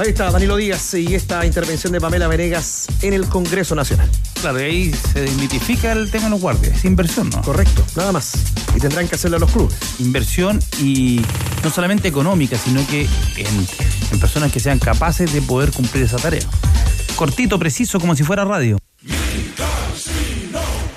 Ahí 0.01 0.09
está 0.09 0.31
Danilo 0.31 0.57
Díaz 0.57 0.95
y 0.95 1.15
esta 1.15 1.45
intervención 1.45 1.93
de 1.93 2.01
Pamela 2.01 2.27
Venegas 2.27 2.87
en 3.03 3.13
el 3.13 3.27
Congreso 3.27 3.75
Nacional. 3.75 4.09
Claro, 4.41 4.59
y 4.59 4.65
ahí 4.65 4.95
se 5.13 5.21
desmitifica 5.21 5.93
el 5.93 6.11
tema 6.11 6.25
de 6.25 6.31
los 6.31 6.41
guardias. 6.41 6.79
Es 6.79 6.85
inversión, 6.87 7.29
¿no? 7.29 7.43
Correcto, 7.43 7.85
nada 7.97 8.11
más. 8.11 8.33
Y 8.75 8.81
tendrán 8.81 9.09
que 9.09 9.17
hacerlo 9.17 9.39
los 9.39 9.51
clubes. 9.51 9.77
Inversión 9.99 10.59
y 10.81 11.21
no 11.63 11.69
solamente 11.69 12.09
económica, 12.09 12.57
sino 12.57 12.87
que 12.87 13.03
en, 13.37 13.67
en 14.13 14.21
personas 14.21 14.51
que 14.51 14.61
sean 14.61 14.79
capaces 14.79 15.35
de 15.35 15.43
poder 15.43 15.71
cumplir 15.71 16.05
esa 16.05 16.17
tarea. 16.17 16.47
Cortito, 17.17 17.59
preciso, 17.59 18.01
como 18.01 18.17
si 18.17 18.23
fuera 18.23 18.47
radio. 18.47 18.79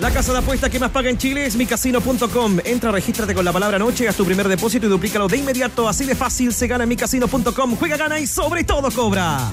La 0.03 0.11
casa 0.11 0.33
de 0.33 0.39
apuesta 0.39 0.69
que 0.69 0.79
más 0.79 0.91
paga 0.91 1.09
en 1.09 1.17
Chile 1.17 1.45
es 1.45 1.55
micasino.com. 1.55 2.59
Entra, 2.65 2.91
regístrate 2.91 3.33
con 3.33 3.45
la 3.45 3.53
palabra 3.53 3.79
noche, 3.79 4.05
haz 4.05 4.17
tu 4.17 4.25
primer 4.25 4.49
depósito 4.49 4.87
y 4.87 4.89
duplícalo 4.89 5.29
de 5.29 5.37
inmediato. 5.37 5.87
Así 5.87 6.03
de 6.03 6.13
fácil 6.13 6.53
se 6.53 6.67
gana 6.67 6.85
micasino.com. 6.85 7.77
Juega, 7.77 7.95
gana 7.95 8.19
y 8.19 8.27
sobre 8.27 8.65
todo 8.65 8.91
cobra. 8.91 9.49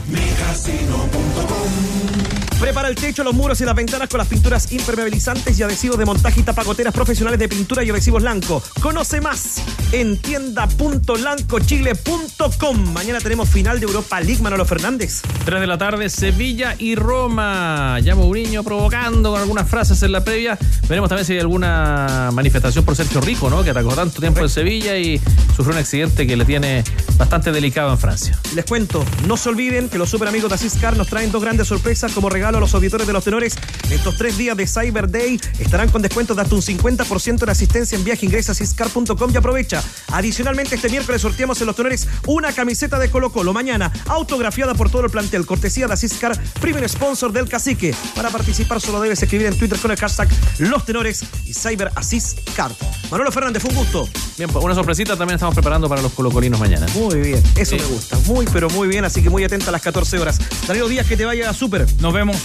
Prepara 2.61 2.89
el 2.89 2.95
techo, 2.95 3.25
los 3.25 3.33
muros 3.33 3.59
y 3.63 3.65
las 3.65 3.75
ventanas 3.75 4.11
con 4.11 4.19
las 4.19 4.29
pinturas 4.29 4.71
impermeabilizantes 4.71 5.59
y 5.59 5.63
adhesivos 5.63 5.97
de 5.97 6.05
montaje 6.05 6.41
y 6.41 6.43
tapagoteras 6.43 6.93
profesionales 6.93 7.41
de 7.41 7.49
pintura 7.49 7.83
y 7.83 7.89
adhesivos 7.89 8.23
Lanco. 8.23 8.63
Conoce 8.83 9.23
más 9.23 9.63
en 9.93 10.19
tienda.lancochile.com. 10.19 12.93
Mañana 12.93 13.19
tenemos 13.21 13.49
final 13.49 13.81
de 13.81 13.87
Europa 13.87 14.21
League, 14.21 14.43
Manolo 14.43 14.67
Fernández. 14.67 15.23
3 15.47 15.59
de 15.59 15.67
la 15.67 15.79
tarde, 15.79 16.11
Sevilla 16.11 16.75
y 16.79 16.97
Roma. 16.97 17.99
Ya 18.01 18.15
Mourinho 18.15 18.63
provocando 18.63 19.31
con 19.31 19.41
algunas 19.41 19.67
frases 19.67 20.03
en 20.03 20.13
la 20.13 20.23
previa. 20.23 20.59
Veremos 20.87 21.09
también 21.09 21.25
si 21.25 21.33
hay 21.33 21.39
alguna 21.39 22.29
manifestación 22.35 22.85
por 22.85 22.95
Sergio 22.95 23.23
Rico, 23.23 23.49
¿no? 23.49 23.65
Que 23.65 23.71
atacó 23.71 23.95
tanto 23.95 24.21
tiempo 24.21 24.41
en 24.41 24.51
Sevilla 24.51 24.99
y 24.99 25.19
sufrió 25.57 25.73
un 25.73 25.79
accidente 25.79 26.27
que 26.27 26.37
le 26.37 26.45
tiene 26.45 26.85
bastante 27.17 27.53
delicado 27.53 27.91
en 27.91 27.99
Francia. 27.99 28.39
Les 28.55 28.67
cuento, 28.67 29.03
no 29.27 29.39
se 29.39 29.49
olviden 29.49 29.89
que 29.89 29.97
los 29.97 30.11
super 30.11 30.29
amigos 30.29 30.51
de 30.51 30.57
Asiscar 30.57 30.95
nos 30.95 31.07
traen 31.07 31.33
dos 31.33 31.43
grandes 31.43 31.67
sorpresas 31.67 32.13
como 32.13 32.29
regalo 32.29 32.50
a 32.59 32.61
los 32.61 32.75
auditores 32.75 33.07
de 33.07 33.13
los 33.13 33.25
tenores. 33.25 33.55
Estos 33.91 34.17
tres 34.17 34.37
días 34.39 34.57
de 34.57 34.67
Cyber 34.67 35.11
Day 35.11 35.41
estarán 35.59 35.89
con 35.91 36.03
descuentos 36.03 36.37
de 36.37 36.43
hasta 36.43 36.55
un 36.55 36.63
50% 36.63 37.43
en 37.43 37.49
asistencia 37.49 37.97
en 37.97 38.05
viaje. 38.05 38.27
Ingresa 38.27 38.53
a 38.53 38.55
asiscar.com 38.55 39.31
y 39.33 39.37
aprovecha. 39.37 39.83
Adicionalmente, 40.09 40.75
este 40.75 40.89
miércoles 40.89 41.23
sorteamos 41.23 41.61
en 41.61 41.67
los 41.67 41.77
tenores 41.77 42.09
una 42.27 42.53
camiseta 42.53 42.99
de 42.99 43.11
Colo 43.11 43.31
Colo. 43.31 43.53
Mañana, 43.53 43.93
autografiada 44.07 44.75
por 44.75 44.91
todo 44.91 45.05
el 45.05 45.11
plantel. 45.11 45.47
Cortesía 45.47 45.87
de 45.87 45.95
Asiscar, 45.95 46.39
primer 46.61 46.89
sponsor 46.89 47.33
del 47.33 47.49
cacique. 47.49 47.95
Para 48.15 48.31
participar 48.31 48.81
solo 48.81 49.01
debes 49.01 49.23
escribir 49.23 49.47
en 49.47 49.59
Twitter 49.59 49.79
con 49.79 49.91
el 49.91 49.97
hashtag 49.97 50.29
Los 50.59 50.85
Tenores 50.85 51.25
y 51.47 51.55
Cyber 51.55 51.91
Asiscar. 51.95 52.71
Manolo 53.11 53.33
Fernández, 53.33 53.63
fue 53.63 53.71
un 53.71 53.77
gusto. 53.77 54.09
Bien, 54.39 54.51
pues 54.51 54.65
una 54.65 54.75
sorpresita 54.75 55.17
también 55.17 55.35
estamos 55.37 55.55
preparando 55.55 55.89
para 55.89 56.03
los 56.03 56.13
colocolinos 56.13 56.59
mañana. 56.59 56.87
Muy 56.95 57.21
bien, 57.21 57.43
eso 57.57 57.77
me 57.77 57.85
gusta. 57.85 58.19
Muy, 58.27 58.47
pero 58.53 58.71
muy 58.71 58.89
bien. 58.89 59.05
Así 59.05 59.23
que 59.23 59.31
muy 59.31 59.45
atenta 59.45 59.69
a 59.69 59.73
las 59.73 59.83
14 59.83 60.19
horas. 60.19 60.39
Danilo 60.67 60.89
Díaz, 60.89 61.07
que 61.07 61.17
te 61.17 61.25
vaya 61.25 61.53
súper. 61.53 61.87
Nos 62.01 62.13
vemos. 62.13 62.37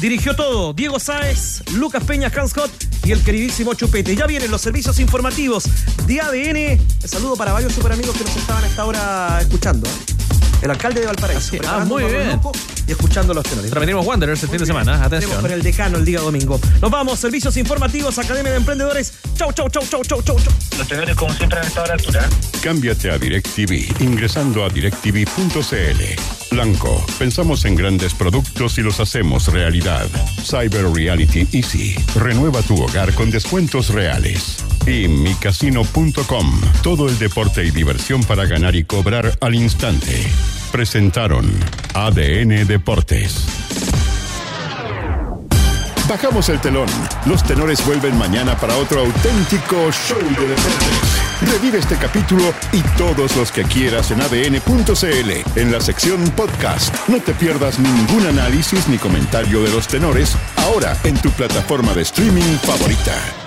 Dirigió 0.00 0.34
todo 0.34 0.72
Diego 0.72 0.98
Sáez, 0.98 1.62
Lucas 1.72 2.02
Peña, 2.04 2.32
Hans 2.34 2.52
Scott 2.52 2.70
y 3.04 3.12
el 3.12 3.22
queridísimo 3.22 3.74
Chupete. 3.74 4.16
Ya 4.16 4.26
vienen 4.26 4.50
los 4.50 4.62
servicios 4.62 4.98
informativos 4.98 5.64
de 6.06 6.20
ADN. 6.20 6.80
Un 7.02 7.08
saludo 7.08 7.36
para 7.36 7.52
varios 7.52 7.74
super 7.74 7.92
amigos 7.92 8.16
que 8.16 8.24
nos 8.24 8.34
estaban 8.34 8.64
a 8.64 8.66
esta 8.66 8.84
hora 8.86 9.38
escuchando. 9.40 9.88
¿eh? 9.88 10.29
El 10.62 10.70
alcalde 10.70 11.00
de 11.00 11.06
Valparaíso. 11.06 11.56
Ah, 11.66 11.84
muy 11.86 12.04
preparando 12.04 12.48
un 12.48 12.52
bien. 12.52 12.64
Y 12.86 12.92
escuchando 12.92 13.32
los 13.34 13.44
tenores. 13.44 13.70
Repetimos 13.70 14.06
Wanderers 14.06 14.42
el 14.42 14.48
fin 14.48 14.58
de 14.58 14.66
semana. 14.66 14.92
Tenemos 14.92 15.06
Atención. 15.06 15.40
con 15.40 15.50
el 15.52 15.62
decano 15.62 15.98
el 15.98 16.04
día 16.04 16.20
domingo. 16.20 16.60
Nos 16.80 16.90
vamos, 16.90 17.18
servicios 17.18 17.56
informativos, 17.56 18.18
Academia 18.18 18.52
de 18.52 18.58
Emprendedores. 18.58 19.12
Chau, 19.36 19.52
chau, 19.52 19.68
chau, 19.70 19.82
chau, 19.88 20.02
chau, 20.04 20.22
chau, 20.22 20.38
chau. 20.38 20.52
Los 20.78 20.88
tenores, 20.88 21.16
como 21.16 21.32
siempre, 21.34 21.58
han 21.60 21.66
estado 21.66 21.84
a 21.84 21.88
la 21.88 21.94
altura. 21.94 22.28
Cámbiate 22.62 23.10
a 23.10 23.18
DirecTV 23.18 24.02
ingresando 24.02 24.64
a 24.64 24.68
directv.cl. 24.68 26.50
Blanco, 26.50 27.06
pensamos 27.18 27.64
en 27.64 27.76
grandes 27.76 28.12
productos 28.12 28.76
y 28.78 28.82
los 28.82 28.98
hacemos 29.00 29.48
realidad. 29.48 30.08
Cyber 30.44 30.90
Reality 30.92 31.46
Easy. 31.52 31.94
Renueva 32.16 32.60
tu 32.62 32.82
hogar 32.82 33.14
con 33.14 33.30
descuentos 33.30 33.90
reales. 33.90 34.56
Todo 36.82 37.08
el 37.08 37.16
deporte 37.18 37.64
y 37.64 37.70
diversión 37.70 38.24
para 38.24 38.44
ganar 38.46 38.74
y 38.74 38.82
cobrar 38.82 39.38
al 39.40 39.54
instante. 39.54 40.26
Presentaron 40.72 41.48
ADN 41.94 42.66
Deportes. 42.66 43.46
Bajamos 46.08 46.48
el 46.48 46.60
telón. 46.60 46.88
Los 47.24 47.44
tenores 47.44 47.86
vuelven 47.86 48.18
mañana 48.18 48.56
para 48.56 48.76
otro 48.78 49.02
auténtico 49.02 49.92
show 49.92 50.18
de 50.18 50.48
deportes. 50.48 51.52
Revive 51.52 51.78
este 51.78 51.94
capítulo 51.94 52.52
y 52.72 52.80
todos 52.98 53.36
los 53.36 53.52
que 53.52 53.62
quieras 53.62 54.10
en 54.10 54.20
adn.cl 54.20 55.60
en 55.60 55.70
la 55.70 55.80
sección 55.80 56.20
podcast. 56.30 56.92
No 57.08 57.20
te 57.20 57.32
pierdas 57.34 57.78
ningún 57.78 58.26
análisis 58.26 58.88
ni 58.88 58.98
comentario 58.98 59.62
de 59.62 59.70
los 59.70 59.86
tenores 59.86 60.36
ahora 60.56 60.96
en 61.04 61.16
tu 61.22 61.30
plataforma 61.30 61.94
de 61.94 62.02
streaming 62.02 62.58
favorita. 62.64 63.39